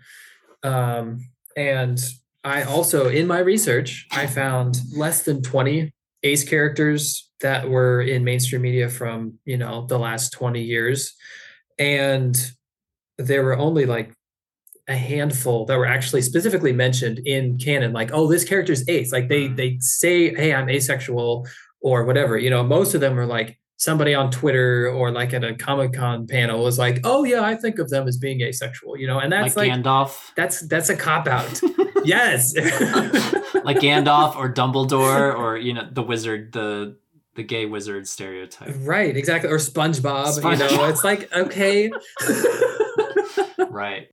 Um, 0.64 1.30
and 1.56 2.00
I 2.42 2.62
also, 2.62 3.08
in 3.08 3.26
my 3.26 3.38
research, 3.38 4.06
I 4.12 4.26
found 4.26 4.80
less 4.96 5.22
than 5.22 5.42
20 5.42 5.92
ace 6.22 6.48
characters 6.48 7.30
that 7.40 7.68
were 7.68 8.00
in 8.02 8.24
mainstream 8.24 8.62
media 8.62 8.88
from, 8.88 9.38
you 9.44 9.56
know, 9.56 9.86
the 9.86 9.98
last 9.98 10.32
20 10.32 10.62
years. 10.62 11.14
And 11.78 12.36
there 13.18 13.44
were 13.44 13.56
only 13.56 13.86
like 13.86 14.14
a 14.88 14.96
handful 14.96 15.66
that 15.66 15.78
were 15.78 15.86
actually 15.86 16.22
specifically 16.22 16.72
mentioned 16.72 17.20
in 17.20 17.58
canon, 17.58 17.92
like, 17.92 18.10
oh, 18.12 18.26
this 18.26 18.44
character's 18.44 18.86
ace. 18.88 19.12
Like 19.12 19.28
they 19.28 19.48
mm. 19.48 19.56
they 19.56 19.78
say, 19.80 20.34
hey, 20.34 20.54
I'm 20.54 20.68
asexual 20.68 21.46
or 21.80 22.04
whatever. 22.04 22.36
You 22.38 22.50
know, 22.50 22.62
most 22.62 22.94
of 22.94 23.00
them 23.00 23.18
are 23.18 23.26
like, 23.26 23.58
somebody 23.80 24.14
on 24.14 24.30
Twitter 24.30 24.90
or 24.90 25.10
like 25.10 25.32
at 25.32 25.42
a 25.42 25.54
Comic 25.54 25.94
Con 25.94 26.26
panel 26.26 26.62
was 26.62 26.78
like, 26.78 27.00
"Oh 27.02 27.24
yeah, 27.24 27.42
I 27.42 27.56
think 27.56 27.78
of 27.78 27.88
them 27.88 28.06
as 28.06 28.16
being 28.16 28.40
asexual," 28.42 28.96
you 28.96 29.06
know, 29.06 29.18
and 29.18 29.32
that's 29.32 29.56
like, 29.56 29.70
like 29.70 29.82
Gandalf. 29.82 30.32
That's 30.36 30.60
that's 30.60 30.90
a 30.90 30.96
cop 30.96 31.26
out. 31.26 31.60
yes, 32.04 32.54
like 33.64 33.78
Gandalf 33.78 34.36
or 34.36 34.52
Dumbledore 34.52 35.36
or 35.36 35.56
you 35.56 35.72
know 35.72 35.88
the 35.90 36.02
wizard, 36.02 36.52
the 36.52 36.96
the 37.34 37.42
gay 37.42 37.66
wizard 37.66 38.06
stereotype. 38.06 38.74
Right, 38.80 39.16
exactly. 39.16 39.50
Or 39.50 39.56
SpongeBob. 39.56 40.38
SpongeBob. 40.38 40.70
You 40.70 40.76
know, 40.76 40.84
it's 40.84 41.04
like 41.04 41.34
okay. 41.34 41.90
right. 43.70 44.08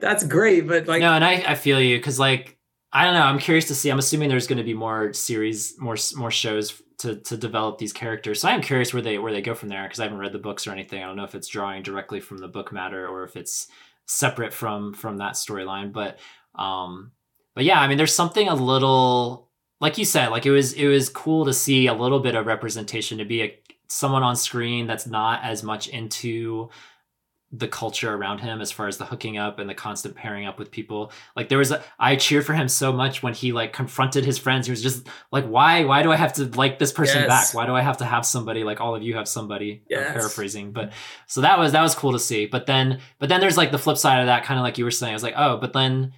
That's 0.00 0.24
great, 0.24 0.66
but 0.66 0.88
like 0.88 1.02
no, 1.02 1.12
and 1.12 1.24
I 1.24 1.44
I 1.46 1.54
feel 1.54 1.80
you 1.80 1.98
because 1.98 2.18
like 2.18 2.56
I 2.92 3.04
don't 3.04 3.14
know. 3.14 3.22
I'm 3.22 3.38
curious 3.38 3.66
to 3.68 3.74
see. 3.74 3.90
I'm 3.90 3.98
assuming 3.98 4.28
there's 4.28 4.48
going 4.48 4.58
to 4.58 4.64
be 4.64 4.74
more 4.74 5.12
series, 5.12 5.78
more 5.78 5.96
more 6.16 6.30
shows 6.30 6.82
to 6.98 7.16
to 7.16 7.36
develop 7.36 7.78
these 7.78 7.92
characters. 7.92 8.40
So 8.40 8.48
I 8.48 8.52
am 8.52 8.62
curious 8.62 8.92
where 8.92 9.02
they 9.02 9.18
where 9.18 9.32
they 9.32 9.42
go 9.42 9.54
from 9.54 9.68
there 9.68 9.84
because 9.84 10.00
I 10.00 10.04
haven't 10.04 10.18
read 10.18 10.32
the 10.32 10.38
books 10.38 10.66
or 10.66 10.72
anything. 10.72 11.02
I 11.02 11.06
don't 11.06 11.16
know 11.16 11.24
if 11.24 11.34
it's 11.34 11.48
drawing 11.48 11.82
directly 11.82 12.20
from 12.20 12.38
the 12.38 12.48
book 12.48 12.72
matter 12.72 13.06
or 13.06 13.24
if 13.24 13.36
it's 13.36 13.68
separate 14.06 14.52
from 14.52 14.92
from 14.92 15.18
that 15.18 15.34
storyline. 15.34 15.92
But 15.92 16.18
um, 16.56 17.12
but 17.54 17.64
yeah, 17.64 17.80
I 17.80 17.86
mean, 17.86 17.96
there's 17.96 18.14
something 18.14 18.48
a 18.48 18.54
little 18.54 19.48
like 19.80 19.96
you 19.96 20.04
said, 20.04 20.28
like 20.28 20.46
it 20.46 20.50
was 20.50 20.72
it 20.72 20.88
was 20.88 21.08
cool 21.08 21.44
to 21.44 21.54
see 21.54 21.86
a 21.86 21.94
little 21.94 22.20
bit 22.20 22.34
of 22.34 22.46
representation 22.46 23.18
to 23.18 23.24
be 23.24 23.42
a 23.42 23.58
someone 23.88 24.22
on 24.22 24.36
screen 24.36 24.86
that's 24.86 25.06
not 25.06 25.42
as 25.42 25.62
much 25.62 25.88
into 25.88 26.70
the 27.52 27.66
culture 27.66 28.14
around 28.14 28.38
him 28.38 28.60
as 28.60 28.70
far 28.70 28.86
as 28.86 28.96
the 28.96 29.04
hooking 29.04 29.36
up 29.36 29.58
and 29.58 29.68
the 29.68 29.74
constant 29.74 30.14
pairing 30.14 30.46
up 30.46 30.58
with 30.58 30.70
people. 30.70 31.10
Like 31.34 31.48
there 31.48 31.58
was 31.58 31.72
a 31.72 31.82
i 31.98 32.14
cheered 32.14 32.46
for 32.46 32.52
him 32.54 32.68
so 32.68 32.92
much 32.92 33.22
when 33.24 33.34
he 33.34 33.52
like 33.52 33.72
confronted 33.72 34.24
his 34.24 34.38
friends. 34.38 34.66
He 34.66 34.70
was 34.70 34.82
just 34.82 35.08
like 35.32 35.44
why 35.46 35.84
why 35.84 36.02
do 36.02 36.12
i 36.12 36.16
have 36.16 36.32
to 36.34 36.44
like 36.50 36.78
this 36.78 36.92
person 36.92 37.22
yes. 37.22 37.28
back 37.28 37.54
why 37.54 37.66
do 37.66 37.74
i 37.74 37.80
have 37.80 37.96
to 37.96 38.04
have 38.04 38.24
somebody 38.24 38.62
like 38.62 38.80
all 38.80 38.94
of 38.94 39.02
you 39.02 39.14
have 39.14 39.26
somebody? 39.26 39.82
Yes. 39.88 40.06
I'm 40.06 40.12
paraphrasing 40.14 40.70
but 40.70 40.92
so 41.26 41.40
that 41.40 41.58
was 41.58 41.72
that 41.72 41.82
was 41.82 41.94
cool 41.94 42.12
to 42.12 42.20
see. 42.20 42.46
But 42.46 42.66
then 42.66 43.00
but 43.18 43.28
then 43.28 43.40
there's 43.40 43.56
like 43.56 43.72
the 43.72 43.78
flip 43.78 43.96
side 43.96 44.20
of 44.20 44.26
that 44.26 44.44
kind 44.44 44.58
of 44.58 44.62
like 44.62 44.78
you 44.78 44.84
were 44.84 44.92
saying. 44.92 45.10
I 45.10 45.14
was 45.14 45.24
like 45.24 45.34
oh 45.36 45.56
but 45.56 45.72
then 45.72 46.12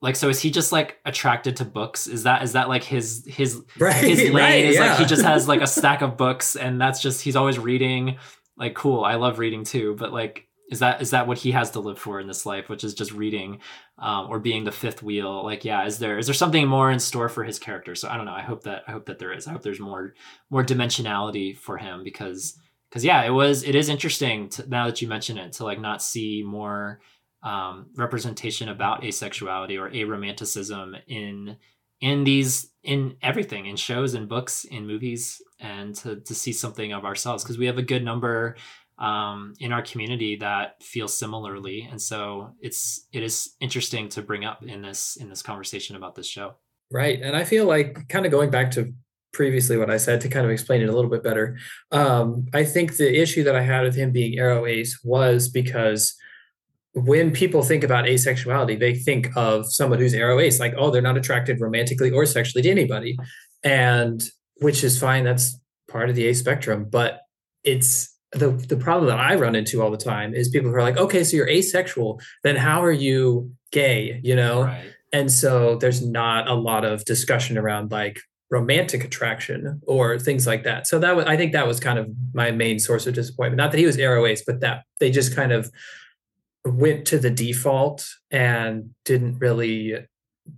like 0.00 0.16
so 0.16 0.30
is 0.30 0.40
he 0.40 0.50
just 0.50 0.72
like 0.72 0.98
attracted 1.04 1.56
to 1.56 1.66
books? 1.66 2.06
Is 2.06 2.22
that 2.22 2.42
is 2.42 2.52
that 2.52 2.70
like 2.70 2.82
his 2.82 3.24
his 3.28 3.62
right, 3.78 3.94
his 3.94 4.20
lane 4.20 4.34
right, 4.34 4.64
is 4.64 4.76
yeah. 4.76 4.92
like 4.92 4.98
he 5.00 5.04
just 5.04 5.22
has 5.22 5.46
like 5.46 5.60
a 5.60 5.66
stack 5.78 6.00
of 6.00 6.16
books 6.16 6.56
and 6.56 6.80
that's 6.80 7.02
just 7.02 7.20
he's 7.20 7.36
always 7.36 7.58
reading. 7.58 8.16
Like 8.56 8.74
cool 8.74 9.02
i 9.02 9.14
love 9.14 9.38
reading 9.38 9.64
too 9.64 9.96
but 9.98 10.12
like 10.12 10.46
is 10.72 10.80
that 10.80 11.00
is 11.00 11.10
that 11.10 11.26
what 11.26 11.38
he 11.38 11.52
has 11.52 11.70
to 11.72 11.80
live 11.80 11.98
for 11.98 12.18
in 12.18 12.26
this 12.26 12.44
life 12.46 12.68
which 12.68 12.82
is 12.82 12.94
just 12.94 13.12
reading 13.12 13.60
um, 13.98 14.26
or 14.28 14.40
being 14.40 14.64
the 14.64 14.72
fifth 14.72 15.02
wheel? 15.02 15.44
Like 15.44 15.64
yeah 15.64 15.86
is 15.86 15.98
there 15.98 16.18
is 16.18 16.26
there 16.26 16.34
something 16.34 16.66
more 16.66 16.90
in 16.90 16.98
store 16.98 17.28
for 17.28 17.44
his 17.44 17.58
character? 17.58 17.94
So 17.94 18.08
i 18.08 18.16
don't 18.16 18.26
know. 18.26 18.32
I 18.32 18.42
hope 18.42 18.64
that 18.64 18.82
i 18.88 18.92
hope 18.92 19.06
that 19.06 19.18
there 19.18 19.32
is. 19.32 19.46
I 19.46 19.52
hope 19.52 19.62
there's 19.62 19.80
more 19.80 20.14
more 20.50 20.64
dimensionality 20.64 21.56
for 21.56 21.76
him 21.76 22.02
because 22.02 22.58
because 22.88 23.04
yeah 23.04 23.22
it 23.22 23.30
was 23.30 23.62
it 23.62 23.74
is 23.74 23.88
interesting 23.88 24.48
to, 24.50 24.68
now 24.68 24.86
that 24.86 25.00
you 25.00 25.08
mention 25.08 25.38
it 25.38 25.52
to 25.52 25.64
like 25.64 25.80
not 25.80 26.02
see 26.02 26.42
more 26.44 27.00
um, 27.42 27.86
representation 27.96 28.68
about 28.68 29.02
asexuality 29.02 29.78
or 29.78 29.90
aromanticism 29.90 31.00
in 31.06 31.56
in 32.00 32.24
these 32.24 32.70
in 32.82 33.16
everything 33.22 33.66
in 33.66 33.76
shows 33.76 34.14
and 34.14 34.28
books 34.28 34.64
in 34.64 34.86
movies 34.86 35.40
and 35.60 35.94
to, 35.94 36.16
to 36.16 36.34
see 36.34 36.52
something 36.52 36.92
of 36.92 37.04
ourselves 37.04 37.44
because 37.44 37.58
we 37.58 37.66
have 37.66 37.78
a 37.78 37.82
good 37.82 38.04
number 38.04 38.56
um, 38.98 39.54
in 39.58 39.72
our 39.72 39.82
community 39.82 40.36
that 40.36 40.82
feel 40.82 41.08
similarly, 41.08 41.88
and 41.90 42.00
so 42.00 42.54
it's 42.60 43.06
it 43.12 43.22
is 43.22 43.54
interesting 43.60 44.08
to 44.10 44.22
bring 44.22 44.44
up 44.44 44.64
in 44.64 44.82
this 44.82 45.16
in 45.16 45.28
this 45.28 45.42
conversation 45.42 45.96
about 45.96 46.14
this 46.14 46.26
show. 46.26 46.54
Right, 46.90 47.20
and 47.20 47.36
I 47.36 47.44
feel 47.44 47.66
like 47.66 48.08
kind 48.08 48.26
of 48.26 48.32
going 48.32 48.50
back 48.50 48.70
to 48.72 48.92
previously 49.32 49.78
what 49.78 49.90
I 49.90 49.96
said 49.96 50.20
to 50.20 50.28
kind 50.28 50.44
of 50.44 50.52
explain 50.52 50.82
it 50.82 50.88
a 50.88 50.92
little 50.92 51.10
bit 51.10 51.22
better. 51.22 51.56
Um, 51.90 52.46
I 52.52 52.64
think 52.64 52.96
the 52.96 53.20
issue 53.20 53.44
that 53.44 53.56
I 53.56 53.62
had 53.62 53.82
with 53.82 53.96
him 53.96 54.12
being 54.12 54.38
aro 54.38 54.70
ace 54.70 55.00
was 55.02 55.48
because 55.48 56.14
when 56.94 57.32
people 57.32 57.62
think 57.62 57.84
about 57.84 58.04
asexuality, 58.04 58.78
they 58.78 58.94
think 58.94 59.34
of 59.34 59.72
someone 59.72 59.98
who's 59.98 60.12
aro 60.12 60.42
ace, 60.42 60.60
like, 60.60 60.74
oh, 60.76 60.90
they're 60.90 61.00
not 61.00 61.16
attracted 61.16 61.60
romantically 61.60 62.10
or 62.10 62.26
sexually 62.26 62.62
to 62.62 62.70
anybody. 62.70 63.16
And 63.64 64.22
which 64.56 64.84
is 64.84 65.00
fine, 65.00 65.24
that's 65.24 65.58
part 65.88 66.10
of 66.10 66.16
the 66.16 66.28
A 66.28 66.34
spectrum. 66.34 66.86
But 66.90 67.20
it's 67.64 68.14
the 68.32 68.50
the 68.50 68.76
problem 68.76 69.08
that 69.08 69.18
I 69.18 69.34
run 69.34 69.54
into 69.54 69.82
all 69.82 69.90
the 69.90 69.96
time 69.96 70.34
is 70.34 70.48
people 70.48 70.70
who 70.70 70.76
are 70.76 70.82
like, 70.82 70.96
okay, 70.96 71.22
so 71.24 71.36
you're 71.36 71.48
asexual, 71.48 72.20
then 72.42 72.56
how 72.56 72.82
are 72.82 72.92
you 72.92 73.52
gay? 73.70 74.20
You 74.22 74.36
know? 74.36 74.64
Right. 74.64 74.92
And 75.12 75.30
so 75.30 75.76
there's 75.76 76.04
not 76.04 76.48
a 76.48 76.54
lot 76.54 76.84
of 76.84 77.04
discussion 77.04 77.58
around 77.58 77.90
like 77.90 78.20
romantic 78.50 79.04
attraction 79.04 79.80
or 79.86 80.18
things 80.18 80.46
like 80.46 80.64
that. 80.64 80.86
So 80.86 80.98
that 80.98 81.16
was 81.16 81.26
I 81.26 81.36
think 81.36 81.52
that 81.52 81.66
was 81.66 81.80
kind 81.80 81.98
of 81.98 82.10
my 82.32 82.50
main 82.50 82.78
source 82.78 83.06
of 83.06 83.14
disappointment. 83.14 83.58
Not 83.58 83.72
that 83.72 83.78
he 83.78 83.86
was 83.86 83.98
ace, 83.98 84.42
but 84.46 84.60
that 84.60 84.84
they 84.98 85.10
just 85.10 85.34
kind 85.34 85.52
of 85.52 85.70
went 86.64 87.06
to 87.06 87.18
the 87.18 87.30
default 87.30 88.08
and 88.30 88.90
didn't 89.04 89.38
really 89.38 89.96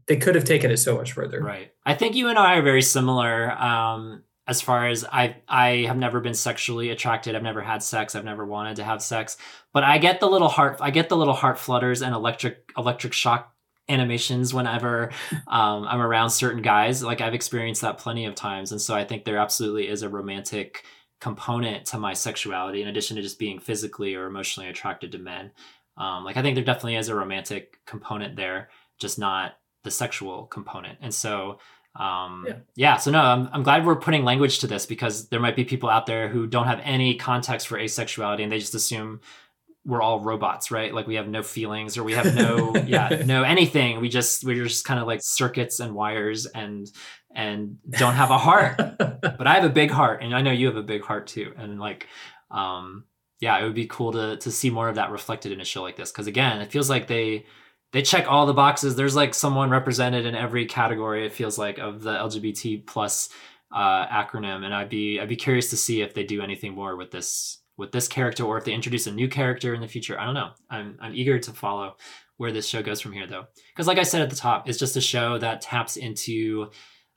they 0.07 0.17
could 0.17 0.35
have 0.35 0.45
taken 0.45 0.71
it 0.71 0.79
so 0.79 0.97
much 0.97 1.13
further. 1.13 1.43
Right. 1.43 1.71
I 1.85 1.95
think 1.95 2.15
you 2.15 2.29
and 2.29 2.39
I 2.39 2.57
are 2.57 2.63
very 2.63 2.83
similar. 2.83 3.51
Um, 3.53 4.23
as 4.47 4.61
far 4.61 4.89
as 4.89 5.05
I 5.05 5.37
I 5.49 5.85
have 5.87 5.97
never 5.97 6.21
been 6.21 6.35
sexually 6.35 6.91
attracted. 6.91 7.35
I've 7.35 7.43
never 7.43 7.63
had 7.63 7.83
sex. 7.83 8.15
I've 8.15 8.25
never 8.25 8.45
wanted 8.45 8.77
to 8.77 8.85
have 8.85 9.03
sex. 9.03 9.37
But 9.73 9.85
I 9.85 9.99
get 9.99 10.21
the 10.21 10.29
little 10.29 10.49
heart 10.49 10.79
I 10.81 10.91
get 10.91 11.09
the 11.09 11.17
little 11.17 11.35
heart 11.35 11.59
flutters 11.59 12.03
and 12.03 12.15
electric 12.15 12.73
electric 12.77 13.13
shock 13.13 13.55
animations 13.89 14.55
whenever 14.55 15.11
um, 15.47 15.87
I'm 15.87 16.01
around 16.01 16.31
certain 16.31 16.63
guys. 16.63 17.03
Like 17.03 17.21
I've 17.21 17.35
experienced 17.35 17.83
that 17.83 17.99
plenty 17.99 18.27
of 18.27 18.35
times. 18.35 18.73
And 18.73 18.81
so 18.81 18.95
I 18.95 19.05
think 19.05 19.25
there 19.25 19.39
absolutely 19.39 19.89
is 19.89 20.03
a 20.03 20.09
romantic 20.09 20.85
component 21.21 21.87
to 21.87 21.99
my 21.99 22.13
sexuality 22.13 22.83
in 22.83 22.89
addition 22.89 23.17
to 23.17 23.23
just 23.23 23.39
being 23.39 23.59
physically 23.59 24.15
or 24.15 24.27
emotionally 24.27 24.69
attracted 24.69 25.13
to 25.13 25.19
men. 25.19 25.53
Um, 25.97 26.25
like 26.25 26.37
I 26.37 26.43
think 26.43 26.55
there 26.55 26.65
definitely 26.65 26.97
is 26.97 27.09
a 27.09 27.15
romantic 27.15 27.79
component 27.87 28.37
there, 28.37 28.69
just 28.99 29.19
not 29.19 29.57
the 29.85 29.91
sexual 29.91 30.47
component. 30.47 30.99
And 31.01 31.15
so 31.15 31.59
um 31.97 32.45
yeah. 32.47 32.55
yeah. 32.75 32.97
so 32.97 33.11
no 33.11 33.21
I'm, 33.21 33.49
I'm 33.53 33.63
glad 33.63 33.87
we're 33.87 33.97
putting 33.97 34.25
language 34.25 34.59
to 34.61 34.67
this 34.67 34.85
because 34.87 35.29
there 35.29 35.41
might 35.41 35.57
be 35.57 35.65
people 35.65 35.89
out 35.89 36.07
there 36.07 36.29
who 36.29 36.47
don't 36.47 36.67
have 36.67 36.81
any 36.83 37.15
context 37.15 37.69
for 37.69 37.79
asexuality 37.79 38.43
and 38.43 38.51
they 38.51 38.59
just 38.59 38.75
assume 38.75 39.21
we're 39.87 40.03
all 40.03 40.21
robots 40.21 40.71
right 40.71 40.95
like 40.95 41.07
we 41.07 41.15
have 41.15 41.29
no 41.29 41.43
feelings 41.43 41.97
or 41.97 42.05
we 42.05 42.13
have 42.13 42.35
no 42.35 42.75
yeah 42.87 43.23
no 43.27 43.43
anything 43.43 44.01
we 44.01 44.09
just 44.09 44.45
we're 44.45 44.65
just 44.65 44.85
kind 44.85 44.99
of 44.99 45.07
like 45.07 45.21
circuits 45.23 45.81
and 45.81 45.95
wires 45.95 46.47
and 46.47 46.91
and 47.35 47.77
don't 47.91 48.15
have 48.15 48.31
a 48.31 48.39
heart 48.39 48.77
but 48.99 49.47
i 49.47 49.55
have 49.55 49.65
a 49.65 49.69
big 49.69 49.91
heart 49.91 50.23
and 50.23 50.35
i 50.35 50.41
know 50.41 50.51
you 50.51 50.67
have 50.67 50.77
a 50.77 50.83
big 50.83 51.03
heart 51.03 51.27
too 51.27 51.53
and 51.59 51.79
like 51.79 52.09
um 52.51 53.05
yeah 53.41 53.59
it 53.59 53.65
would 53.65 53.75
be 53.75 53.87
cool 53.87 54.13
to 54.13 54.37
to 54.39 54.51
see 54.51 54.71
more 54.71 54.89
of 54.89 54.95
that 54.95 55.11
reflected 55.11 55.53
in 55.53 55.61
a 55.61 55.65
show 55.65 55.83
like 55.83 55.97
this 55.97 56.11
because 56.11 56.27
again 56.27 56.61
it 56.61 56.73
feels 56.73 56.89
like 56.89 57.07
they 57.07 57.45
they 57.95 58.03
check 58.03 58.27
all 58.29 58.45
the 58.45 58.53
boxes. 58.53 58.97
There's 58.97 59.15
like 59.15 59.35
someone 59.35 59.71
represented 59.71 60.27
in 60.27 60.35
every 60.35 60.67
category. 60.67 61.25
It 61.25 61.33
feels 61.33 61.57
like 61.57 61.79
of 61.79 62.03
the 62.03 62.13
LGBT 62.13 62.85
plus 62.87 63.29
uh, 63.71 64.07
acronym, 64.09 64.65
and 64.65 64.75
I'd 64.75 64.89
be 64.89 65.21
I'd 65.21 65.29
be 65.29 65.37
curious 65.37 65.71
to 65.71 65.77
see 65.77 66.03
if 66.03 66.13
they 66.13 66.25
do 66.25 66.43
anything 66.43 66.75
more 66.75 66.97
with 66.97 67.13
this 67.13 67.63
with 67.77 67.93
this 67.93 68.09
character, 68.09 68.43
or 68.43 68.59
if 68.59 68.65
they 68.65 68.73
introduce 68.73 69.07
a 69.07 69.13
new 69.13 69.29
character 69.29 69.75
in 69.75 69.81
the 69.81 69.87
future. 69.87 70.19
I 70.19 70.25
don't 70.25 70.35
know. 70.35 70.51
I'm 70.69 70.99
I'm 71.01 71.15
eager 71.15 71.39
to 71.39 71.53
follow 71.53 71.95
where 72.37 72.51
this 72.51 72.67
show 72.67 72.83
goes 72.83 73.01
from 73.01 73.13
here, 73.13 73.29
though, 73.29 73.45
because 73.73 73.87
like 73.87 73.99
I 73.99 74.03
said 74.03 74.23
at 74.23 74.31
the 74.31 74.35
top, 74.35 74.69
it's 74.69 74.79
just 74.79 74.97
a 74.97 75.01
show 75.01 75.39
that 75.39 75.61
taps 75.61 75.97
into 75.97 76.71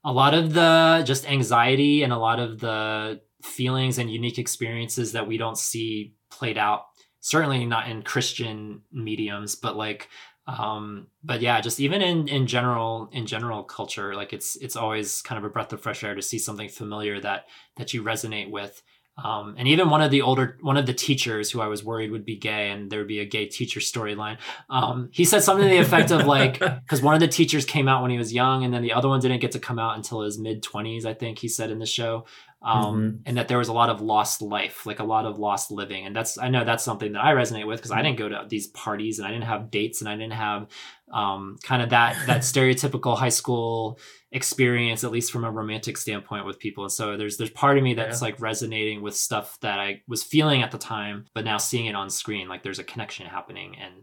a 0.03 0.11
lot 0.11 0.35
of 0.35 0.53
the 0.53 1.01
just 1.07 1.27
anxiety 1.27 2.03
and 2.03 2.13
a 2.13 2.19
lot 2.19 2.39
of 2.39 2.59
the 2.59 3.19
feelings 3.41 3.97
and 3.97 4.11
unique 4.11 4.37
experiences 4.37 5.13
that 5.13 5.27
we 5.27 5.39
don't 5.39 5.57
see 5.57 6.13
played 6.29 6.57
out 6.57 6.83
certainly 7.19 7.65
not 7.65 7.89
in 7.89 8.01
christian 8.01 8.81
mediums 8.91 9.55
but 9.55 9.75
like 9.75 10.09
um 10.47 11.07
but 11.23 11.41
yeah 11.41 11.59
just 11.59 11.79
even 11.79 12.01
in 12.01 12.27
in 12.27 12.47
general 12.47 13.09
in 13.11 13.25
general 13.25 13.63
culture 13.63 14.15
like 14.15 14.31
it's 14.31 14.55
it's 14.57 14.75
always 14.75 15.21
kind 15.21 15.37
of 15.37 15.43
a 15.43 15.49
breath 15.49 15.73
of 15.73 15.81
fresh 15.81 16.03
air 16.03 16.15
to 16.15 16.21
see 16.21 16.39
something 16.39 16.69
familiar 16.69 17.19
that 17.19 17.45
that 17.75 17.93
you 17.93 18.01
resonate 18.01 18.49
with 18.49 18.81
um, 19.23 19.55
and 19.57 19.67
even 19.67 19.89
one 19.89 20.01
of 20.01 20.11
the 20.11 20.21
older 20.21 20.57
one 20.61 20.77
of 20.77 20.85
the 20.85 20.93
teachers 20.93 21.49
who 21.49 21.59
I 21.59 21.67
was 21.67 21.83
worried 21.83 22.11
would 22.11 22.23
be 22.23 22.35
gay 22.35 22.69
and 22.69 22.91
there 22.91 22.99
would 22.99 23.07
be 23.07 23.19
a 23.19 23.25
gay 23.25 23.47
teacher 23.47 23.79
storyline. 23.79 24.37
Um, 24.69 25.09
he 25.11 25.25
said 25.25 25.41
something 25.41 25.67
to 25.67 25.69
the 25.69 25.79
effect 25.79 26.11
of 26.11 26.27
like 26.27 26.59
because 26.59 27.01
one 27.01 27.15
of 27.15 27.19
the 27.19 27.27
teachers 27.27 27.65
came 27.65 27.87
out 27.87 28.03
when 28.03 28.11
he 28.11 28.17
was 28.17 28.31
young 28.31 28.63
and 28.63 28.71
then 28.71 28.83
the 28.83 28.93
other 28.93 29.07
one 29.07 29.19
didn't 29.19 29.39
get 29.39 29.53
to 29.53 29.59
come 29.59 29.79
out 29.79 29.95
until 29.95 30.21
his 30.21 30.37
mid 30.37 30.61
twenties. 30.61 31.03
I 31.05 31.15
think 31.15 31.39
he 31.39 31.47
said 31.47 31.71
in 31.71 31.79
the 31.79 31.87
show 31.87 32.25
um, 32.67 32.95
mm-hmm. 32.95 33.17
and 33.25 33.37
that 33.37 33.47
there 33.47 33.57
was 33.57 33.69
a 33.69 33.73
lot 33.73 33.89
of 33.89 34.01
lost 34.01 34.41
life, 34.41 34.85
like 34.85 34.99
a 34.99 35.03
lot 35.05 35.25
of 35.25 35.39
lost 35.39 35.71
living. 35.71 36.05
And 36.05 36.13
that's, 36.13 36.37
I 36.37 36.49
know 36.49 36.65
that's 36.65 36.83
something 36.83 37.13
that 37.13 37.23
I 37.23 37.31
resonate 37.31 37.65
with 37.65 37.79
because 37.79 37.91
I 37.91 38.01
didn't 38.01 38.17
go 38.17 38.27
to 38.27 38.45
these 38.49 38.67
parties 38.67 39.19
and 39.19 39.27
I 39.27 39.31
didn't 39.31 39.45
have 39.45 39.71
dates 39.71 40.01
and 40.01 40.09
I 40.09 40.17
didn't 40.17 40.33
have 40.33 40.67
um, 41.13 41.57
kind 41.63 41.81
of 41.81 41.91
that, 41.91 42.17
that 42.27 42.41
stereotypical 42.41 43.17
high 43.17 43.29
school 43.29 43.99
experience, 44.33 45.05
at 45.05 45.11
least 45.11 45.31
from 45.31 45.45
a 45.45 45.51
romantic 45.51 45.95
standpoint 45.95 46.45
with 46.45 46.59
people. 46.59 46.83
And 46.83 46.91
so 46.91 47.15
there's, 47.15 47.37
there's 47.37 47.51
part 47.51 47.77
of 47.77 47.85
me 47.85 47.93
that's 47.93 48.19
yeah. 48.19 48.25
like 48.25 48.41
resonating 48.41 49.01
with 49.01 49.15
stuff 49.15 49.57
that 49.61 49.79
I 49.79 50.01
was 50.05 50.21
feeling 50.21 50.61
at 50.61 50.71
the 50.71 50.77
time, 50.77 51.23
but 51.33 51.45
now 51.45 51.57
seeing 51.57 51.85
it 51.85 51.95
on 51.95 52.09
screen, 52.09 52.49
like 52.49 52.63
there's 52.63 52.79
a 52.79 52.83
connection 52.83 53.27
happening 53.27 53.77
and, 53.79 53.93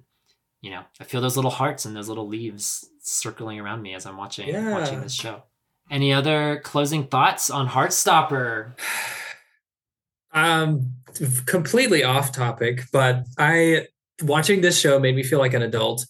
you 0.63 0.71
know, 0.71 0.81
I 0.99 1.05
feel 1.05 1.21
those 1.21 1.37
little 1.37 1.51
hearts 1.51 1.85
and 1.85 1.95
those 1.95 2.09
little 2.09 2.27
leaves 2.27 2.89
circling 3.01 3.61
around 3.61 3.83
me 3.83 3.93
as 3.93 4.07
I'm 4.07 4.17
watching 4.17 4.49
yeah. 4.49 4.71
watching 4.73 5.03
this 5.03 5.13
show. 5.13 5.43
Any 5.91 6.13
other 6.13 6.61
closing 6.65 7.07
thoughts 7.07 7.51
on 7.51 7.69
Heartstopper? 7.69 8.73
Um, 10.33 10.95
completely 11.47 12.03
off 12.03 12.33
topic, 12.33 12.85
but 12.93 13.25
I 13.39 13.89
watching 14.23 14.61
this 14.61 14.79
show 14.79 14.99
made 14.99 15.15
me 15.15 15.23
feel 15.23 15.39
like 15.39 15.55
an 15.55 15.63
adult 15.63 16.07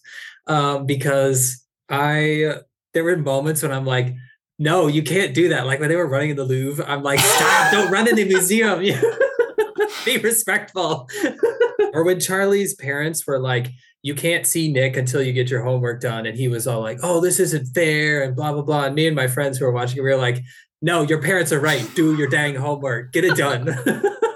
um, 0.46 0.86
because 0.86 1.64
I 1.88 2.54
there 2.92 3.04
were 3.04 3.16
moments 3.16 3.62
when 3.62 3.72
I'm 3.72 3.84
like, 3.84 4.14
no, 4.58 4.86
you 4.86 5.02
can't 5.02 5.34
do 5.34 5.48
that. 5.48 5.66
Like 5.66 5.80
when 5.80 5.88
they 5.88 5.96
were 5.96 6.08
running 6.08 6.30
in 6.30 6.36
the 6.36 6.44
Louvre, 6.44 6.84
I'm 6.86 7.02
like, 7.02 7.18
stop, 7.18 7.72
don't 7.72 7.90
run 7.90 8.08
in 8.08 8.14
the 8.14 8.24
museum. 8.24 8.80
Be 10.04 10.18
respectful. 10.18 11.08
or 11.92 12.04
when 12.04 12.20
Charlie's 12.20 12.74
parents 12.74 13.26
were 13.26 13.40
like, 13.40 13.70
you 14.04 14.14
can't 14.14 14.46
see 14.46 14.70
Nick 14.70 14.98
until 14.98 15.22
you 15.22 15.32
get 15.32 15.50
your 15.50 15.62
homework 15.62 16.02
done. 16.02 16.26
And 16.26 16.36
he 16.36 16.46
was 16.46 16.66
all 16.66 16.82
like, 16.82 16.98
oh, 17.02 17.22
this 17.22 17.40
isn't 17.40 17.68
fair 17.68 18.22
and 18.22 18.36
blah, 18.36 18.52
blah, 18.52 18.60
blah. 18.60 18.84
And 18.84 18.94
me 18.94 19.06
and 19.06 19.16
my 19.16 19.26
friends 19.26 19.56
who 19.56 19.64
were 19.64 19.72
watching, 19.72 20.04
we 20.04 20.10
were 20.10 20.16
like, 20.16 20.44
no, 20.82 21.00
your 21.00 21.22
parents 21.22 21.52
are 21.52 21.60
right. 21.60 21.88
Do 21.94 22.14
your 22.14 22.28
dang 22.28 22.54
homework. 22.54 23.12
Get 23.12 23.24
it 23.24 23.34
done. 23.34 23.64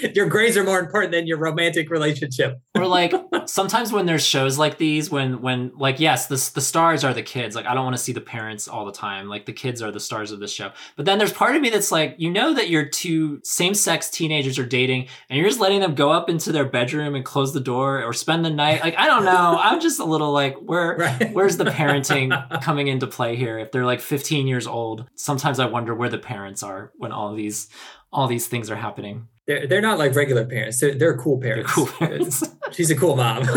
your 0.14 0.26
grades 0.26 0.56
are 0.56 0.64
more 0.64 0.78
important 0.78 1.12
than 1.12 1.26
your 1.26 1.38
romantic 1.38 1.90
relationship. 1.90 2.60
or 2.76 2.86
like 2.86 3.12
sometimes 3.46 3.92
when 3.92 4.06
there's 4.06 4.24
shows 4.24 4.58
like 4.58 4.78
these, 4.78 5.10
when 5.10 5.40
when 5.40 5.72
like 5.76 6.00
yes, 6.00 6.26
the 6.26 6.50
the 6.54 6.60
stars 6.60 7.04
are 7.04 7.14
the 7.14 7.22
kids. 7.22 7.54
Like 7.54 7.66
I 7.66 7.74
don't 7.74 7.84
want 7.84 7.96
to 7.96 8.02
see 8.02 8.12
the 8.12 8.20
parents 8.20 8.68
all 8.68 8.84
the 8.84 8.92
time. 8.92 9.28
Like 9.28 9.46
the 9.46 9.52
kids 9.52 9.82
are 9.82 9.90
the 9.90 10.00
stars 10.00 10.32
of 10.32 10.40
the 10.40 10.48
show. 10.48 10.72
But 10.96 11.06
then 11.06 11.18
there's 11.18 11.32
part 11.32 11.56
of 11.56 11.62
me 11.62 11.70
that's 11.70 11.92
like, 11.92 12.14
you 12.18 12.30
know 12.30 12.54
that 12.54 12.68
your 12.68 12.84
two 12.84 13.40
same 13.44 13.74
sex 13.74 14.10
teenagers 14.10 14.58
are 14.58 14.66
dating, 14.66 15.08
and 15.28 15.38
you're 15.38 15.48
just 15.48 15.60
letting 15.60 15.80
them 15.80 15.94
go 15.94 16.10
up 16.10 16.28
into 16.28 16.52
their 16.52 16.64
bedroom 16.64 17.14
and 17.14 17.24
close 17.24 17.52
the 17.52 17.60
door 17.60 18.02
or 18.02 18.12
spend 18.12 18.44
the 18.44 18.50
night. 18.50 18.82
Like 18.82 18.98
I 18.98 19.06
don't 19.06 19.24
know. 19.24 19.58
I'm 19.60 19.80
just 19.80 20.00
a 20.00 20.04
little 20.04 20.32
like, 20.32 20.56
where 20.56 20.96
right. 20.96 21.32
where's 21.32 21.56
the 21.56 21.64
parenting 21.64 22.62
coming 22.62 22.88
into 22.88 23.06
play 23.06 23.36
here? 23.36 23.58
If 23.58 23.72
they're 23.72 23.86
like 23.86 24.00
15 24.00 24.46
years 24.46 24.66
old, 24.66 25.06
sometimes 25.14 25.58
I 25.58 25.66
wonder 25.66 25.94
where 25.94 26.08
the 26.08 26.18
parents 26.18 26.62
are 26.62 26.92
when 26.96 27.12
all 27.12 27.34
these 27.34 27.68
all 28.12 28.26
these 28.26 28.46
things 28.48 28.70
are 28.70 28.76
happening. 28.76 29.28
They're 29.50 29.66
they're 29.66 29.80
not 29.80 29.98
like 29.98 30.14
regular 30.14 30.44
parents. 30.44 30.78
They're 30.78 30.94
they're 30.94 31.16
cool 31.16 31.36
parents. 31.38 31.74
They're 31.74 31.86
cool 31.86 31.92
parents. 31.98 32.44
She's 32.70 32.88
a 32.92 32.94
cool 32.94 33.16
mom. 33.16 33.42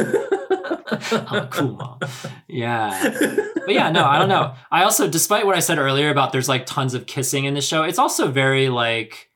I'm 1.12 1.36
a 1.36 1.48
cool 1.52 1.74
mom. 1.74 2.00
Yeah. 2.48 3.00
But 3.64 3.76
yeah, 3.76 3.92
no, 3.92 4.04
I 4.04 4.18
don't 4.18 4.28
know. 4.28 4.56
I 4.72 4.86
also, 4.86 5.08
despite 5.08 5.46
what 5.46 5.56
I 5.56 5.60
said 5.60 5.78
earlier 5.78 6.10
about 6.10 6.32
there's 6.32 6.50
like 6.50 6.66
tons 6.66 6.96
of 6.96 7.06
kissing 7.06 7.46
in 7.46 7.54
the 7.54 7.62
show, 7.62 7.84
it's 7.84 8.00
also 8.00 8.32
very 8.32 8.70
like 8.70 9.30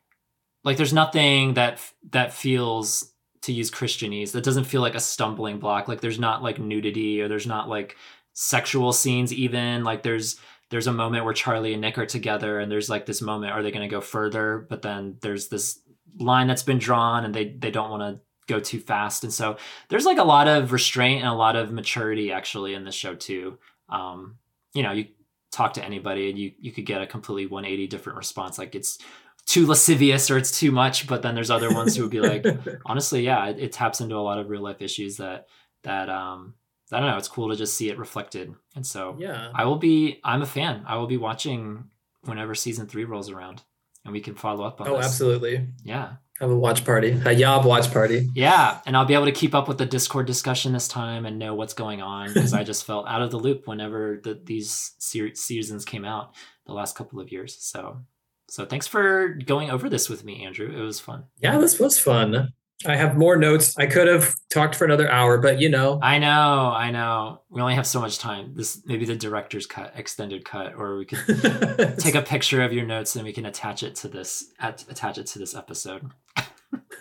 like 0.63 0.77
there's 0.77 0.93
nothing 0.93 1.53
that 1.53 1.79
that 2.09 2.33
feels 2.33 3.13
to 3.43 3.53
use 3.53 3.69
Christianese 3.69 4.31
that 4.31 4.43
doesn't 4.43 4.63
feel 4.63 4.81
like 4.81 4.95
a 4.95 4.99
stumbling 4.99 5.59
block. 5.59 5.87
Like 5.87 6.01
there's 6.01 6.17
not 6.17 6.41
like 6.41 6.57
nudity 6.57 7.21
or 7.21 7.27
there's 7.27 7.45
not 7.45 7.69
like 7.69 7.97
sexual 8.33 8.93
scenes 8.93 9.31
even. 9.31 9.83
Like 9.83 10.01
there's 10.01 10.37
there's 10.71 10.87
a 10.87 10.91
moment 10.91 11.23
where 11.23 11.35
Charlie 11.35 11.73
and 11.73 11.81
Nick 11.81 11.99
are 11.99 12.07
together 12.07 12.59
and 12.59 12.71
there's 12.71 12.89
like 12.89 13.05
this 13.05 13.21
moment, 13.21 13.53
are 13.53 13.61
they 13.61 13.69
gonna 13.69 13.87
go 13.87 14.01
further? 14.01 14.65
But 14.67 14.81
then 14.81 15.17
there's 15.21 15.49
this 15.49 15.79
line 16.17 16.47
that's 16.47 16.63
been 16.63 16.79
drawn 16.79 17.25
and 17.25 17.33
they 17.33 17.55
they 17.59 17.71
don't 17.71 17.89
want 17.89 18.01
to 18.01 18.21
go 18.47 18.59
too 18.59 18.79
fast 18.79 19.23
and 19.23 19.33
so 19.33 19.57
there's 19.89 20.05
like 20.05 20.17
a 20.17 20.23
lot 20.23 20.47
of 20.47 20.71
restraint 20.71 21.21
and 21.21 21.29
a 21.29 21.35
lot 21.35 21.55
of 21.57 21.71
maturity 21.71 22.31
actually 22.31 22.73
in 22.73 22.85
this 22.85 22.95
show 22.95 23.13
too 23.13 23.57
um 23.89 24.37
you 24.73 24.81
know 24.81 24.93
you 24.93 25.05
talk 25.51 25.73
to 25.73 25.83
anybody 25.83 26.29
and 26.29 26.39
you 26.39 26.51
you 26.59 26.71
could 26.71 26.85
get 26.85 27.01
a 27.01 27.07
completely 27.07 27.45
180 27.45 27.87
different 27.87 28.17
response 28.17 28.57
like 28.57 28.73
it's 28.73 28.99
too 29.47 29.65
lascivious 29.65 30.29
or 30.29 30.37
it's 30.37 30.59
too 30.59 30.71
much. 30.71 31.07
But 31.07 31.23
then 31.23 31.33
there's 31.33 31.49
other 31.49 31.73
ones 31.73 31.95
who 31.95 32.03
would 32.03 32.11
be 32.11 32.19
like, 32.19 32.45
honestly, 32.85 33.23
yeah, 33.23 33.47
it, 33.47 33.57
it 33.57 33.71
taps 33.71 34.01
into 34.01 34.15
a 34.15 34.19
lot 34.19 34.37
of 34.37 34.49
real 34.49 34.61
life 34.61 34.81
issues 34.81 35.17
that 35.17 35.47
that 35.83 36.09
um 36.09 36.53
I 36.91 36.99
don't 36.99 37.09
know. 37.09 37.17
It's 37.17 37.27
cool 37.27 37.49
to 37.49 37.55
just 37.55 37.75
see 37.75 37.89
it 37.89 37.97
reflected, 37.97 38.53
and 38.75 38.85
so 38.85 39.15
yeah, 39.17 39.51
I 39.53 39.65
will 39.65 39.77
be. 39.77 40.21
I'm 40.23 40.41
a 40.41 40.45
fan. 40.45 40.83
I 40.87 40.95
will 40.97 41.07
be 41.07 41.17
watching 41.17 41.85
whenever 42.23 42.55
season 42.55 42.87
three 42.87 43.03
rolls 43.03 43.29
around, 43.29 43.63
and 44.07 44.13
we 44.13 44.21
can 44.21 44.33
follow 44.35 44.63
up 44.63 44.81
on. 44.81 44.87
Oh, 44.87 44.97
this. 44.97 45.05
absolutely. 45.05 45.67
Yeah. 45.83 46.13
Have 46.39 46.51
a 46.51 46.55
watch 46.55 46.85
party, 46.85 47.19
a 47.25 47.31
YOB 47.31 47.65
watch 47.65 47.91
party. 47.91 48.29
Yeah, 48.35 48.79
and 48.85 48.95
I'll 48.95 49.05
be 49.05 49.15
able 49.15 49.25
to 49.25 49.31
keep 49.31 49.55
up 49.55 49.67
with 49.67 49.79
the 49.79 49.87
Discord 49.87 50.27
discussion 50.27 50.71
this 50.71 50.87
time 50.87 51.25
and 51.25 51.39
know 51.39 51.55
what's 51.55 51.73
going 51.73 51.99
on 51.99 52.27
because 52.27 52.53
I 52.53 52.63
just 52.71 52.85
felt 52.85 53.07
out 53.07 53.23
of 53.23 53.31
the 53.31 53.39
loop 53.39 53.67
whenever 53.67 54.21
the, 54.23 54.39
these 54.43 54.91
se- 54.99 55.33
seasons 55.33 55.83
came 55.83 56.05
out 56.05 56.35
the 56.67 56.73
last 56.73 56.95
couple 56.95 57.19
of 57.19 57.31
years. 57.31 57.57
So, 57.59 58.01
so 58.49 58.65
thanks 58.65 58.85
for 58.85 59.29
going 59.29 59.71
over 59.71 59.89
this 59.89 60.09
with 60.09 60.23
me, 60.23 60.45
Andrew. 60.45 60.71
It 60.71 60.83
was 60.83 60.99
fun. 60.99 61.23
Yeah, 61.39 61.57
this 61.57 61.79
was 61.79 61.97
fun. 61.97 62.53
I 62.85 62.95
have 62.95 63.17
more 63.17 63.37
notes. 63.37 63.75
I 63.77 63.87
could 63.87 64.07
have 64.07 64.35
talked 64.51 64.75
for 64.75 64.85
another 64.85 65.09
hour, 65.09 65.39
but 65.39 65.59
you 65.59 65.67
know. 65.67 65.99
I 66.01 66.19
know, 66.19 66.71
I 66.71 66.91
know. 66.91 67.41
We 67.49 67.59
only 67.59 67.73
have 67.73 67.87
so 67.87 67.99
much 67.99 68.19
time. 68.19 68.53
This 68.53 68.81
maybe 68.85 69.05
the 69.05 69.15
director's 69.15 69.65
cut, 69.65 69.93
extended 69.95 70.45
cut, 70.45 70.75
or 70.75 70.97
we 70.97 71.05
could 71.05 71.97
take 71.97 72.13
a 72.13 72.21
picture 72.21 72.61
of 72.61 72.73
your 72.73 72.85
notes 72.85 73.15
and 73.15 73.25
we 73.25 73.33
can 73.33 73.47
attach 73.47 73.81
it 73.81 73.95
to 73.95 74.07
this 74.07 74.45
at, 74.59 74.85
attach 74.89 75.17
it 75.17 75.25
to 75.27 75.39
this 75.39 75.55
episode. 75.55 76.11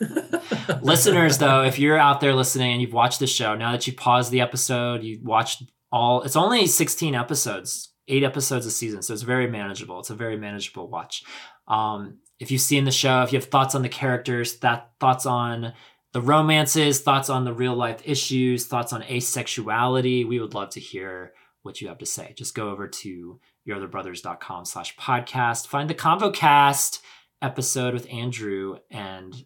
Listeners, 0.83 1.39
though, 1.39 1.63
if 1.63 1.79
you're 1.79 1.99
out 1.99 2.21
there 2.21 2.35
listening 2.35 2.73
and 2.73 2.81
you've 2.81 2.95
watched 2.95 3.21
the 3.21 3.27
show, 3.27 3.55
now 3.55 3.73
that 3.73 3.87
you 3.87 3.93
paused 3.93 4.31
the 4.31 4.41
episode, 4.41 5.03
you 5.03 5.21
watched 5.23 5.63
all. 5.93 6.23
It's 6.23 6.37
only 6.37 6.67
16 6.67 7.15
episodes, 7.15 7.93
eight 8.09 8.25
episodes 8.25 8.65
a 8.65 8.71
season, 8.71 9.03
so 9.03 9.13
it's 9.13 9.23
very 9.23 9.47
manageable. 9.47 10.01
It's 10.01 10.11
a 10.11 10.15
very 10.15 10.39
manageable 10.39 10.89
watch. 10.89 11.23
Um, 11.69 12.21
if 12.39 12.51
you've 12.51 12.61
seen 12.61 12.85
the 12.85 12.91
show, 12.91 13.23
if 13.23 13.33
you 13.33 13.39
have 13.39 13.49
thoughts 13.49 13.75
on 13.75 13.83
the 13.83 13.89
characters, 13.89 14.59
that 14.59 14.91
thoughts 15.01 15.27
on 15.27 15.73
the 16.13 16.21
romances, 16.21 17.01
thoughts 17.01 17.31
on 17.31 17.45
the 17.45 17.53
real 17.53 17.75
life 17.75 18.01
issues, 18.05 18.67
thoughts 18.67 18.93
on 18.93 19.03
asexuality, 19.03 20.27
we 20.27 20.41
would 20.41 20.55
love 20.55 20.71
to 20.71 20.81
hear 20.81 21.33
what 21.63 21.81
you 21.81 21.89
have 21.89 21.99
to 21.99 22.07
say. 22.07 22.33
Just 22.37 22.55
go 22.55 22.71
over 22.71 22.87
to 22.89 23.41
yourotherbrothers.com 23.69 24.65
slash 24.65 24.97
podcast, 24.97 25.67
find 25.67 25.91
the 25.91 25.95
ConvoCast 25.95 27.01
episode 27.43 27.95
with 27.95 28.11
Andrew 28.11 28.79
and 28.91 29.45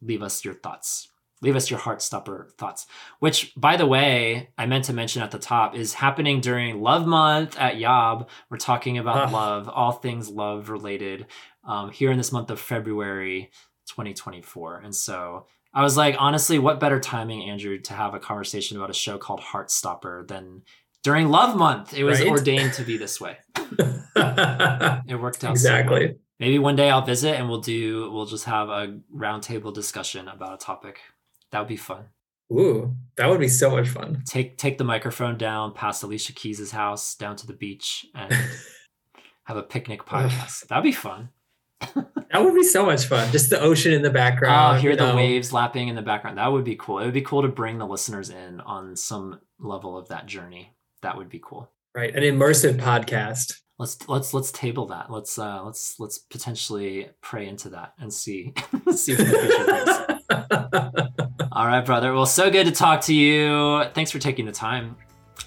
leave 0.00 0.22
us 0.22 0.44
your 0.44 0.54
thoughts. 0.54 1.08
Leave 1.42 1.56
us 1.56 1.68
your 1.70 1.80
Heartstopper 1.80 2.52
thoughts, 2.52 2.86
which, 3.18 3.52
by 3.56 3.76
the 3.76 3.84
way, 3.86 4.48
I 4.56 4.64
meant 4.66 4.84
to 4.84 4.92
mention 4.92 5.22
at 5.22 5.30
the 5.32 5.38
top 5.38 5.74
is 5.74 5.92
happening 5.94 6.40
during 6.40 6.80
Love 6.80 7.06
Month 7.06 7.58
at 7.58 7.76
YOB. 7.78 8.28
We're 8.48 8.56
talking 8.58 8.96
about 8.96 9.28
Ah. 9.28 9.30
love, 9.32 9.68
all 9.68 9.92
things 9.92 10.28
love 10.30 10.70
related, 10.70 11.26
um, 11.64 11.90
here 11.90 12.10
in 12.10 12.16
this 12.16 12.32
month 12.32 12.50
of 12.50 12.60
February 12.60 13.50
2024. 13.86 14.78
And 14.84 14.94
so 14.94 15.46
I 15.74 15.82
was 15.82 15.96
like, 15.96 16.14
honestly, 16.18 16.58
what 16.58 16.78
better 16.80 17.00
timing, 17.00 17.42
Andrew, 17.50 17.78
to 17.78 17.92
have 17.92 18.14
a 18.14 18.20
conversation 18.20 18.76
about 18.76 18.90
a 18.90 18.94
show 18.94 19.18
called 19.18 19.40
Heartstopper 19.40 20.28
than 20.28 20.62
during 21.02 21.28
Love 21.28 21.56
Month? 21.56 21.92
It 21.94 22.04
was 22.04 22.20
Right? 22.20 22.28
ordained 22.28 22.74
to 22.74 22.84
be 22.84 22.96
this 22.96 23.20
way. 23.20 23.38
It 24.16 25.20
worked 25.20 25.42
out 25.44 25.56
so 25.58 25.68
well. 25.70 25.78
exactly. 25.80 26.16
Maybe 26.38 26.58
one 26.58 26.76
day 26.76 26.90
I'll 26.90 27.04
visit 27.04 27.36
and 27.36 27.48
we'll 27.48 27.60
do 27.60 28.10
we'll 28.10 28.26
just 28.26 28.44
have 28.46 28.68
a 28.68 28.98
roundtable 29.14 29.72
discussion 29.72 30.28
about 30.28 30.54
a 30.54 30.56
topic. 30.56 31.00
That 31.52 31.60
would 31.60 31.68
be 31.68 31.76
fun. 31.76 32.06
Ooh, 32.52 32.94
that 33.16 33.28
would 33.28 33.40
be 33.40 33.48
so 33.48 33.70
much 33.70 33.88
fun. 33.88 34.22
Take 34.26 34.58
take 34.58 34.78
the 34.78 34.84
microphone 34.84 35.38
down 35.38 35.72
past 35.72 36.02
Alicia 36.02 36.32
Keys' 36.32 36.70
house 36.70 37.14
down 37.14 37.36
to 37.36 37.46
the 37.46 37.52
beach 37.52 38.06
and 38.14 38.32
have 39.44 39.56
a 39.56 39.62
picnic 39.62 40.04
podcast. 40.04 40.66
That'd 40.68 40.84
be 40.84 40.92
fun. 40.92 41.30
That 42.32 42.42
would 42.42 42.54
be 42.54 42.62
so 42.62 42.86
much 42.86 43.04
fun. 43.04 43.30
Just 43.30 43.50
the 43.50 43.60
ocean 43.60 43.92
in 43.92 44.00
the 44.00 44.08
background. 44.08 44.78
Oh, 44.78 44.80
hear 44.80 44.96
the 44.96 45.08
know. 45.08 45.16
waves 45.16 45.52
lapping 45.52 45.88
in 45.88 45.94
the 45.94 46.00
background. 46.00 46.38
That 46.38 46.50
would 46.50 46.64
be 46.64 46.76
cool. 46.76 46.98
It 46.98 47.04
would 47.04 47.12
be 47.12 47.20
cool 47.20 47.42
to 47.42 47.48
bring 47.48 47.76
the 47.76 47.86
listeners 47.86 48.30
in 48.30 48.62
on 48.62 48.96
some 48.96 49.38
level 49.60 49.98
of 49.98 50.08
that 50.08 50.24
journey. 50.24 50.74
That 51.02 51.18
would 51.18 51.28
be 51.28 51.42
cool. 51.44 51.70
Right, 51.94 52.14
an 52.14 52.22
immersive 52.22 52.78
podcast. 52.78 53.60
Let's 53.78 54.08
let's 54.08 54.32
let's 54.32 54.50
table 54.50 54.86
that. 54.86 55.10
Let's 55.10 55.38
uh 55.38 55.62
let's 55.62 56.00
let's 56.00 56.16
potentially 56.16 57.10
pray 57.20 57.46
into 57.48 57.68
that 57.70 57.92
and 57.98 58.10
see 58.10 58.54
see 58.94 59.14
what 59.14 59.26
the 59.26 59.38
future 59.38 59.64
brings. 59.64 60.21
All 61.52 61.66
right, 61.66 61.84
brother. 61.84 62.12
Well, 62.12 62.26
so 62.26 62.50
good 62.50 62.66
to 62.66 62.72
talk 62.72 63.02
to 63.02 63.14
you. 63.14 63.84
Thanks 63.94 64.10
for 64.10 64.18
taking 64.18 64.46
the 64.46 64.52
time. 64.52 64.96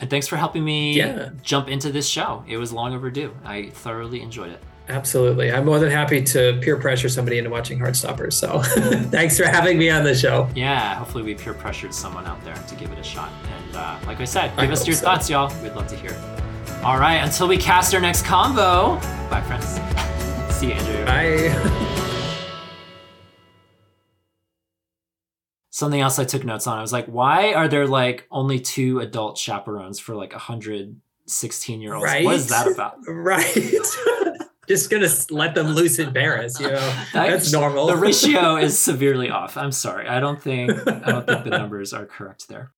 And 0.01 0.09
thanks 0.09 0.27
for 0.27 0.35
helping 0.35 0.63
me 0.63 0.97
Yeah. 0.97 1.29
jump 1.41 1.69
into 1.69 1.91
this 1.91 2.07
show. 2.07 2.43
It 2.47 2.57
was 2.57 2.71
long 2.73 2.93
overdue. 2.93 3.33
I 3.45 3.69
thoroughly 3.69 4.21
enjoyed 4.21 4.51
it. 4.51 4.61
Absolutely. 4.87 5.51
I'm 5.51 5.65
more 5.65 5.79
than 5.79 5.89
happy 5.89 6.21
to 6.21 6.59
peer 6.61 6.77
pressure 6.77 7.09
somebody 7.09 7.39
into 7.39 7.49
watching 7.49 7.79
Heartstoppers. 7.79 8.33
So 8.33 8.61
thanks 9.09 9.35
for 9.37 9.45
having 9.45 9.77
me 9.79 9.89
on 9.89 10.03
the 10.03 10.13
show. 10.13 10.47
Yeah, 10.53 10.95
hopefully 10.95 11.23
we 11.23 11.33
peer 11.33 11.53
pressured 11.55 11.93
someone 11.93 12.25
out 12.25 12.43
there 12.43 12.53
to 12.55 12.75
give 12.75 12.91
it 12.91 12.99
a 12.99 13.03
shot. 13.03 13.31
And 13.67 13.75
uh, 13.77 13.97
like 14.05 14.19
I 14.19 14.25
said, 14.25 14.51
I 14.57 14.61
give 14.65 14.73
us 14.73 14.85
your 14.85 14.95
so. 14.95 15.05
thoughts, 15.05 15.27
y'all. 15.29 15.51
We'd 15.63 15.73
love 15.73 15.87
to 15.87 15.95
hear 15.95 16.11
it. 16.11 16.83
All 16.83 16.99
right, 16.99 17.15
until 17.15 17.47
we 17.47 17.57
cast 17.57 17.95
our 17.95 18.01
next 18.01 18.25
convo. 18.25 18.99
Bye, 19.31 19.41
friends. 19.41 19.65
See 20.55 20.67
you, 20.67 20.73
Andrew. 20.73 21.03
Bye. 21.05 21.81
Something 25.75 25.99
else 25.99 26.19
I 26.19 26.23
took 26.23 26.45
notes 26.45 26.67
on. 26.67 26.77
I 26.77 26.81
was 26.81 26.93
like, 26.93 27.07
why 27.07 27.51
are 27.51 27.67
there 27.67 27.85
like 27.85 28.27
only 28.31 28.61
two 28.61 29.01
adult 29.01 29.37
chaperones 29.37 29.99
for 29.99 30.15
like 30.15 30.31
116 30.31 31.81
year 31.81 31.95
olds? 31.95 32.05
What 32.23 32.35
is 32.35 32.47
that 32.47 32.71
about? 32.71 32.99
right. 33.09 33.43
Just 34.69 34.89
gonna 34.89 35.09
let 35.31 35.53
them 35.53 35.73
loose 35.73 35.99
in 35.99 36.13
Paris, 36.13 36.61
you 36.61 36.67
know. 36.67 37.03
That's 37.13 37.51
normal. 37.51 37.87
The 37.87 37.97
ratio 37.97 38.55
is 38.55 38.79
severely 38.79 39.29
off. 39.29 39.57
I'm 39.57 39.73
sorry. 39.73 40.07
I 40.07 40.21
don't 40.21 40.41
think 40.41 40.71
I 40.71 41.11
don't 41.11 41.27
think 41.27 41.43
the 41.43 41.49
numbers 41.49 41.91
are 41.91 42.05
correct 42.05 42.47
there. 42.47 42.71